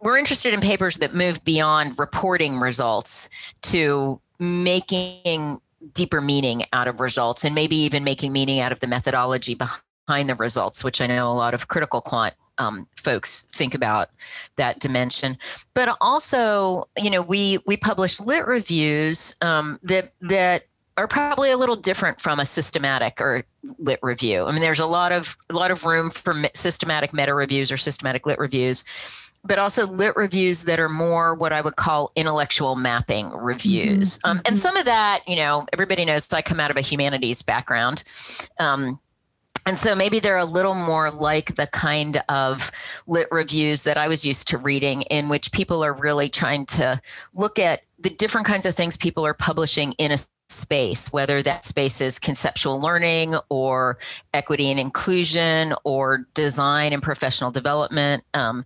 we're 0.01 0.17
interested 0.17 0.53
in 0.53 0.61
papers 0.61 0.97
that 0.97 1.13
move 1.13 1.43
beyond 1.45 1.97
reporting 1.97 2.59
results 2.59 3.53
to 3.63 4.19
making 4.39 5.59
deeper 5.93 6.21
meaning 6.21 6.63
out 6.73 6.87
of 6.87 6.99
results 6.99 7.45
and 7.45 7.55
maybe 7.55 7.75
even 7.75 8.03
making 8.03 8.33
meaning 8.33 8.59
out 8.59 8.71
of 8.71 8.79
the 8.79 8.87
methodology 8.87 9.55
behind 9.55 10.29
the 10.29 10.35
results, 10.35 10.83
which 10.83 11.01
I 11.01 11.07
know 11.07 11.31
a 11.31 11.33
lot 11.33 11.53
of 11.53 11.67
critical 11.67 12.01
quant 12.01 12.33
um, 12.59 12.87
folks 12.95 13.43
think 13.43 13.73
about 13.73 14.09
that 14.57 14.79
dimension. 14.79 15.37
But 15.73 15.97
also, 15.99 16.87
you 16.97 17.09
know, 17.09 17.21
we 17.21 17.59
we 17.65 17.77
publish 17.77 18.19
lit 18.19 18.45
reviews 18.45 19.35
um, 19.41 19.79
that 19.83 20.11
that 20.21 20.63
are 20.99 21.07
probably 21.07 21.49
a 21.49 21.57
little 21.57 21.77
different 21.77 22.19
from 22.19 22.41
a 22.41 22.45
systematic 22.45 23.21
or 23.21 23.43
lit 23.77 23.99
review. 24.01 24.43
I 24.43 24.51
mean, 24.51 24.59
there's 24.59 24.81
a 24.81 24.85
lot 24.85 25.13
of 25.13 25.37
a 25.49 25.53
lot 25.53 25.71
of 25.71 25.85
room 25.85 26.09
for 26.09 26.35
systematic 26.53 27.13
meta 27.13 27.33
reviews 27.33 27.71
or 27.71 27.77
systematic 27.77 28.25
lit 28.25 28.37
reviews, 28.37 28.83
but 29.45 29.57
also 29.57 29.87
lit 29.87 30.17
reviews 30.17 30.65
that 30.65 30.77
are 30.77 30.89
more 30.89 31.35
what 31.35 31.53
I 31.53 31.61
would 31.61 31.77
call 31.77 32.11
intellectual 32.17 32.75
mapping 32.75 33.31
reviews. 33.31 34.17
Mm-hmm. 34.17 34.29
Um, 34.29 34.37
and 34.39 34.47
mm-hmm. 34.47 34.55
some 34.55 34.75
of 34.75 34.85
that, 34.85 35.21
you 35.25 35.37
know, 35.37 35.65
everybody 35.71 36.03
knows 36.03 36.31
I 36.33 36.41
come 36.41 36.59
out 36.59 36.69
of 36.69 36.75
a 36.75 36.81
humanities 36.81 37.41
background. 37.41 38.03
Um, 38.59 38.99
and 39.65 39.77
so 39.77 39.95
maybe 39.95 40.19
they're 40.19 40.37
a 40.37 40.45
little 40.45 40.75
more 40.75 41.11
like 41.11 41.55
the 41.55 41.67
kind 41.67 42.21
of 42.29 42.71
lit 43.07 43.27
reviews 43.31 43.83
that 43.83 43.97
I 43.97 44.07
was 44.07 44.25
used 44.25 44.47
to 44.49 44.57
reading, 44.57 45.03
in 45.03 45.29
which 45.29 45.51
people 45.51 45.83
are 45.83 45.93
really 45.93 46.29
trying 46.29 46.65
to 46.67 46.99
look 47.33 47.59
at 47.59 47.81
the 47.99 48.09
different 48.09 48.47
kinds 48.47 48.65
of 48.65 48.75
things 48.75 48.97
people 48.97 49.25
are 49.25 49.33
publishing 49.33 49.93
in 49.93 50.11
a 50.11 50.17
space, 50.49 51.13
whether 51.13 51.41
that 51.43 51.63
space 51.63 52.01
is 52.01 52.17
conceptual 52.17 52.81
learning 52.81 53.35
or 53.49 53.97
equity 54.33 54.71
and 54.71 54.79
inclusion 54.79 55.75
or 55.83 56.25
design 56.33 56.91
and 56.91 57.03
professional 57.03 57.51
development, 57.51 58.23
um, 58.33 58.65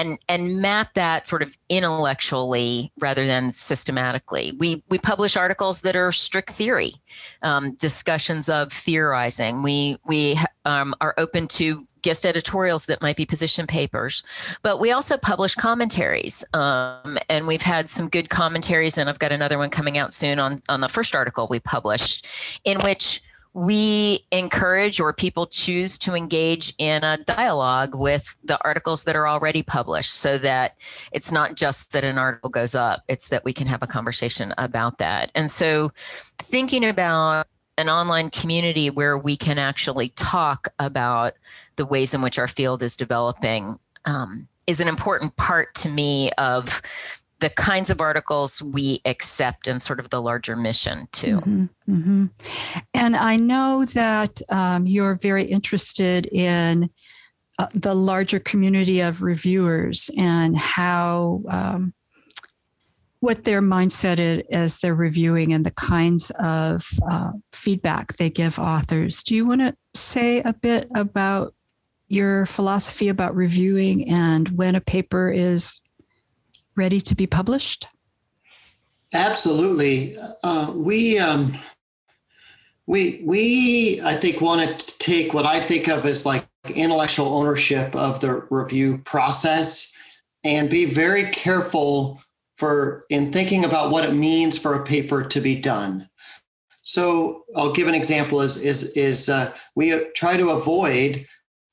and 0.00 0.18
and 0.28 0.56
map 0.60 0.94
that 0.94 1.26
sort 1.26 1.42
of 1.42 1.56
intellectually 1.68 2.90
rather 2.98 3.26
than 3.26 3.50
systematically. 3.50 4.52
We 4.58 4.82
we 4.88 4.98
publish 4.98 5.36
articles 5.36 5.82
that 5.82 5.94
are 5.94 6.10
strict 6.10 6.50
theory, 6.50 6.94
um, 7.42 7.74
discussions 7.74 8.48
of 8.48 8.72
theorizing. 8.72 9.62
We 9.62 9.98
we 10.06 10.38
um, 10.64 10.94
are 11.00 11.14
open 11.18 11.48
to 11.48 11.84
guest 12.02 12.24
editorials 12.24 12.86
that 12.86 13.02
might 13.02 13.16
be 13.16 13.26
position 13.26 13.66
papers. 13.66 14.22
But 14.62 14.80
we 14.80 14.90
also 14.90 15.18
publish 15.18 15.54
commentaries, 15.54 16.44
um, 16.54 17.18
and 17.28 17.46
we've 17.46 17.62
had 17.62 17.90
some 17.90 18.08
good 18.08 18.30
commentaries, 18.30 18.96
and 18.96 19.10
I've 19.10 19.18
got 19.18 19.32
another 19.32 19.58
one 19.58 19.70
coming 19.70 19.98
out 19.98 20.12
soon 20.12 20.38
on 20.38 20.58
on 20.68 20.80
the 20.80 20.88
first 20.88 21.14
article 21.14 21.46
we 21.48 21.60
published, 21.60 22.26
in 22.64 22.78
which 22.80 23.22
we 23.52 24.24
encourage 24.30 25.00
or 25.00 25.12
people 25.12 25.46
choose 25.46 25.98
to 25.98 26.14
engage 26.14 26.72
in 26.78 27.02
a 27.02 27.18
dialogue 27.24 27.90
with 27.94 28.38
the 28.44 28.58
articles 28.64 29.04
that 29.04 29.16
are 29.16 29.26
already 29.26 29.62
published 29.62 30.14
so 30.14 30.38
that 30.38 30.76
it's 31.12 31.32
not 31.32 31.56
just 31.56 31.92
that 31.92 32.04
an 32.04 32.16
article 32.16 32.48
goes 32.48 32.76
up 32.76 33.02
it's 33.08 33.28
that 33.28 33.44
we 33.44 33.52
can 33.52 33.66
have 33.66 33.82
a 33.82 33.86
conversation 33.86 34.54
about 34.56 34.98
that. 34.98 35.30
And 35.34 35.50
so 35.50 35.90
thinking 36.38 36.84
about 36.84 37.46
an 37.76 37.88
online 37.88 38.30
community 38.30 38.90
where 38.90 39.16
we 39.18 39.36
can 39.36 39.58
actually 39.58 40.10
talk 40.10 40.68
about 40.78 41.32
the 41.76 41.86
ways 41.86 42.14
in 42.14 42.22
which 42.22 42.38
our 42.38 42.48
field 42.48 42.82
is 42.82 42.96
developing 42.96 43.78
um, 44.04 44.46
is 44.66 44.80
an 44.80 44.88
important 44.88 45.36
part 45.36 45.74
to 45.74 45.88
me 45.88 46.30
of 46.38 46.82
the 47.40 47.50
kinds 47.50 47.90
of 47.90 48.00
articles 48.00 48.62
we 48.62 49.00
accept 49.04 49.66
and 49.66 49.82
sort 49.82 49.98
of 49.98 50.10
the 50.10 50.20
larger 50.20 50.56
mission 50.56 51.08
too. 51.12 51.40
Mm-hmm, 51.40 51.64
mm-hmm. 51.92 52.26
And 52.94 53.16
I 53.16 53.36
know 53.36 53.84
that 53.94 54.40
um, 54.50 54.86
you're 54.86 55.16
very 55.16 55.44
interested 55.44 56.26
in 56.26 56.90
uh, 57.58 57.66
the 57.74 57.94
larger 57.94 58.38
community 58.38 59.00
of 59.00 59.22
reviewers 59.22 60.10
and 60.16 60.56
how 60.56 61.42
um, 61.48 61.94
what 63.20 63.44
their 63.44 63.60
mindset 63.60 64.18
is 64.18 64.42
as 64.50 64.78
they're 64.78 64.94
reviewing 64.94 65.52
and 65.52 65.64
the 65.64 65.72
kinds 65.72 66.30
of 66.38 66.86
uh, 67.10 67.32
feedback 67.52 68.16
they 68.16 68.30
give 68.30 68.58
authors. 68.58 69.22
Do 69.22 69.34
you 69.34 69.46
want 69.46 69.60
to 69.60 69.76
say 69.94 70.40
a 70.40 70.52
bit 70.52 70.88
about 70.94 71.54
your 72.08 72.44
philosophy 72.46 73.08
about 73.08 73.36
reviewing 73.36 74.08
and 74.08 74.48
when 74.50 74.74
a 74.74 74.80
paper 74.80 75.30
is 75.30 75.80
ready 76.80 77.00
to 77.02 77.14
be 77.14 77.26
published? 77.26 77.86
Absolutely. 79.12 80.16
Uh, 80.42 80.72
we 80.74 81.18
um, 81.18 81.56
we 82.86 83.22
we 83.24 84.00
I 84.02 84.14
think 84.14 84.40
want 84.40 84.80
to 84.80 84.98
take 84.98 85.34
what 85.34 85.44
I 85.44 85.60
think 85.60 85.88
of 85.88 86.06
as 86.06 86.24
like 86.24 86.46
intellectual 86.74 87.28
ownership 87.28 87.94
of 87.94 88.20
the 88.20 88.46
review 88.50 88.98
process 88.98 89.96
and 90.42 90.70
be 90.70 90.86
very 90.86 91.30
careful 91.30 92.22
for 92.56 93.04
in 93.10 93.32
thinking 93.32 93.64
about 93.64 93.90
what 93.90 94.04
it 94.04 94.14
means 94.14 94.58
for 94.58 94.74
a 94.74 94.84
paper 94.84 95.22
to 95.22 95.40
be 95.40 95.56
done. 95.56 96.08
So 96.82 97.44
I'll 97.54 97.72
give 97.72 97.88
an 97.88 97.94
example: 97.94 98.40
is 98.40 98.56
is 98.62 98.96
is 98.96 99.28
uh, 99.28 99.52
we 99.74 100.04
try 100.14 100.36
to 100.36 100.50
avoid 100.50 101.26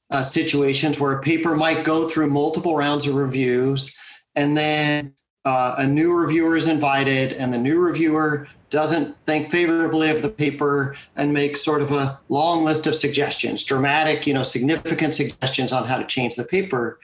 uh, 0.09 0.21
situations 0.21 0.99
where 0.99 1.13
a 1.13 1.21
paper 1.21 1.55
might 1.55 1.83
go 1.83 2.07
through 2.07 2.29
multiple 2.29 2.75
rounds 2.75 3.07
of 3.07 3.15
reviews, 3.15 3.97
and 4.37 4.55
then 4.55 5.15
uh, 5.43 5.75
a 5.79 5.87
new 5.87 6.13
reviewer 6.13 6.55
is 6.55 6.67
invited, 6.67 7.33
and 7.33 7.51
the 7.51 7.57
new 7.57 7.79
reviewer 7.79 8.47
doesn't 8.69 9.17
think 9.25 9.47
favorably 9.47 10.09
of 10.11 10.21
the 10.21 10.29
paper 10.29 10.95
and 11.15 11.33
makes 11.33 11.61
sort 11.61 11.81
of 11.81 11.91
a 11.91 12.19
long 12.29 12.63
list 12.63 12.85
of 12.85 12.95
suggestions, 12.95 13.63
dramatic, 13.63 14.27
you 14.27 14.33
know, 14.33 14.43
significant 14.43 15.15
suggestions 15.15 15.71
on 15.71 15.85
how 15.85 15.97
to 15.97 16.05
change 16.05 16.35
the 16.35 16.43
paper. 16.43 16.99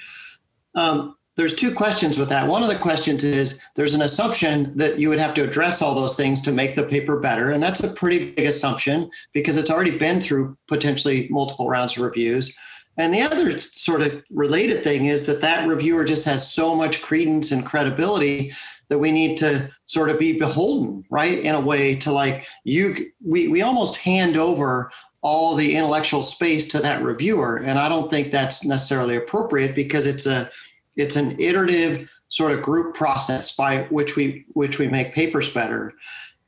Um, 0.75 1.15
there's 1.35 1.55
two 1.55 1.73
questions 1.73 2.19
with 2.19 2.29
that. 2.29 2.47
One 2.47 2.61
of 2.61 2.69
the 2.69 2.75
questions 2.75 3.23
is 3.23 3.59
there's 3.75 3.95
an 3.95 4.03
assumption 4.03 4.77
that 4.77 4.99
you 4.99 5.09
would 5.09 5.17
have 5.17 5.33
to 5.33 5.43
address 5.43 5.81
all 5.81 5.95
those 5.95 6.15
things 6.15 6.41
to 6.41 6.51
make 6.51 6.75
the 6.75 6.83
paper 6.83 7.19
better. 7.19 7.49
And 7.49 7.63
that's 7.63 7.81
a 7.81 7.91
pretty 7.93 8.33
big 8.33 8.45
assumption 8.45 9.09
because 9.33 9.57
it's 9.57 9.71
already 9.71 9.97
been 9.97 10.21
through 10.21 10.55
potentially 10.67 11.27
multiple 11.31 11.67
rounds 11.67 11.97
of 11.97 12.03
reviews. 12.03 12.55
And 12.97 13.13
the 13.13 13.21
other 13.21 13.59
sort 13.59 14.01
of 14.01 14.23
related 14.29 14.83
thing 14.83 15.05
is 15.05 15.25
that 15.25 15.41
that 15.41 15.67
reviewer 15.67 16.03
just 16.03 16.25
has 16.25 16.51
so 16.51 16.75
much 16.75 17.01
credence 17.01 17.51
and 17.51 17.65
credibility 17.65 18.51
that 18.89 18.99
we 18.99 19.11
need 19.11 19.37
to 19.37 19.69
sort 19.85 20.09
of 20.09 20.19
be 20.19 20.37
beholden, 20.37 21.03
right? 21.09 21.39
In 21.39 21.55
a 21.55 21.61
way 21.61 21.95
to 21.95 22.11
like 22.11 22.45
you, 22.63 22.95
we, 23.25 23.47
we 23.47 23.61
almost 23.61 23.97
hand 23.97 24.37
over 24.37 24.91
all 25.21 25.55
the 25.55 25.75
intellectual 25.75 26.21
space 26.21 26.67
to 26.67 26.79
that 26.79 27.01
reviewer. 27.01 27.57
And 27.57 27.79
I 27.79 27.89
don't 27.89 28.09
think 28.09 28.31
that's 28.31 28.65
necessarily 28.65 29.15
appropriate 29.15 29.73
because 29.73 30.05
it's 30.05 30.27
a, 30.27 30.51
it's 30.95 31.15
an 31.15 31.39
iterative 31.39 32.11
sort 32.27 32.51
of 32.51 32.61
group 32.61 32.95
process 32.95 33.55
by 33.55 33.83
which 33.83 34.15
we 34.15 34.45
which 34.53 34.79
we 34.79 34.87
make 34.87 35.13
papers 35.13 35.53
better. 35.53 35.93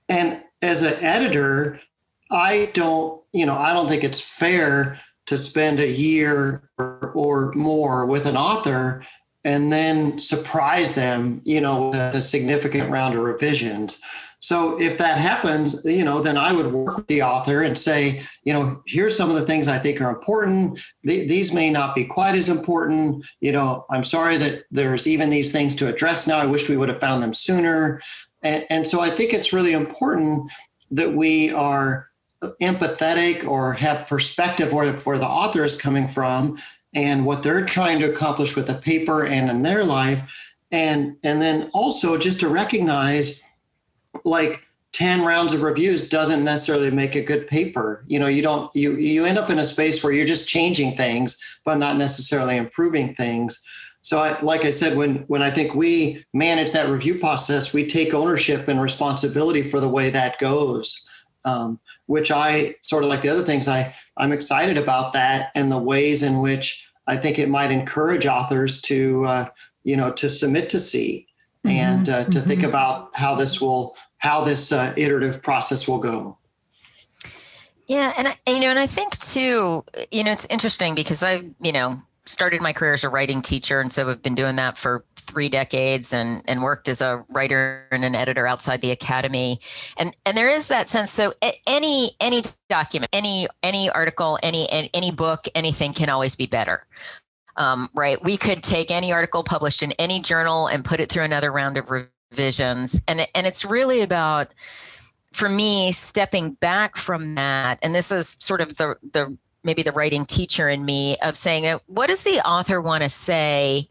And 0.10 0.41
as 0.62 0.81
an 0.81 0.95
editor, 1.03 1.79
I 2.31 2.71
don't, 2.73 3.21
you 3.34 3.45
know, 3.45 3.55
I 3.55 3.71
don't 3.71 3.88
think 3.88 4.03
it's 4.03 4.39
fair 4.39 4.99
to 5.26 5.38
spend 5.38 5.80
a 5.80 5.90
year 5.90 6.70
or, 6.78 7.12
or 7.16 7.52
more 7.54 8.06
with 8.06 8.26
an 8.26 8.38
author 8.38 9.04
and 9.44 9.72
then 9.72 10.20
surprise 10.20 10.96
them, 10.96 11.40
you 11.46 11.62
know, 11.62 11.90
with 11.90 12.16
a 12.16 12.22
significant 12.22 12.90
round 12.90 13.14
of 13.14 13.24
revisions. 13.24 14.02
So 14.40 14.80
if 14.80 14.98
that 14.98 15.18
happens, 15.18 15.84
you 15.86 16.04
know, 16.04 16.20
then 16.20 16.38
I 16.38 16.52
would 16.52 16.72
work 16.72 16.98
with 16.98 17.08
the 17.08 17.24
author 17.24 17.64
and 17.64 17.78
say, 17.78 18.22
you 18.44 18.54
know, 18.54 18.82
here's 18.86 19.16
some 19.16 19.30
of 19.30 19.36
the 19.36 19.46
things 19.46 19.68
I 19.68 19.80
think 19.80 20.02
are 20.02 20.10
important. 20.10 20.80
These 21.04 21.54
may 21.54 21.70
not 21.70 21.96
be 21.96 22.06
quite 22.06 22.36
as 22.36 22.50
important. 22.50 23.26
You 23.40 23.52
know, 23.54 23.86
I'm 23.90 24.04
sorry 24.04 24.38
that 24.38 24.66
there's 24.70 25.08
even 25.08 25.30
these 25.30 25.52
things 25.52 25.76
to 25.76 25.88
address 25.88 26.28
now. 26.28 26.38
I 26.38 26.46
wish 26.46 26.70
we 26.70 26.78
would 26.78 26.90
have 26.90 27.00
found 27.00 27.24
them 27.24 27.34
sooner. 27.34 28.02
And, 28.44 28.66
and 28.70 28.88
so 28.88 29.00
I 29.00 29.10
think 29.10 29.34
it's 29.34 29.54
really 29.54 29.74
important 29.74 30.52
that 30.92 31.14
we 31.14 31.52
are 31.52 32.10
empathetic 32.62 33.48
or 33.48 33.74
have 33.74 34.08
perspective 34.08 34.71
where, 34.74 34.93
where 34.93 35.17
the 35.17 35.28
author 35.28 35.63
is 35.63 35.80
coming 35.80 36.08
from 36.08 36.58
and 36.93 37.26
what 37.26 37.43
they're 37.43 37.65
trying 37.65 38.00
to 38.00 38.10
accomplish 38.10 38.56
with 38.56 38.67
the 38.67 38.74
paper 38.74 39.26
and 39.26 39.50
in 39.50 39.62
their 39.62 39.84
life. 39.84 40.54
And, 40.71 41.17
and 41.24 41.41
then 41.41 41.69
also 41.74 42.17
just 42.17 42.39
to 42.41 42.50
recognize 42.50 43.43
like 44.24 44.62
10 44.95 45.26
rounds 45.26 45.52
of 45.52 45.62
reviews 45.62 46.08
doesn't 46.08 46.45
necessarily 46.45 46.89
make 46.89 47.15
a 47.15 47.21
good 47.21 47.48
paper. 47.48 48.06
You 48.08 48.17
know 48.17 48.28
you 48.28 48.41
don't 48.41 48.74
you 48.74 48.95
you 48.95 49.26
end 49.26 49.38
up 49.38 49.50
in 49.50 49.60
a 49.60 49.65
space 49.65 50.02
where 50.02 50.13
you're 50.13 50.26
just 50.26 50.48
changing 50.48 50.93
things 50.93 51.60
but 51.65 51.78
not 51.78 51.98
necessarily 51.98 52.56
improving 52.56 53.13
things. 53.13 53.62
So 54.00 54.19
I, 54.19 54.39
like 54.39 54.63
i 54.63 54.69
said 54.69 54.95
when 54.95 55.17
when 55.28 55.41
i 55.41 55.52
think 55.52 55.76
we 55.76 56.24
manage 56.34 56.71
that 56.71 56.89
review 56.89 57.19
process 57.19 57.74
we 57.74 57.86
take 57.86 58.13
ownership 58.13 58.69
and 58.69 58.82
responsibility 58.82 59.63
for 59.63 59.82
the 59.82 59.89
way 59.89 60.12
that 60.12 60.39
goes. 60.39 61.06
Um, 61.43 61.82
which 62.08 62.32
i 62.32 62.76
sort 62.82 63.04
of 63.04 63.10
like 63.10 63.22
the 63.22 63.30
other 63.30 63.44
things 63.44 63.68
i 63.68 63.94
i'm 64.18 64.32
excited 64.32 64.78
about 64.78 65.13
that 65.13 65.52
and 65.56 65.72
the 65.72 65.78
ways 65.78 66.24
in 66.24 66.39
which 66.39 66.91
i 67.08 67.15
think 67.15 67.39
it 67.39 67.50
might 67.50 67.72
encourage 67.72 68.26
authors 68.26 68.82
to 68.82 69.26
uh, 69.26 69.46
you 69.84 69.96
know 69.96 70.12
to 70.12 70.28
submit 70.28 70.68
to 70.70 70.80
SEE 70.80 71.26
mm-hmm. 71.65 71.78
and 71.78 72.10
uh, 72.10 72.24
to 72.26 72.32
mm-hmm. 72.32 72.48
think 72.48 72.63
about 72.63 73.10
how 73.15 73.36
this 73.36 73.62
will 73.62 73.96
how 74.18 74.44
this 74.44 74.72
uh, 74.72 74.94
iterative 74.98 75.41
process 75.41 75.88
will 75.88 76.00
go. 76.00 76.38
Yeah, 77.88 78.12
and 78.18 78.28
I, 78.28 78.36
you 78.48 78.60
know, 78.60 78.70
and 78.70 78.80
I 78.80 78.88
think 78.88 79.18
too, 79.20 79.86
you 80.12 80.24
know, 80.24 80.32
it's 80.32 80.48
interesting 80.48 80.96
because 80.96 81.22
I, 81.22 81.44
you 81.62 81.72
know, 81.72 81.98
started 82.26 82.62
my 82.62 82.74
career 82.74 82.94
as 82.94 83.04
a 83.04 83.10
writing 83.10 83.44
teacher, 83.44 83.80
and 83.80 83.91
so 83.91 84.10
I've 84.10 84.24
been 84.24 84.34
doing 84.34 84.56
that 84.56 84.78
for 84.78 85.06
three 85.36 85.50
decades 85.50 86.13
and 86.13 86.41
and 86.48 86.63
worked 86.63 86.88
as 86.88 87.02
a 87.02 87.26
writer 87.28 87.89
and 87.91 88.06
an 88.06 88.15
editor 88.15 88.48
outside 88.48 88.80
the 88.80 88.91
academy. 88.91 89.60
And 89.98 90.15
and 90.26 90.38
there 90.38 90.48
is 90.48 90.69
that 90.69 90.88
sense 90.88 91.12
so 91.12 91.34
any 91.67 92.12
any 92.21 92.41
document 92.69 93.10
any 93.12 93.48
any 93.62 93.89
article 93.89 94.39
any 94.41 94.69
any 94.71 95.12
book 95.12 95.41
anything 95.54 95.91
can 95.91 96.08
always 96.08 96.38
be 96.38 96.45
better. 96.45 96.88
Um, 97.58 97.89
right? 97.93 98.21
We 98.24 98.38
could 98.38 98.63
take 98.63 98.91
any 98.91 99.12
article 99.12 99.43
published 99.43 99.84
in 99.84 99.91
any 99.93 100.21
journal 100.21 100.67
and 100.67 100.86
put 100.86 101.02
it 101.02 101.12
through 101.12 101.24
another 101.24 101.52
round 101.52 101.78
of 101.78 101.91
revisions. 101.91 103.02
And 103.06 103.28
and 103.36 103.45
it's 103.45 103.65
really 103.65 104.00
about 104.00 104.54
for 105.34 105.50
me 105.50 105.91
stepping 105.91 106.52
back 106.52 106.95
from 106.95 107.36
that 107.36 107.78
and 107.82 107.93
this 107.93 108.10
is 108.10 108.38
sort 108.39 108.62
of 108.62 108.78
the 108.78 108.95
the 109.12 109.38
maybe 109.65 109.84
the 109.84 109.91
writing 109.91 110.24
teacher 110.24 110.69
in 110.69 110.86
me 110.86 111.17
of 111.17 111.36
saying 111.36 111.78
what 111.88 112.08
does 112.08 112.24
the 112.24 112.39
author 112.48 112.80
want 112.80 113.04
to 113.04 113.10
say 113.10 113.89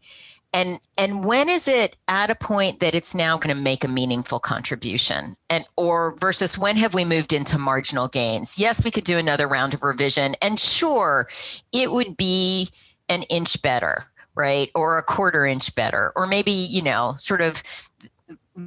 and 0.55 0.79
and 0.97 1.25
when 1.25 1.49
is 1.49 1.67
it 1.67 1.97
at 2.07 2.31
a 2.31 2.35
point 2.35 2.79
that 2.79 2.95
it's 2.95 3.13
now 3.13 3.37
going 3.37 3.53
to 3.53 3.61
make 3.61 3.83
a 3.83 3.89
meaningful 3.89 4.39
contribution? 4.39 5.35
And 5.49 5.65
or 5.75 6.15
versus 6.21 6.57
when 6.57 6.77
have 6.77 6.93
we 6.93 7.03
moved 7.03 7.33
into 7.33 7.59
marginal 7.59 8.07
gains? 8.07 8.57
Yes 8.57 8.85
we 8.85 8.91
could 8.91 9.03
do 9.03 9.17
another 9.17 9.47
round 9.47 9.73
of 9.73 9.83
revision 9.83 10.35
and 10.41 10.57
sure 10.57 11.27
it 11.73 11.91
would 11.91 12.15
be 12.17 12.69
an 13.09 13.23
inch 13.23 13.61
better 13.61 14.05
right? 14.37 14.69
Or 14.75 14.97
a 14.97 15.03
quarter 15.03 15.45
inch 15.45 15.75
better 15.75 16.11
or 16.15 16.25
maybe 16.25 16.51
you 16.51 16.81
know 16.81 17.15
sort 17.19 17.41
of 17.41 17.61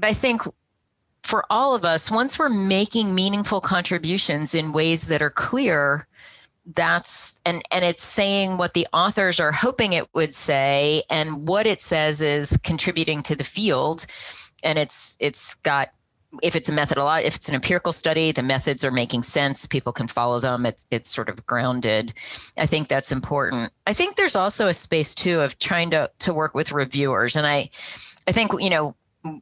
i 0.03 0.13
think 0.13 0.43
for 1.29 1.45
all 1.51 1.75
of 1.75 1.85
us, 1.85 2.11
once 2.11 2.39
we're 2.39 2.49
making 2.49 3.15
meaningful 3.15 3.61
contributions 3.61 4.55
in 4.55 4.73
ways 4.73 5.09
that 5.09 5.21
are 5.21 5.31
clear, 5.31 6.08
that's 6.75 7.41
and 7.47 7.63
and 7.71 7.85
it's 7.85 8.03
saying 8.03 8.59
what 8.59 8.75
the 8.75 8.87
authors 8.93 9.41
are 9.41 9.53
hoping 9.53 9.95
it 9.95 10.13
would 10.15 10.35
say 10.35 11.03
and 11.09 11.49
what 11.49 11.67
it 11.67 11.81
says 11.81 12.21
is 12.21 12.57
contributing 12.59 13.23
to 13.23 13.35
the 13.35 13.45
field. 13.45 14.07
And 14.63 14.79
it's 14.79 15.17
it's 15.19 15.55
got 15.55 15.91
if 16.43 16.55
it's 16.55 16.69
a 16.69 16.73
methodology 16.73 17.27
if 17.27 17.37
it's 17.37 17.49
an 17.49 17.55
empirical 17.55 17.91
study 17.91 18.33
the 18.33 18.43
methods 18.43 18.85
are 18.85 18.91
making 18.91 19.23
sense. 19.23 19.67
People 19.67 19.93
can 19.93 20.09
follow 20.09 20.41
them. 20.41 20.67
It's 20.67 20.87
it's 20.91 21.09
sort 21.09 21.31
of 21.31 21.47
grounded. 21.47 22.13
I 22.59 22.67
think 22.67 22.89
that's 22.89 23.13
important. 23.13 23.73
I 23.87 23.95
think 23.95 24.17
there's 24.17 24.37
also 24.37 24.69
a 24.69 24.75
space 24.75 25.15
too 25.15 25.41
of 25.41 25.59
trying 25.59 25.91
to 25.93 26.11
to 26.19 26.35
work 26.35 26.55
with 26.55 26.73
reviewers. 26.73 27.35
And 27.35 27.47
i 27.47 27.71
i 28.29 28.33
think 28.33 28.53
you 28.59 28.71
know 28.71 28.95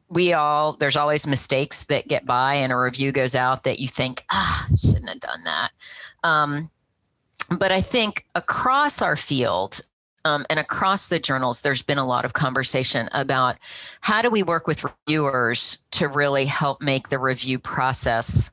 we 0.09 0.33
all 0.33 0.77
there's 0.77 0.97
always 0.97 1.27
mistakes 1.27 1.85
that 1.85 2.07
get 2.07 2.25
by 2.25 2.55
and 2.55 2.71
a 2.71 2.77
review 2.77 3.11
goes 3.11 3.35
out 3.35 3.63
that 3.63 3.79
you 3.79 3.87
think 3.87 4.23
ah 4.31 4.65
shouldn't 4.77 5.09
have 5.09 5.19
done 5.19 5.43
that. 5.43 5.71
Um, 6.23 6.69
but 7.59 7.71
i 7.71 7.81
think 7.81 8.25
across 8.35 9.01
our 9.01 9.15
field 9.15 9.81
um, 10.25 10.45
and 10.49 10.59
across 10.59 11.07
the 11.07 11.19
journals 11.19 11.61
there's 11.61 11.81
been 11.81 11.97
a 11.97 12.05
lot 12.05 12.25
of 12.25 12.33
conversation 12.33 13.09
about 13.11 13.57
how 14.01 14.21
do 14.21 14.29
we 14.29 14.43
work 14.43 14.67
with 14.67 14.83
reviewers 14.83 15.83
to 15.91 16.07
really 16.07 16.45
help 16.45 16.81
make 16.81 17.09
the 17.09 17.19
review 17.19 17.59
process 17.59 18.51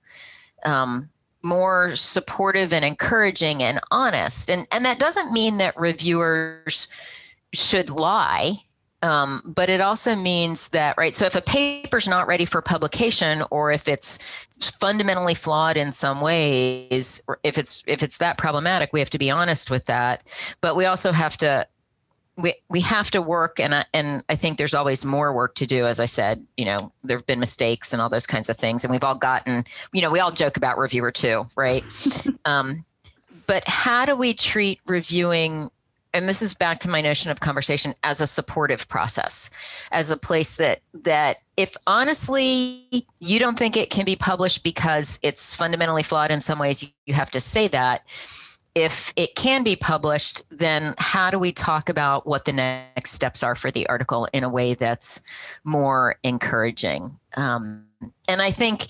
um, 0.64 1.10
more 1.44 1.94
supportive 1.94 2.72
and 2.72 2.84
encouraging 2.84 3.62
and 3.62 3.78
honest. 3.90 4.50
And 4.50 4.66
and 4.72 4.84
that 4.84 4.98
doesn't 4.98 5.32
mean 5.32 5.58
that 5.58 5.78
reviewers 5.78 6.88
should 7.52 7.90
lie 7.90 8.54
um, 9.04 9.42
but 9.44 9.68
it 9.68 9.82
also 9.82 10.16
means 10.16 10.70
that, 10.70 10.96
right? 10.96 11.14
So 11.14 11.26
if 11.26 11.36
a 11.36 11.42
paper's 11.42 12.08
not 12.08 12.26
ready 12.26 12.46
for 12.46 12.62
publication, 12.62 13.42
or 13.50 13.70
if 13.70 13.86
it's 13.86 14.48
fundamentally 14.80 15.34
flawed 15.34 15.76
in 15.76 15.92
some 15.92 16.22
ways, 16.22 17.20
or 17.28 17.38
if 17.42 17.58
it's 17.58 17.84
if 17.86 18.02
it's 18.02 18.16
that 18.16 18.38
problematic, 18.38 18.94
we 18.94 19.00
have 19.00 19.10
to 19.10 19.18
be 19.18 19.30
honest 19.30 19.70
with 19.70 19.84
that. 19.86 20.22
But 20.62 20.74
we 20.74 20.86
also 20.86 21.12
have 21.12 21.36
to 21.38 21.66
we 22.38 22.54
we 22.70 22.80
have 22.80 23.10
to 23.10 23.20
work, 23.20 23.60
and 23.60 23.74
I, 23.74 23.84
and 23.92 24.24
I 24.30 24.36
think 24.36 24.56
there's 24.56 24.74
always 24.74 25.04
more 25.04 25.34
work 25.34 25.54
to 25.56 25.66
do. 25.66 25.84
As 25.84 26.00
I 26.00 26.06
said, 26.06 26.42
you 26.56 26.64
know, 26.64 26.90
there 27.02 27.18
have 27.18 27.26
been 27.26 27.40
mistakes 27.40 27.92
and 27.92 28.00
all 28.00 28.08
those 28.08 28.26
kinds 28.26 28.48
of 28.48 28.56
things, 28.56 28.84
and 28.84 28.90
we've 28.90 29.04
all 29.04 29.16
gotten, 29.16 29.64
you 29.92 30.00
know, 30.00 30.10
we 30.10 30.20
all 30.20 30.32
joke 30.32 30.56
about 30.56 30.78
reviewer 30.78 31.10
too, 31.10 31.44
right? 31.58 31.84
um, 32.46 32.86
but 33.46 33.64
how 33.66 34.06
do 34.06 34.16
we 34.16 34.32
treat 34.32 34.80
reviewing 34.86 35.70
and 36.14 36.28
this 36.28 36.40
is 36.40 36.54
back 36.54 36.78
to 36.78 36.88
my 36.88 37.00
notion 37.00 37.30
of 37.30 37.40
conversation 37.40 37.92
as 38.04 38.20
a 38.20 38.26
supportive 38.26 38.88
process 38.88 39.50
as 39.92 40.10
a 40.10 40.16
place 40.16 40.56
that 40.56 40.80
that 40.94 41.38
if 41.56 41.76
honestly 41.86 42.86
you 43.20 43.38
don't 43.38 43.58
think 43.58 43.76
it 43.76 43.90
can 43.90 44.04
be 44.04 44.16
published 44.16 44.62
because 44.62 45.18
it's 45.22 45.54
fundamentally 45.54 46.02
flawed 46.02 46.30
in 46.30 46.40
some 46.40 46.58
ways 46.58 46.90
you 47.04 47.14
have 47.14 47.30
to 47.30 47.40
say 47.40 47.68
that. 47.68 48.02
If 48.74 49.12
it 49.14 49.36
can 49.36 49.62
be 49.62 49.76
published 49.76 50.42
then 50.50 50.94
how 50.98 51.30
do 51.30 51.38
we 51.38 51.52
talk 51.52 51.88
about 51.88 52.26
what 52.26 52.44
the 52.44 52.52
next 52.52 53.12
steps 53.12 53.42
are 53.42 53.54
for 53.54 53.70
the 53.70 53.86
article 53.88 54.28
in 54.32 54.44
a 54.44 54.48
way 54.48 54.74
that's 54.74 55.20
more 55.64 56.16
encouraging? 56.22 57.18
Um, 57.36 57.86
and 58.28 58.40
i 58.40 58.50
think 58.50 58.86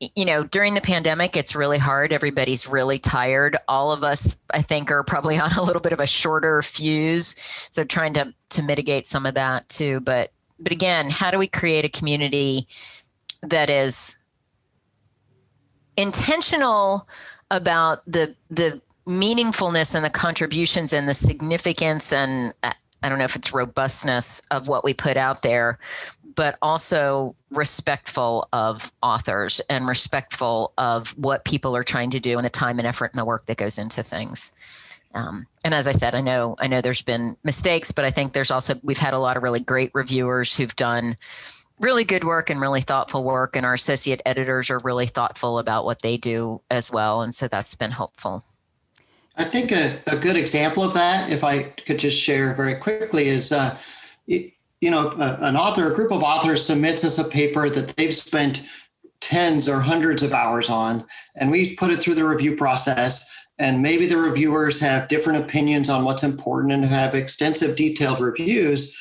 you 0.00 0.24
know, 0.24 0.44
during 0.44 0.74
the 0.74 0.80
pandemic, 0.80 1.36
it's 1.36 1.54
really 1.54 1.76
hard. 1.76 2.12
Everybody's 2.12 2.66
really 2.66 2.98
tired. 2.98 3.56
All 3.68 3.92
of 3.92 4.02
us, 4.02 4.42
I 4.52 4.62
think, 4.62 4.90
are 4.90 5.04
probably 5.04 5.38
on 5.40 5.52
a 5.52 5.62
little 5.62 5.82
bit 5.82 5.92
of 5.92 6.00
a 6.00 6.06
shorter 6.06 6.62
fuse. 6.62 7.34
So 7.70 7.84
trying 7.84 8.14
to 8.14 8.34
to 8.50 8.62
mitigate 8.62 9.06
some 9.06 9.26
of 9.26 9.34
that 9.34 9.68
too. 9.68 10.00
But 10.00 10.32
but 10.58 10.72
again, 10.72 11.10
how 11.10 11.30
do 11.30 11.38
we 11.38 11.46
create 11.46 11.84
a 11.84 11.88
community 11.88 12.66
that 13.42 13.70
is 13.70 14.18
intentional 15.96 17.08
about 17.50 18.02
the 18.10 18.34
the 18.50 18.80
meaningfulness 19.06 19.94
and 19.94 20.04
the 20.04 20.10
contributions 20.10 20.92
and 20.92 21.08
the 21.08 21.14
significance 21.14 22.12
and 22.12 22.52
uh, 22.62 22.72
I 23.02 23.08
don't 23.08 23.18
know 23.18 23.24
if 23.24 23.36
it's 23.36 23.52
robustness 23.52 24.42
of 24.50 24.68
what 24.68 24.84
we 24.84 24.92
put 24.92 25.16
out 25.16 25.42
there, 25.42 25.78
but 26.40 26.56
also 26.62 27.34
respectful 27.50 28.48
of 28.54 28.90
authors 29.02 29.60
and 29.68 29.86
respectful 29.86 30.72
of 30.78 31.10
what 31.18 31.44
people 31.44 31.76
are 31.76 31.82
trying 31.82 32.08
to 32.08 32.18
do 32.18 32.38
and 32.38 32.46
the 32.46 32.48
time 32.48 32.78
and 32.78 32.88
effort 32.88 33.10
and 33.12 33.20
the 33.20 33.26
work 33.26 33.44
that 33.44 33.58
goes 33.58 33.76
into 33.76 34.02
things. 34.02 35.02
Um, 35.14 35.46
and 35.66 35.74
as 35.74 35.86
I 35.86 35.92
said, 35.92 36.14
I 36.14 36.22
know 36.22 36.56
I 36.58 36.66
know 36.66 36.80
there's 36.80 37.02
been 37.02 37.36
mistakes, 37.44 37.92
but 37.92 38.06
I 38.06 38.10
think 38.10 38.32
there's 38.32 38.50
also 38.50 38.80
we've 38.82 38.96
had 38.96 39.12
a 39.12 39.18
lot 39.18 39.36
of 39.36 39.42
really 39.42 39.60
great 39.60 39.90
reviewers 39.92 40.56
who've 40.56 40.74
done 40.76 41.18
really 41.78 42.04
good 42.04 42.24
work 42.24 42.48
and 42.48 42.58
really 42.58 42.80
thoughtful 42.80 43.22
work, 43.22 43.54
and 43.54 43.66
our 43.66 43.74
associate 43.74 44.22
editors 44.24 44.70
are 44.70 44.80
really 44.82 45.06
thoughtful 45.06 45.58
about 45.58 45.84
what 45.84 46.00
they 46.00 46.16
do 46.16 46.62
as 46.70 46.90
well, 46.90 47.20
and 47.20 47.34
so 47.34 47.48
that's 47.48 47.74
been 47.74 47.90
helpful. 47.90 48.44
I 49.36 49.44
think 49.44 49.72
a, 49.72 49.98
a 50.06 50.16
good 50.16 50.36
example 50.36 50.84
of 50.84 50.94
that, 50.94 51.30
if 51.30 51.44
I 51.44 51.64
could 51.64 51.98
just 51.98 52.18
share 52.18 52.54
very 52.54 52.76
quickly, 52.76 53.28
is 53.28 53.52
uh, 53.52 53.76
you 54.80 54.90
know, 54.90 55.10
an 55.10 55.56
author, 55.56 55.90
a 55.90 55.94
group 55.94 56.10
of 56.10 56.22
authors 56.22 56.64
submits 56.64 57.04
us 57.04 57.18
a 57.18 57.28
paper 57.28 57.68
that 57.68 57.96
they've 57.96 58.14
spent 58.14 58.66
tens 59.20 59.68
or 59.68 59.80
hundreds 59.80 60.22
of 60.22 60.32
hours 60.32 60.70
on, 60.70 61.04
and 61.36 61.50
we 61.50 61.76
put 61.76 61.90
it 61.90 62.00
through 62.00 62.14
the 62.14 62.24
review 62.24 62.56
process. 62.56 63.28
And 63.58 63.82
maybe 63.82 64.06
the 64.06 64.16
reviewers 64.16 64.80
have 64.80 65.08
different 65.08 65.44
opinions 65.44 65.90
on 65.90 66.04
what's 66.06 66.22
important 66.22 66.72
and 66.72 66.84
have 66.86 67.14
extensive, 67.14 67.76
detailed 67.76 68.18
reviews. 68.18 68.96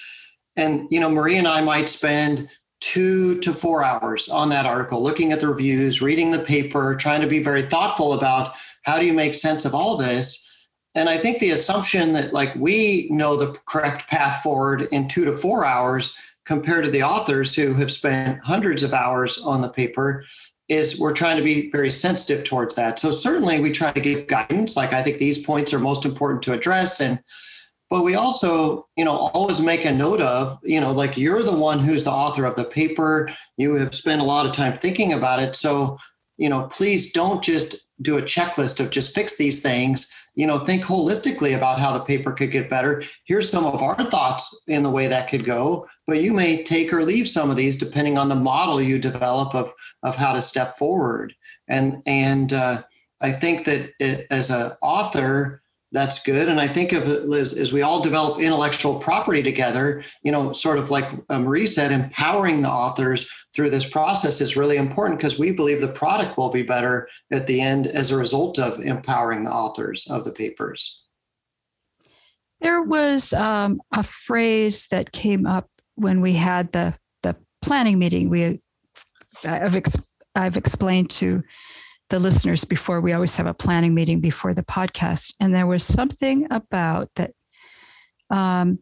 And, 0.58 0.86
you 0.92 1.00
know, 1.00 1.10
Marie 1.10 1.38
and 1.38 1.48
I 1.48 1.62
might 1.62 1.88
spend 1.88 2.50
two 2.82 3.40
to 3.40 3.54
four 3.54 3.86
hours 3.86 4.28
on 4.28 4.50
that 4.50 4.66
article, 4.66 5.02
looking 5.02 5.32
at 5.32 5.40
the 5.40 5.48
reviews, 5.48 6.02
reading 6.02 6.32
the 6.32 6.40
paper, 6.40 6.96
trying 6.96 7.22
to 7.22 7.28
be 7.28 7.42
very 7.42 7.62
thoughtful 7.62 8.12
about 8.12 8.54
how 8.84 9.00
do 9.00 9.06
you 9.06 9.14
make 9.14 9.34
sense 9.34 9.64
of 9.64 9.74
all 9.74 9.96
this 9.96 10.49
and 10.96 11.08
I 11.10 11.18
think 11.18 11.40
the 11.40 11.52
assumption 11.52 12.14
that 12.14 12.34
like 12.34 12.54
we 12.56 13.08
know 13.12 13.36
the 13.36 13.58
correct 13.66 14.08
path 14.08 14.42
forward 14.42 14.88
in 14.92 15.08
two 15.08 15.26
to 15.26 15.34
four 15.34 15.66
hours 15.66 16.16
compared 16.46 16.84
to 16.86 16.92
the 16.92 17.04
authors 17.04 17.56
who 17.56 17.76
have 17.76 17.92
spent 17.92 18.44
hundreds 18.44 18.82
of 18.82 18.94
hours 18.94 19.38
on 19.44 19.62
the 19.62 19.70
paper 19.70 20.26
is 20.68 21.00
we're 21.00 21.14
trying 21.14 21.38
to 21.38 21.44
be 21.44 21.70
very 21.72 21.90
sensitive 21.90 22.44
towards 22.44 22.76
that. 22.76 23.00
So 23.00 23.12
certainly 23.12 23.60
we 23.60 23.72
try 23.72 23.92
to 23.92 24.00
give 24.00 24.28
guidance. 24.28 24.76
Like 24.76 24.94
I 24.94 25.02
think 25.04 25.18
these 25.18 25.44
points 25.44 25.74
are 25.74 25.80
most 25.80 26.06
important 26.06 26.44
to 26.44 26.54
address. 26.54 27.00
And 27.02 27.20
but 27.90 28.04
we 28.04 28.14
also, 28.14 28.88
you 28.96 29.04
know, 29.04 29.16
always 29.34 29.62
make 29.62 29.84
a 29.84 29.92
note 29.92 30.22
of, 30.22 30.60
you 30.64 30.80
know, 30.80 30.92
like 30.92 31.18
you're 31.18 31.42
the 31.42 31.56
one 31.56 31.80
who's 31.80 32.04
the 32.04 32.12
author 32.12 32.46
of 32.46 32.56
the 32.56 32.64
paper. 32.64 33.32
You 33.58 33.76
have 33.76 33.96
spent 33.96 34.22
a 34.22 34.26
lot 34.26 34.46
of 34.46 34.52
time 34.52 34.78
thinking 34.78 35.12
about 35.12 35.42
it. 35.42 35.56
So, 35.56 35.98
you 36.38 36.50
know, 36.50 36.68
please 36.68 37.12
don't 37.12 37.44
just 37.44 37.76
do 38.00 38.20
a 38.20 38.22
checklist 38.22 38.80
of 38.80 38.92
just 38.92 39.16
fix 39.16 39.38
these 39.38 39.64
things 39.64 40.14
you 40.40 40.48
know 40.48 40.58
think 40.58 40.86
holistically 40.86 41.54
about 41.54 41.80
how 41.80 41.92
the 41.92 42.06
paper 42.06 42.32
could 42.32 42.50
get 42.50 42.70
better. 42.70 43.04
Here's 43.26 43.50
some 43.50 43.66
of 43.66 43.82
our 43.82 44.02
thoughts 44.04 44.64
in 44.70 44.84
the 44.84 44.90
way 44.90 45.08
that 45.08 45.28
could 45.30 45.44
go 45.44 45.86
but 46.08 46.24
you 46.24 46.32
may 46.32 46.64
take 46.64 46.94
or 46.94 47.04
leave 47.04 47.28
some 47.28 47.52
of 47.52 47.58
these 47.58 47.78
depending 47.78 48.18
on 48.18 48.30
the 48.30 48.36
model 48.36 48.82
you 48.82 48.98
develop 48.98 49.54
of 49.54 49.70
of 50.02 50.16
how 50.16 50.32
to 50.32 50.42
step 50.42 50.76
forward. 50.76 51.36
And 51.68 52.02
and 52.08 52.54
uh, 52.54 52.84
i 53.22 53.32
think 53.34 53.66
that 53.66 53.92
it, 54.00 54.28
as 54.32 54.50
an 54.50 54.72
author 54.82 55.62
that's 55.92 56.24
good. 56.24 56.48
And 56.48 56.60
I 56.60 56.68
think 56.68 56.92
of 56.92 57.08
as, 57.08 57.54
as 57.54 57.74
we 57.74 57.82
all 57.82 58.02
develop 58.02 58.40
intellectual 58.40 59.00
property 59.00 59.42
together, 59.42 60.04
you 60.24 60.32
know, 60.32 60.54
sort 60.54 60.78
of 60.78 60.92
like 60.92 61.10
uh, 61.30 61.40
Marie 61.40 61.66
said, 61.66 61.92
empowering 61.92 62.62
the 62.62 62.70
authors 62.70 63.30
through 63.56 63.72
this 63.72 63.90
process 63.90 64.40
is 64.42 64.56
really 64.56 64.78
important 64.78 65.20
because 65.20 65.40
we 65.40 65.52
believe 65.52 65.82
the 65.82 65.88
product 65.88 66.38
will 66.38 66.52
be 66.52 66.62
better 66.62 67.10
at 67.32 67.48
the 67.48 67.62
end 67.62 67.88
as 67.88 68.12
a 68.12 68.18
result 68.18 68.60
of 68.60 68.80
empowering 68.80 69.44
the 69.44 69.52
authors 69.52 70.08
of 70.10 70.26
the 70.26 70.32
papers. 70.32 71.08
There 72.62 72.84
was 72.84 73.34
um, 73.34 73.82
a 73.92 74.04
phrase 74.04 74.88
that 74.88 75.12
came 75.12 75.48
up 75.48 75.70
when 75.96 76.22
we 76.22 76.34
had 76.34 76.72
the 76.72 76.96
the 77.24 77.36
planning 77.62 78.00
meeting, 78.00 78.30
we 78.30 78.62
I've 79.44 79.76
ex- 79.76 80.02
I've 80.36 80.58
explained 80.58 81.10
to 81.12 81.44
the 82.10 82.20
listeners 82.20 82.66
before 82.66 83.02
we 83.02 83.14
always 83.14 83.38
have 83.38 83.48
a 83.48 83.54
planning 83.54 83.94
meeting 83.94 84.20
before 84.20 84.54
the 84.54 84.64
podcast, 84.64 85.34
and 85.40 85.56
there 85.56 85.68
was 85.68 85.84
something 85.84 86.48
about 86.52 87.10
that 87.16 87.32
um, 88.30 88.80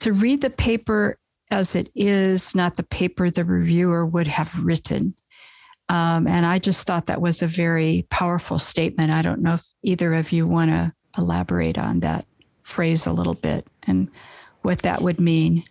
to 0.00 0.12
read 0.12 0.40
the 0.40 0.50
paper 0.50 1.18
as 1.50 1.74
it 1.74 1.90
is, 1.94 2.54
not 2.54 2.76
the 2.76 2.82
paper 2.82 3.30
the 3.30 3.44
reviewer 3.44 4.04
would 4.04 4.26
have 4.26 4.64
written. 4.64 5.14
Um, 5.88 6.26
and 6.26 6.44
I 6.44 6.58
just 6.58 6.86
thought 6.86 7.06
that 7.06 7.20
was 7.20 7.42
a 7.42 7.46
very 7.46 8.06
powerful 8.10 8.58
statement. 8.58 9.10
I 9.10 9.22
don't 9.22 9.40
know 9.40 9.54
if 9.54 9.72
either 9.82 10.12
of 10.12 10.32
you 10.32 10.46
want 10.46 10.70
to 10.70 10.92
elaborate 11.16 11.78
on 11.78 12.00
that 12.00 12.26
phrase 12.62 13.06
a 13.06 13.12
little 13.12 13.34
bit 13.34 13.66
and 13.86 14.10
what 14.60 14.82
that 14.82 15.00
would 15.00 15.18
mean. 15.18 15.64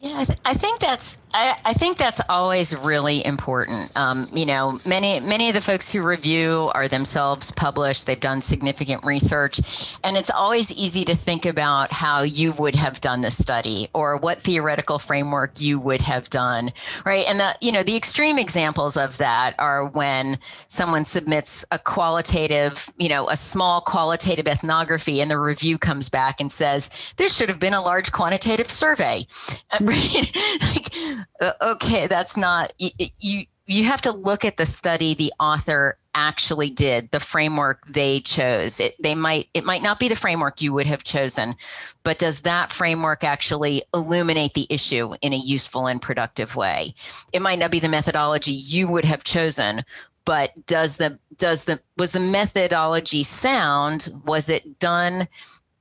Yeah, 0.00 0.14
I, 0.16 0.24
th- 0.24 0.38
I, 0.46 0.54
think 0.54 0.80
that's 0.80 1.18
I, 1.32 1.56
I, 1.66 1.72
think 1.74 1.96
that's 1.96 2.20
always 2.28 2.76
really 2.76 3.24
important. 3.24 3.96
Um, 3.96 4.26
you 4.32 4.46
know, 4.46 4.80
many 4.84 5.20
many 5.20 5.48
of 5.48 5.54
the 5.54 5.60
folks 5.60 5.92
who 5.92 6.02
review 6.02 6.70
are 6.74 6.88
themselves 6.88 7.52
published. 7.52 8.06
They've 8.06 8.18
done 8.18 8.40
significant 8.40 9.04
research, 9.04 9.96
and 10.02 10.16
it's 10.16 10.30
always 10.30 10.72
easy 10.72 11.04
to 11.04 11.14
think 11.14 11.46
about 11.46 11.92
how 11.92 12.22
you 12.22 12.52
would 12.52 12.74
have 12.76 13.00
done 13.00 13.20
the 13.20 13.30
study 13.30 13.88
or 13.94 14.16
what 14.16 14.40
theoretical 14.40 14.98
framework 14.98 15.60
you 15.60 15.78
would 15.78 16.00
have 16.02 16.28
done, 16.30 16.70
right? 17.04 17.24
And 17.28 17.38
the 17.38 17.54
you 17.60 17.72
know 17.72 17.82
the 17.82 17.96
extreme 17.96 18.38
examples 18.38 18.96
of 18.96 19.18
that 19.18 19.54
are 19.58 19.86
when 19.86 20.38
someone 20.40 21.04
submits 21.04 21.64
a 21.70 21.78
qualitative, 21.78 22.88
you 22.98 23.08
know, 23.08 23.28
a 23.28 23.36
small 23.36 23.80
qualitative 23.80 24.48
ethnography, 24.48 25.20
and 25.20 25.30
the 25.30 25.38
review 25.38 25.78
comes 25.78 26.08
back 26.08 26.40
and 26.40 26.50
says 26.50 27.14
this 27.16 27.36
should 27.36 27.48
have 27.48 27.60
been 27.60 27.74
a 27.74 27.80
large 27.80 28.10
quantitative 28.12 28.70
survey 28.70 29.24
right? 29.80 30.36
like, 30.74 31.19
Uh, 31.40 31.52
okay, 31.62 32.06
that's 32.06 32.36
not 32.36 32.72
you, 32.78 32.90
you. 33.18 33.44
You 33.66 33.84
have 33.84 34.02
to 34.02 34.10
look 34.10 34.44
at 34.44 34.56
the 34.56 34.66
study 34.66 35.14
the 35.14 35.32
author 35.38 35.96
actually 36.16 36.70
did, 36.70 37.08
the 37.12 37.20
framework 37.20 37.86
they 37.86 38.18
chose. 38.18 38.80
It, 38.80 38.94
they 39.00 39.14
might 39.14 39.48
it 39.54 39.64
might 39.64 39.82
not 39.82 40.00
be 40.00 40.08
the 40.08 40.16
framework 40.16 40.60
you 40.60 40.72
would 40.72 40.86
have 40.86 41.04
chosen, 41.04 41.54
but 42.02 42.18
does 42.18 42.40
that 42.40 42.72
framework 42.72 43.22
actually 43.22 43.84
illuminate 43.94 44.54
the 44.54 44.66
issue 44.70 45.14
in 45.22 45.32
a 45.32 45.36
useful 45.36 45.86
and 45.86 46.02
productive 46.02 46.56
way? 46.56 46.94
It 47.32 47.42
might 47.42 47.60
not 47.60 47.70
be 47.70 47.78
the 47.78 47.88
methodology 47.88 48.52
you 48.52 48.90
would 48.90 49.04
have 49.04 49.22
chosen, 49.22 49.84
but 50.24 50.50
does 50.66 50.96
the 50.96 51.20
does 51.36 51.66
the 51.66 51.80
was 51.96 52.10
the 52.10 52.20
methodology 52.20 53.22
sound? 53.22 54.08
Was 54.24 54.48
it 54.48 54.80
done 54.80 55.28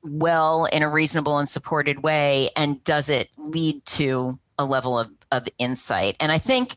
well 0.04 0.65
in 0.65 0.84
a 0.84 0.89
reasonable 0.89 1.38
and 1.38 1.49
supported 1.49 2.04
way 2.04 2.49
and 2.56 2.84
does 2.84 3.10
it 3.10 3.30
lead 3.38 3.86
to 3.86 4.39
a 4.58 4.65
level 4.65 4.97
of, 4.97 5.10
of 5.31 5.47
insight. 5.57 6.15
And 6.19 6.31
i 6.31 6.37
think 6.37 6.73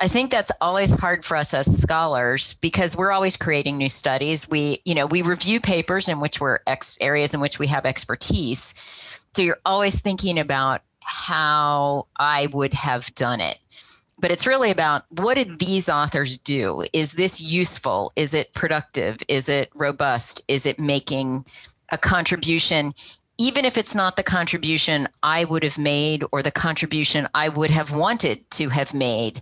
i 0.00 0.08
think 0.08 0.30
that's 0.30 0.52
always 0.60 0.92
hard 0.92 1.24
for 1.24 1.36
us 1.36 1.54
as 1.54 1.80
scholars 1.80 2.54
because 2.54 2.96
we're 2.96 3.12
always 3.12 3.36
creating 3.36 3.76
new 3.78 3.88
studies. 3.88 4.48
We 4.50 4.80
you 4.84 4.94
know 4.94 5.06
we 5.06 5.22
review 5.22 5.60
papers 5.60 6.08
in 6.08 6.20
which 6.20 6.40
we're 6.40 6.60
ex 6.66 6.98
areas 7.00 7.34
in 7.34 7.40
which 7.40 7.58
we 7.58 7.68
have 7.68 7.86
expertise. 7.86 8.74
So 9.34 9.42
you're 9.42 9.60
always 9.64 10.00
thinking 10.00 10.38
about 10.38 10.82
how 11.04 12.06
i 12.16 12.46
would 12.52 12.74
have 12.74 13.14
done 13.14 13.40
it. 13.40 13.58
But 14.20 14.30
it's 14.30 14.46
really 14.46 14.70
about 14.70 15.02
what 15.10 15.34
did 15.34 15.58
these 15.58 15.88
authors 15.88 16.38
do? 16.38 16.84
Is 16.92 17.14
this 17.14 17.40
useful? 17.40 18.12
Is 18.14 18.34
it 18.34 18.54
productive? 18.54 19.16
Is 19.26 19.48
it 19.48 19.70
robust? 19.74 20.42
Is 20.46 20.64
it 20.64 20.78
making 20.78 21.44
a 21.90 21.98
contribution 21.98 22.94
even 23.38 23.64
if 23.64 23.76
it's 23.76 23.94
not 23.94 24.16
the 24.16 24.22
contribution 24.22 25.08
I 25.22 25.44
would 25.44 25.62
have 25.62 25.78
made 25.78 26.24
or 26.32 26.42
the 26.42 26.50
contribution 26.50 27.28
I 27.34 27.48
would 27.48 27.70
have 27.70 27.94
wanted 27.94 28.48
to 28.52 28.68
have 28.68 28.94
made 28.94 29.40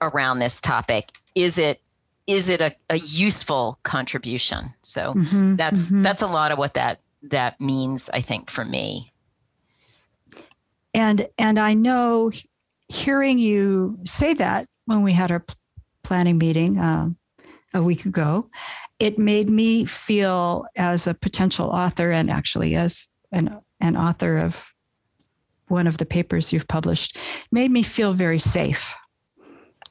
around 0.00 0.38
this 0.38 0.60
topic, 0.60 1.10
is 1.34 1.58
it 1.58 1.80
is 2.26 2.48
it 2.48 2.60
a, 2.60 2.72
a 2.88 2.96
useful 2.96 3.78
contribution? 3.82 4.66
So 4.82 5.14
mm-hmm, 5.14 5.56
that's 5.56 5.90
mm-hmm. 5.90 6.02
that's 6.02 6.22
a 6.22 6.26
lot 6.26 6.52
of 6.52 6.58
what 6.58 6.74
that 6.74 7.00
that 7.22 7.60
means, 7.60 8.08
I 8.12 8.20
think, 8.20 8.50
for 8.50 8.64
me. 8.64 9.12
And 10.94 11.28
and 11.38 11.58
I 11.58 11.74
know 11.74 12.30
hearing 12.88 13.38
you 13.38 13.98
say 14.04 14.34
that 14.34 14.68
when 14.86 15.02
we 15.02 15.12
had 15.12 15.30
our 15.30 15.44
planning 16.02 16.38
meeting 16.38 16.78
um, 16.78 17.16
a 17.74 17.82
week 17.82 18.04
ago, 18.04 18.48
it 19.00 19.18
made 19.18 19.48
me 19.48 19.86
feel 19.86 20.66
as 20.76 21.06
a 21.06 21.14
potential 21.14 21.68
author 21.70 22.12
and 22.12 22.30
actually 22.30 22.76
as 22.76 23.08
an, 23.32 23.58
an 23.80 23.96
author 23.96 24.38
of 24.38 24.72
one 25.68 25.86
of 25.86 25.96
the 25.98 26.06
papers 26.06 26.52
you've 26.52 26.68
published 26.68 27.18
made 27.50 27.70
me 27.70 27.82
feel 27.82 28.12
very 28.12 28.38
safe. 28.38 28.94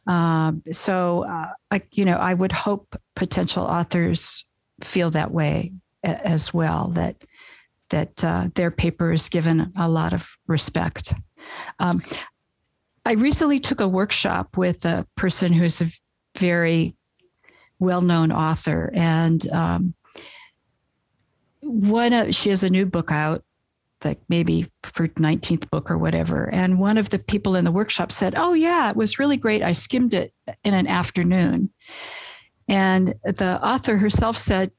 Um, 0.06 0.62
so 0.72 1.26
uh, 1.26 1.50
I, 1.72 1.82
you 1.92 2.06
know 2.06 2.18
i 2.18 2.34
would 2.34 2.52
hope 2.52 2.96
potential 3.16 3.64
authors 3.64 4.46
feel 4.82 5.12
that 5.12 5.32
way 5.32 5.74
a- 6.04 6.26
as 6.26 6.54
well 6.54 6.88
that 6.90 7.16
that 7.90 8.24
uh, 8.24 8.50
their 8.56 8.72
paper 8.72 9.12
is 9.12 9.30
given 9.30 9.72
a 9.76 9.90
lot 9.90 10.14
of 10.14 10.38
respect. 10.48 11.14
Um, 11.80 12.02
i 13.06 13.14
recently 13.14 13.60
took 13.60 13.82
a 13.82 13.88
workshop 13.88 14.58
with 14.58 14.86
a 14.86 15.06
person 15.16 15.54
who's 15.54 15.82
a 15.82 15.86
very 16.38 16.96
well-known 17.80 18.32
author, 18.32 18.92
and 18.94 19.50
um, 19.52 19.92
one 21.62 22.14
of, 22.14 22.34
she 22.36 22.50
has 22.50 22.64
a 22.64 22.70
new 22.70 22.86
book 22.86 23.12
out, 23.12 23.44
like 24.04 24.20
maybe 24.30 24.68
for 24.84 25.08
19th 25.08 25.70
book 25.70 25.92
or 25.92 25.98
whatever. 25.98 26.50
And 26.54 26.80
one 26.80 26.98
of 26.98 27.10
the 27.10 27.20
people 27.20 27.56
in 27.56 27.66
the 27.66 27.72
workshop 27.72 28.12
said, 28.12 28.34
"Oh 28.38 28.54
yeah, 28.54 28.90
it 28.90 28.96
was 28.96 29.20
really 29.20 29.38
great. 29.38 29.62
I 29.62 29.74
skimmed 29.74 30.14
it 30.14 30.34
in 30.64 30.74
an 30.74 30.88
afternoon." 30.88 31.72
And 32.68 33.16
the 33.24 33.60
author 33.64 33.98
herself 33.98 34.38
said, 34.38 34.72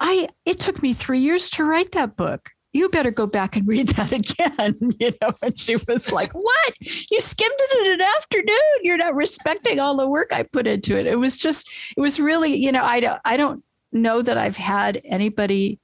"I 0.00 0.28
it 0.44 0.58
took 0.58 0.82
me 0.82 0.92
three 0.92 1.20
years 1.20 1.50
to 1.50 1.64
write 1.64 1.92
that 1.92 2.16
book." 2.16 2.55
You 2.72 2.88
better 2.90 3.10
go 3.10 3.26
back 3.26 3.56
and 3.56 3.66
read 3.66 3.88
that 3.90 4.12
again. 4.12 4.92
You 4.98 5.12
know, 5.22 5.32
and 5.42 5.58
she 5.58 5.76
was 5.88 6.12
like, 6.12 6.32
What? 6.32 6.74
You 6.80 7.20
skimmed 7.20 7.54
it 7.56 7.86
in 7.86 7.92
an 7.94 8.00
afternoon. 8.16 8.82
You're 8.82 8.96
not 8.96 9.14
respecting 9.14 9.80
all 9.80 9.96
the 9.96 10.08
work 10.08 10.30
I 10.32 10.42
put 10.42 10.66
into 10.66 10.98
it. 10.98 11.06
It 11.06 11.18
was 11.18 11.38
just, 11.38 11.68
it 11.96 12.00
was 12.00 12.20
really, 12.20 12.54
you 12.54 12.72
know, 12.72 12.84
I 12.84 13.00
don't, 13.00 13.20
I 13.24 13.36
don't 13.36 13.62
know 13.92 14.22
that 14.22 14.36
I've 14.38 14.56
had 14.56 15.00
anybody 15.04 15.78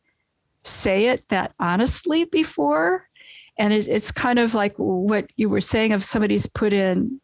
say 0.65 1.07
it 1.07 1.29
that 1.29 1.53
honestly 1.59 2.25
before. 2.25 3.09
And 3.59 3.73
it, 3.73 3.89
it's 3.89 4.13
kind 4.13 4.39
of 4.39 4.55
like 4.55 4.75
what 4.77 5.31
you 5.37 5.49
were 5.49 5.61
saying 5.61 5.93
of 5.93 6.05
somebody's 6.05 6.47
put 6.47 6.73
in 6.73 7.21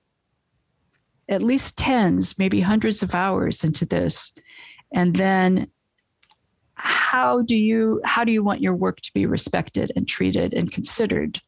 at 1.29 1.43
least 1.43 1.77
tens, 1.77 2.39
maybe 2.39 2.61
hundreds 2.61 3.03
of 3.03 3.15
hours 3.15 3.63
into 3.63 3.85
this. 3.85 4.33
And 4.93 5.17
then 5.17 5.71
how 6.79 7.43
do 7.43 7.59
you 7.59 8.01
how 8.05 8.25
do 8.25 8.33
you 8.33 8.43
want 8.43 8.61
your 8.61 8.75
work 8.75 9.01
to 9.01 9.13
be 9.13 9.27
respected 9.27 9.93
and 9.97 10.07
treated 10.09 10.55
and 10.55 10.71
considered? 10.71 11.41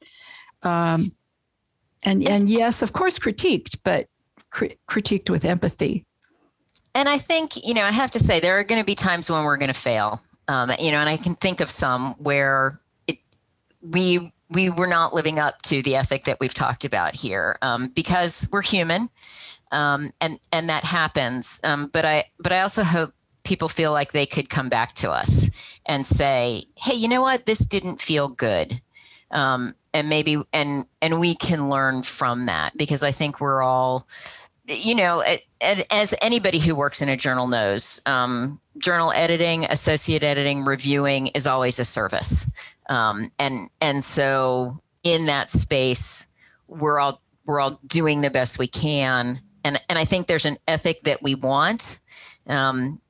Um, 0.63 1.13
and 2.03 2.27
and 2.29 2.49
yes 2.49 2.83
of 2.83 2.93
course 2.93 3.19
critiqued 3.19 3.79
but 3.85 4.09
cri- 4.51 4.77
critiqued 4.89 5.31
with 5.31 5.45
empathy. 5.45 6.05
And 6.95 7.09
i 7.09 7.19
think 7.19 7.65
you 7.65 7.75
know 7.75 7.85
i 7.85 7.93
have 7.93 8.11
to 8.13 8.21
say 8.21 8.41
there 8.41 8.59
are 8.59 8.65
going 8.65 8.81
to 8.81 8.87
be 8.87 8.95
times 8.95 9.31
when 9.31 9.45
we're 9.45 9.57
going 9.57 9.73
to 9.73 9.81
fail. 9.81 10.21
Um, 10.49 10.73
you 10.79 10.91
know 10.91 10.99
and 10.99 11.09
i 11.09 11.17
can 11.17 11.35
think 11.37 11.61
of 11.61 11.71
some 11.71 12.15
where 12.15 12.81
it 13.07 13.19
we 13.81 14.33
we 14.51 14.69
were 14.69 14.89
not 14.89 15.15
living 15.15 15.39
up 15.39 15.63
to 15.63 15.81
the 15.83 15.95
ethic 15.95 16.25
that 16.25 16.39
we've 16.41 16.55
talked 16.55 16.85
about 16.85 17.15
here 17.15 17.57
um, 17.63 17.89
because 17.95 18.49
we're 18.51 18.63
human 18.63 19.09
um, 19.71 20.11
and 20.21 20.41
and 20.53 20.69
that 20.69 20.85
happens. 20.85 21.61
Um, 21.63 21.89
but 21.93 22.05
i 22.05 22.25
but 22.39 22.53
i 22.53 22.61
also 22.61 22.83
hope 22.83 23.13
people 23.45 23.69
feel 23.69 23.93
like 23.93 24.13
they 24.13 24.27
could 24.27 24.51
come 24.51 24.69
back 24.69 24.95
to 24.95 25.11
us 25.11 25.79
and 25.87 26.07
say, 26.07 26.65
"Hey, 26.77 26.95
you 26.95 27.09
know 27.09 27.23
what? 27.23 27.47
This 27.47 27.61
didn't 27.61 28.01
feel 28.01 28.29
good," 28.29 28.81
um, 29.31 29.75
and 29.93 30.09
maybe 30.09 30.43
and 30.53 30.87
and 31.01 31.21
we 31.21 31.35
can 31.35 31.69
learn 31.69 32.03
from 32.03 32.47
that 32.47 32.77
because 32.77 33.03
I 33.03 33.11
think 33.11 33.41
we're 33.41 33.63
all, 33.63 34.07
you 34.67 34.95
know, 34.95 35.23
as 35.91 36.15
anybody 36.23 36.59
who 36.59 36.75
works 36.75 37.03
in 37.03 37.09
a 37.09 37.17
journal 37.17 37.47
knows, 37.47 38.01
um, 38.07 38.61
journal 38.79 39.13
editing, 39.13 39.65
associate 39.65 40.23
editing, 40.23 40.65
reviewing 40.65 41.29
is 41.29 41.47
always 41.47 41.79
a 41.79 41.85
service, 41.85 42.73
um, 42.89 43.31
and 43.39 43.71
and 43.81 44.05
so 44.05 44.79
in 45.03 45.27
that 45.27 45.51
space, 45.51 46.27
we're 46.69 46.99
all 46.99 47.21
we're 47.47 47.61
all 47.61 47.81
doing 47.87 48.21
the 48.21 48.31
best 48.31 48.59
we 48.59 48.69
can, 48.69 49.41
and 49.65 49.81
and 49.89 49.99
I 49.99 50.05
think 50.05 50.27
there's 50.27 50.47
an 50.47 50.59
ethic 50.69 51.03
that 51.03 51.23
we 51.23 51.35
want. 51.35 52.01
Um, 52.47 53.01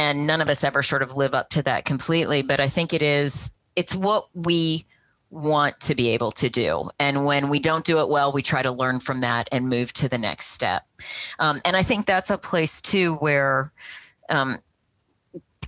and 0.00 0.26
none 0.26 0.40
of 0.40 0.48
us 0.48 0.64
ever 0.64 0.82
sort 0.82 1.02
of 1.02 1.16
live 1.18 1.34
up 1.34 1.50
to 1.50 1.62
that 1.62 1.84
completely 1.84 2.40
but 2.40 2.58
i 2.58 2.66
think 2.66 2.94
it 2.94 3.02
is 3.02 3.58
it's 3.76 3.94
what 3.94 4.28
we 4.34 4.84
want 5.28 5.78
to 5.78 5.94
be 5.94 6.08
able 6.08 6.32
to 6.32 6.48
do 6.48 6.88
and 6.98 7.24
when 7.26 7.50
we 7.50 7.60
don't 7.60 7.84
do 7.84 8.00
it 8.00 8.08
well 8.08 8.32
we 8.32 8.42
try 8.42 8.62
to 8.62 8.72
learn 8.72 8.98
from 8.98 9.20
that 9.20 9.48
and 9.52 9.68
move 9.68 9.92
to 9.92 10.08
the 10.08 10.18
next 10.18 10.46
step 10.46 10.86
um, 11.38 11.60
and 11.64 11.76
i 11.76 11.82
think 11.82 12.06
that's 12.06 12.30
a 12.30 12.38
place 12.38 12.80
too 12.80 13.14
where 13.16 13.72
um, 14.30 14.58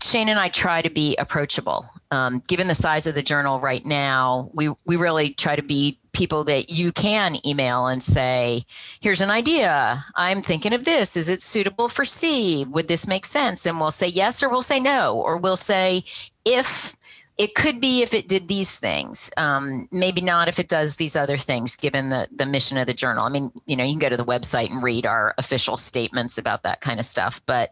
Shane 0.00 0.28
and 0.28 0.38
I 0.38 0.48
try 0.48 0.82
to 0.82 0.90
be 0.90 1.16
approachable. 1.16 1.84
Um, 2.10 2.42
given 2.48 2.66
the 2.66 2.74
size 2.74 3.06
of 3.06 3.14
the 3.14 3.22
journal 3.22 3.60
right 3.60 3.84
now, 3.86 4.50
we 4.52 4.68
we 4.84 4.96
really 4.96 5.30
try 5.30 5.54
to 5.54 5.62
be 5.62 6.00
people 6.12 6.44
that 6.44 6.70
you 6.70 6.92
can 6.92 7.36
email 7.46 7.86
and 7.86 8.02
say, 8.02 8.64
here's 9.00 9.20
an 9.20 9.30
idea. 9.30 10.04
I'm 10.14 10.42
thinking 10.42 10.72
of 10.72 10.84
this. 10.84 11.16
Is 11.16 11.28
it 11.28 11.40
suitable 11.40 11.88
for 11.88 12.04
SEE? 12.04 12.64
Would 12.66 12.88
this 12.88 13.08
make 13.08 13.26
sense? 13.26 13.66
And 13.66 13.80
we'll 13.80 13.90
say 13.90 14.08
yes 14.08 14.42
or 14.42 14.48
we'll 14.48 14.62
say 14.62 14.80
no, 14.80 15.16
or 15.16 15.36
we'll 15.36 15.56
say, 15.56 16.04
if 16.44 16.96
it 17.38 17.54
could 17.54 17.80
be 17.80 18.02
if 18.02 18.12
it 18.14 18.28
did 18.28 18.48
these 18.48 18.78
things 18.78 19.30
um, 19.36 19.88
maybe 19.90 20.20
not 20.20 20.48
if 20.48 20.58
it 20.58 20.68
does 20.68 20.96
these 20.96 21.16
other 21.16 21.36
things 21.36 21.74
given 21.76 22.10
the, 22.10 22.28
the 22.34 22.46
mission 22.46 22.76
of 22.76 22.86
the 22.86 22.94
journal. 22.94 23.24
I 23.24 23.28
mean 23.28 23.50
you 23.66 23.76
know 23.76 23.84
you 23.84 23.92
can 23.92 24.00
go 24.00 24.08
to 24.08 24.16
the 24.16 24.24
website 24.24 24.70
and 24.70 24.82
read 24.82 25.06
our 25.06 25.34
official 25.38 25.76
statements 25.76 26.38
about 26.38 26.62
that 26.62 26.80
kind 26.80 27.00
of 27.00 27.06
stuff. 27.06 27.40
But 27.46 27.70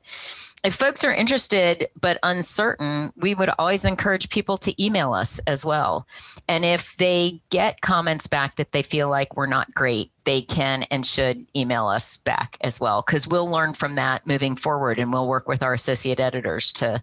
if 0.65 0.75
folks 0.75 1.05
are 1.05 1.13
interested 1.13 1.89
but 2.01 2.19
uncertain 2.23 3.13
we 3.17 3.35
would 3.35 3.51
always 3.59 3.85
encourage 3.85 4.31
people 4.31 4.57
to 4.59 4.83
email 4.83 5.13
us 5.13 5.39
as 5.41 5.65
well. 5.65 6.07
And 6.49 6.65
if 6.65 6.97
they 6.97 7.41
get 7.51 7.81
comments 7.81 8.27
back 8.27 8.57
that 8.57 8.73
they 8.73 8.83
feel 8.83 9.09
like 9.09 9.37
we're 9.37 9.47
not 9.47 9.75
great 9.75 10.13
they 10.25 10.43
can 10.43 10.85
and 10.91 11.05
should 11.05 11.47
email 11.57 11.87
us 11.87 12.17
back 12.19 12.57
as 12.61 12.79
well 12.79 13.03
because 13.07 13.27
we'll 13.27 13.51
learn 13.51 13.75
from 13.75 13.95
that 13.97 14.27
moving 14.27 14.55
forward 14.55 14.99
and 14.99 15.13
we'll 15.13 15.27
work 15.27 15.49
with 15.49 15.63
our 15.63 15.73
associate 15.73 16.21
editors 16.21 16.73
to 16.73 17.03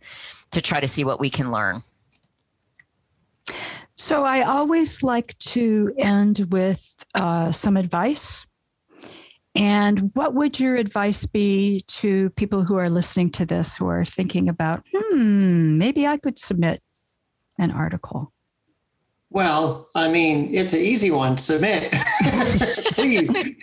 to 0.52 0.62
try 0.62 0.80
to 0.80 0.88
see 0.88 1.04
what 1.04 1.20
we 1.20 1.30
can 1.30 1.52
learn 1.52 1.82
so 4.08 4.24
I 4.24 4.44
always 4.44 5.04
like 5.04 5.38
to 5.40 5.94
end 5.98 6.48
with 6.50 6.96
uh, 7.14 7.52
some 7.52 7.76
advice. 7.76 8.48
And 9.54 10.12
what 10.14 10.34
would 10.34 10.62
your 10.62 10.78
advice 10.78 11.26
be 11.26 11.82
to 11.88 12.30
people 12.30 12.64
who 12.64 12.78
are 12.78 12.90
listening 12.90 13.32
to 13.32 13.46
this 13.46 13.76
who 13.76 13.90
are 13.90 14.06
thinking 14.06 14.48
about, 14.48 14.86
hmm, 14.96 15.78
maybe 15.78 16.08
I 16.08 16.16
could 16.16 16.40
submit 16.40 16.82
an 17.60 17.72
article? 17.72 18.32
Well, 19.30 19.90
I 19.94 20.10
mean, 20.10 20.54
it's 20.56 20.74
an 20.74 20.80
easy 20.80 21.12
one. 21.12 21.38
Submit, 21.38 21.92
please. 22.94 23.56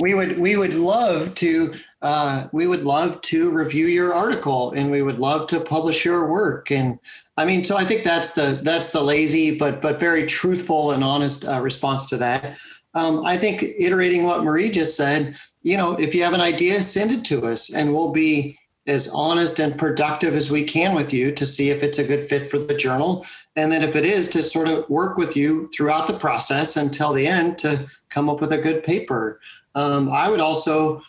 we 0.00 0.14
would 0.14 0.38
we 0.38 0.56
would 0.56 0.74
love 0.74 1.34
to 1.36 1.74
uh, 2.02 2.46
we 2.52 2.66
would 2.66 2.82
love 2.82 3.20
to 3.22 3.50
review 3.50 3.86
your 3.86 4.14
article, 4.14 4.72
and 4.72 4.90
we 4.90 5.02
would 5.02 5.18
love 5.18 5.48
to 5.48 5.60
publish 5.60 6.04
your 6.04 6.30
work. 6.30 6.70
And 6.70 7.00
I 7.36 7.44
mean, 7.44 7.64
so 7.64 7.76
I 7.76 7.84
think 7.84 8.04
that's 8.04 8.34
the 8.34 8.60
that's 8.62 8.92
the 8.92 9.02
lazy 9.02 9.58
but 9.58 9.82
but 9.82 9.98
very 9.98 10.26
truthful 10.26 10.92
and 10.92 11.02
honest 11.02 11.44
uh, 11.44 11.60
response 11.60 12.06
to 12.10 12.16
that. 12.18 12.58
Um, 12.94 13.24
I 13.24 13.36
think 13.36 13.62
iterating 13.62 14.24
what 14.24 14.44
Marie 14.44 14.70
just 14.70 14.96
said, 14.96 15.34
you 15.62 15.76
know, 15.76 15.94
if 15.94 16.14
you 16.14 16.22
have 16.22 16.34
an 16.34 16.40
idea, 16.40 16.82
send 16.82 17.10
it 17.10 17.24
to 17.26 17.46
us, 17.46 17.74
and 17.74 17.92
we'll 17.92 18.12
be 18.12 18.58
as 18.86 19.10
honest 19.14 19.60
and 19.60 19.78
productive 19.78 20.34
as 20.34 20.50
we 20.50 20.64
can 20.64 20.94
with 20.94 21.12
you 21.12 21.30
to 21.32 21.46
SEE 21.46 21.70
if 21.70 21.82
it's 21.82 21.98
a 21.98 22.06
good 22.06 22.24
fit 22.24 22.46
for 22.46 22.58
the 22.58 22.74
journal, 22.74 23.24
and 23.54 23.70
then 23.70 23.82
if 23.82 23.94
it 23.94 24.04
is, 24.04 24.28
to 24.28 24.42
sort 24.42 24.68
of 24.68 24.88
work 24.90 25.16
with 25.16 25.36
you 25.36 25.68
throughout 25.68 26.06
the 26.06 26.18
process 26.18 26.76
until 26.76 27.12
the 27.12 27.26
end 27.26 27.58
to 27.58 27.86
come 28.08 28.28
up 28.28 28.40
with 28.40 28.52
a 28.52 28.58
good 28.58 28.82
paper. 28.82 29.40
Um, 29.74 30.10
I 30.10 30.28
would 30.28 30.40
also 30.40 31.02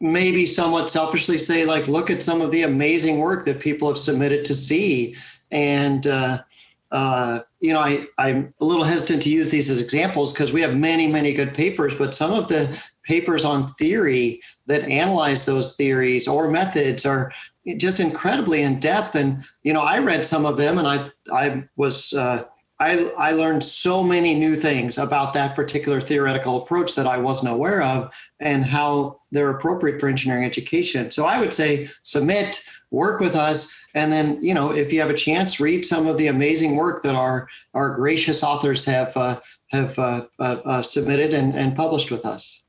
maybe 0.00 0.44
somewhat 0.44 0.90
selfishly 0.90 1.38
say 1.38 1.64
like 1.64 1.88
look 1.88 2.10
at 2.10 2.22
some 2.22 2.42
of 2.42 2.50
the 2.50 2.62
amazing 2.62 3.18
work 3.18 3.46
that 3.46 3.60
people 3.60 3.88
have 3.88 3.96
submitted 3.96 4.44
to 4.44 4.54
see 4.54 5.16
and, 5.50 6.06
uh, 6.06 6.42
uh, 6.90 7.40
you 7.60 7.72
know, 7.72 7.80
I, 7.80 8.06
I'm 8.18 8.54
a 8.60 8.64
little 8.64 8.84
hesitant 8.84 9.22
to 9.22 9.30
use 9.30 9.50
these 9.50 9.70
as 9.70 9.80
examples 9.80 10.32
because 10.32 10.52
we 10.52 10.60
have 10.60 10.76
many, 10.76 11.06
many 11.06 11.32
good 11.32 11.54
papers, 11.54 11.94
but 11.94 12.14
some 12.14 12.32
of 12.32 12.48
the 12.48 12.84
papers 13.04 13.44
on 13.44 13.66
theory 13.66 14.40
that 14.66 14.82
analyze 14.82 15.44
those 15.44 15.76
theories 15.76 16.26
or 16.26 16.50
methods 16.50 17.04
are 17.06 17.32
just 17.76 18.00
incredibly 18.00 18.62
in 18.62 18.80
depth. 18.80 19.14
And, 19.14 19.44
you 19.62 19.72
know, 19.72 19.82
I 19.82 19.98
read 19.98 20.26
some 20.26 20.44
of 20.44 20.56
them 20.56 20.78
and 20.78 20.86
I, 20.86 21.10
I 21.32 21.64
was, 21.76 22.12
uh, 22.12 22.44
I, 22.80 23.10
I 23.16 23.32
learned 23.32 23.62
so 23.62 24.02
many 24.02 24.34
new 24.34 24.56
things 24.56 24.98
about 24.98 25.32
that 25.34 25.54
particular 25.54 26.00
theoretical 26.00 26.62
approach 26.62 26.94
that 26.96 27.06
I 27.06 27.18
wasn't 27.18 27.54
aware 27.54 27.82
of 27.82 28.12
and 28.40 28.64
how 28.64 29.20
they're 29.30 29.50
appropriate 29.50 30.00
for 30.00 30.08
engineering 30.08 30.44
education. 30.44 31.10
So 31.10 31.24
I 31.24 31.38
would 31.40 31.54
say 31.54 31.88
submit, 32.02 32.62
work 32.90 33.20
with 33.20 33.36
us, 33.36 33.80
and 33.94 34.12
then 34.12 34.38
you 34.42 34.52
know 34.52 34.72
if 34.72 34.92
you 34.92 35.00
have 35.00 35.10
a 35.10 35.14
chance 35.14 35.60
read 35.60 35.84
some 35.84 36.06
of 36.06 36.18
the 36.18 36.26
amazing 36.26 36.76
work 36.76 37.02
that 37.02 37.14
our 37.14 37.48
our 37.72 37.94
gracious 37.94 38.42
authors 38.42 38.84
have 38.84 39.16
uh, 39.16 39.40
have 39.68 39.98
uh, 39.98 40.26
uh, 40.38 40.56
uh, 40.64 40.82
submitted 40.82 41.32
and, 41.32 41.54
and 41.54 41.76
published 41.76 42.10
with 42.10 42.26
us 42.26 42.63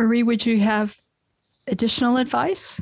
marie 0.00 0.22
would 0.22 0.44
you 0.46 0.58
have 0.58 0.96
additional 1.68 2.16
advice 2.16 2.80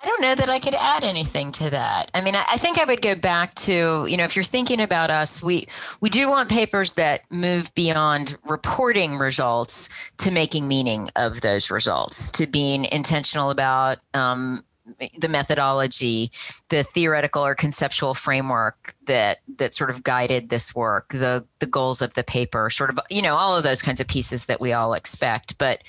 I 0.00 0.06
don't 0.06 0.22
know 0.22 0.34
that 0.36 0.48
I 0.48 0.60
could 0.60 0.74
add 0.74 1.02
anything 1.02 1.50
to 1.52 1.70
that. 1.70 2.08
I 2.14 2.20
mean, 2.20 2.36
I, 2.36 2.44
I, 2.50 2.56
think 2.56 2.78
I 2.78 2.84
would 2.84 3.02
go 3.02 3.16
back 3.16 3.54
to, 3.54 4.06
you 4.06 4.16
know, 4.16 4.22
if 4.22 4.36
you're 4.36 4.44
thinking 4.44 4.80
about 4.80 5.10
us, 5.10 5.42
we 5.42 5.66
we 6.00 6.08
do 6.08 6.28
want 6.28 6.48
papers 6.48 6.92
that 6.94 7.22
move 7.32 7.74
beyond 7.74 8.36
reporting 8.44 9.18
results 9.18 9.88
to 10.18 10.30
making 10.30 10.68
meaning 10.68 11.10
of 11.16 11.40
those 11.40 11.68
results, 11.72 12.30
to 12.32 12.46
being 12.46 12.84
intentional 12.84 13.50
about 13.50 13.98
um, 14.14 14.64
the 15.18 15.28
methodology, 15.28 16.30
the 16.68 16.82
theoretical 16.82 17.44
or 17.44 17.54
conceptual 17.54 18.14
framework 18.14 18.92
that 19.06 19.38
that 19.58 19.74
sort 19.74 19.90
of 19.90 20.02
guided 20.02 20.48
this 20.48 20.74
work, 20.74 21.08
the 21.10 21.46
the 21.60 21.66
goals 21.66 22.02
of 22.02 22.14
the 22.14 22.24
paper, 22.24 22.70
sort 22.70 22.90
of 22.90 22.98
you 23.10 23.22
know 23.22 23.36
all 23.36 23.56
of 23.56 23.62
those 23.62 23.82
kinds 23.82 24.00
of 24.00 24.08
pieces 24.08 24.46
that 24.46 24.60
we 24.60 24.72
all 24.72 24.94
expect. 24.94 25.58
But 25.58 25.82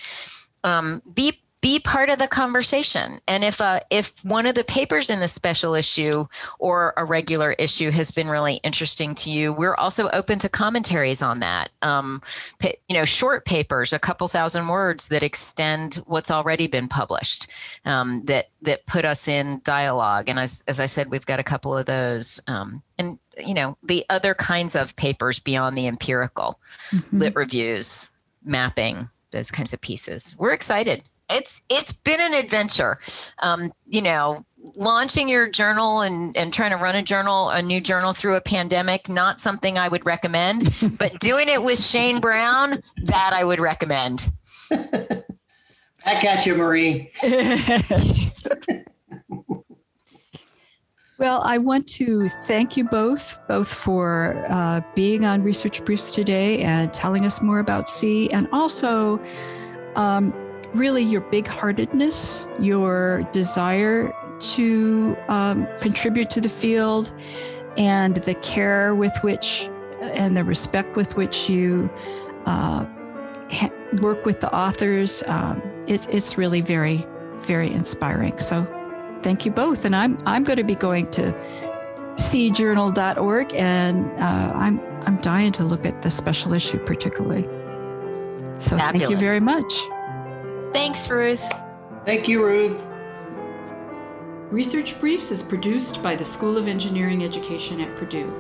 um, 0.64 1.02
be 1.14 1.42
be 1.62 1.80
part 1.80 2.10
of 2.10 2.20
the 2.20 2.28
conversation. 2.28 3.20
And 3.28 3.44
if 3.44 3.60
uh, 3.62 3.80
if 3.90 4.24
one 4.24 4.46
of 4.46 4.56
the 4.56 4.64
papers 4.64 5.10
in 5.10 5.20
the 5.20 5.28
special 5.28 5.74
issue 5.74 6.26
or 6.60 6.94
a 6.98 7.06
regular 7.06 7.54
issue 7.54 7.92
has 7.92 8.12
been 8.12 8.28
really 8.28 8.56
interesting 8.64 9.16
to 9.16 9.32
you, 9.32 9.52
we're 9.52 9.76
also 9.76 10.10
open 10.10 10.40
to 10.40 10.50
commentaries 10.50 11.22
on 11.22 11.40
that. 11.40 11.70
Um, 11.82 12.22
you 12.62 12.96
know, 12.96 13.06
short 13.06 13.46
papers, 13.46 13.94
a 13.94 14.00
couple 14.00 14.28
thousand 14.28 14.68
words 14.68 15.10
that 15.10 15.24
extend 15.24 15.96
what's 16.06 16.32
already 16.32 16.68
been 16.68 16.88
published, 16.88 17.52
um, 17.86 18.24
that 18.26 18.50
that 18.62 18.86
put 18.86 19.06
us 19.06 19.28
in 19.28 19.62
dialogue. 19.64 20.30
And 20.30 20.40
as 20.40 20.64
as 20.68 20.80
I 20.80 20.86
said, 20.86 21.12
we've 21.12 21.26
got 21.26 21.40
a 21.40 21.44
couple 21.44 21.76
of 21.78 21.86
those. 21.86 22.40
Um, 22.48 22.82
and 22.98 23.20
you 23.38 23.54
know, 23.54 23.78
the 23.84 24.06
other 24.10 24.34
kinds 24.34 24.76
of 24.76 24.96
papers 24.96 25.40
beyond 25.40 25.78
the 25.78 25.88
empirical, 25.88 26.60
mm-hmm. 26.92 27.20
lit 27.20 27.36
reviews, 27.36 28.10
mapping, 28.44 29.10
those 29.32 29.52
kinds 29.52 29.74
of 29.74 29.82
pieces. 29.82 30.36
We're 30.38 30.54
excited 30.54 31.04
it's 31.30 31.62
it's 31.70 31.94
been 31.94 32.20
an 32.20 32.34
adventure. 32.34 33.00
Um, 33.42 33.72
you 33.86 34.02
know, 34.02 34.46
launching 34.76 35.30
your 35.30 35.50
journal 35.50 36.02
and, 36.02 36.36
and 36.36 36.54
trying 36.54 36.72
to 36.72 36.78
run 36.78 36.96
a 36.96 37.04
journal, 37.04 37.50
a 37.50 37.62
new 37.62 37.80
journal 37.82 38.14
through 38.14 38.36
a 38.36 38.42
pandemic, 38.42 39.08
not 39.10 39.40
something 39.40 39.78
I 39.78 39.88
would 39.88 40.06
recommend, 40.06 40.70
but 41.00 41.20
doing 41.20 41.48
it 41.50 41.64
with 41.64 41.80
Shane 41.80 42.20
Brown, 42.20 42.82
that 43.04 43.32
I 43.34 43.44
would 43.44 43.60
recommend. 43.60 44.32
Back 46.06 46.24
at 46.24 46.46
you, 46.46 46.56
Marie. 46.56 47.12
well, 51.20 51.42
I 51.44 51.58
want 51.58 51.88
to 51.88 52.30
thank 52.30 52.78
you 52.78 52.86
both, 52.86 53.38
both 53.50 53.74
for 53.74 54.42
uh, 54.50 54.80
being 54.96 55.26
on 55.26 55.44
Research 55.44 55.84
Briefs 55.84 56.16
today 56.16 56.60
and 56.60 56.94
telling 56.94 57.26
us 57.26 57.42
more 57.42 57.60
about 57.60 57.90
SEE, 57.90 58.30
and 58.30 58.48
also 58.54 59.22
um, 59.98 60.34
really 60.74 61.04
your 61.04 61.22
big 61.22 61.48
heartedness, 61.48 62.48
your 62.60 63.24
desire 63.32 64.14
to 64.40 65.18
um, 65.28 65.68
contribute 65.82 66.30
to 66.32 66.42
the 66.42 66.50
field, 66.50 67.12
and 67.78 68.16
the 68.16 68.36
care 68.36 68.96
with 68.96 69.16
which 69.22 69.70
and 70.02 70.36
the 70.36 70.44
respect 70.44 70.96
with 70.96 71.18
which 71.18 71.50
you 71.50 71.90
uh, 72.46 72.86
ha- 73.52 73.72
work 74.02 74.26
with 74.26 74.40
the 74.40 74.54
authors. 74.56 75.24
Um, 75.28 75.62
it, 75.88 76.08
it's 76.14 76.38
really 76.38 76.62
very, 76.62 77.06
very 77.44 77.72
inspiring. 77.72 78.38
So 78.40 78.66
thank 79.22 79.46
you 79.46 79.52
both. 79.52 79.86
And 79.86 79.96
I'm, 79.96 80.18
I'm 80.26 80.44
going 80.44 80.58
to 80.58 80.64
be 80.64 80.76
going 80.76 81.10
to 81.12 81.34
seejournal.org 82.16 83.54
and 83.54 84.06
uh, 84.22 84.52
I'm, 84.56 84.80
I'm 85.02 85.18
dying 85.18 85.52
to 85.54 85.64
look 85.64 85.86
at 85.86 86.02
the 86.02 86.10
special 86.10 86.54
issue 86.54 86.78
particularly. 86.80 87.44
So 88.58 88.78
Fabulous. 88.78 89.08
thank 89.08 89.10
you 89.10 89.18
very 89.18 89.40
much. 89.40 89.74
Thanks, 90.74 91.10
Ruth. 91.10 91.46
Thank 92.06 92.28
you, 92.28 92.44
Ruth. 92.44 92.86
Research 94.52 95.00
Briefs 95.00 95.32
is 95.32 95.44
produced 95.44 96.02
by 96.02 96.16
the 96.16 96.26
School 96.26 96.58
of 96.58 96.68
Engineering 96.68 97.24
Education 97.24 97.80
at 97.82 97.96
Purdue. 97.96 98.34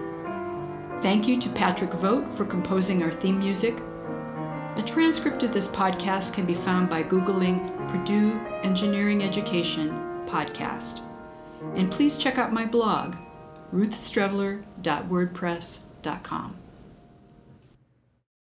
Thank 1.01 1.27
you 1.27 1.39
to 1.39 1.49
Patrick 1.49 1.93
Vogt 1.93 2.30
for 2.30 2.45
composing 2.45 3.03
our 3.03 3.11
theme 3.11 3.39
music. 3.39 3.80
A 4.77 4.84
transcript 4.86 5.43
of 5.43 5.53
this 5.53 5.67
podcast 5.67 6.34
can 6.34 6.45
be 6.45 6.53
found 6.53 6.89
by 6.89 7.03
Googling 7.03 7.67
Purdue 7.89 8.39
Engineering 8.63 9.23
Education 9.23 9.89
Podcast. 10.25 11.01
And 11.75 11.91
please 11.91 12.17
check 12.17 12.38
out 12.38 12.53
my 12.53 12.65
blog, 12.65 13.15
ruthstreveler.wordpress.com. 13.73 16.59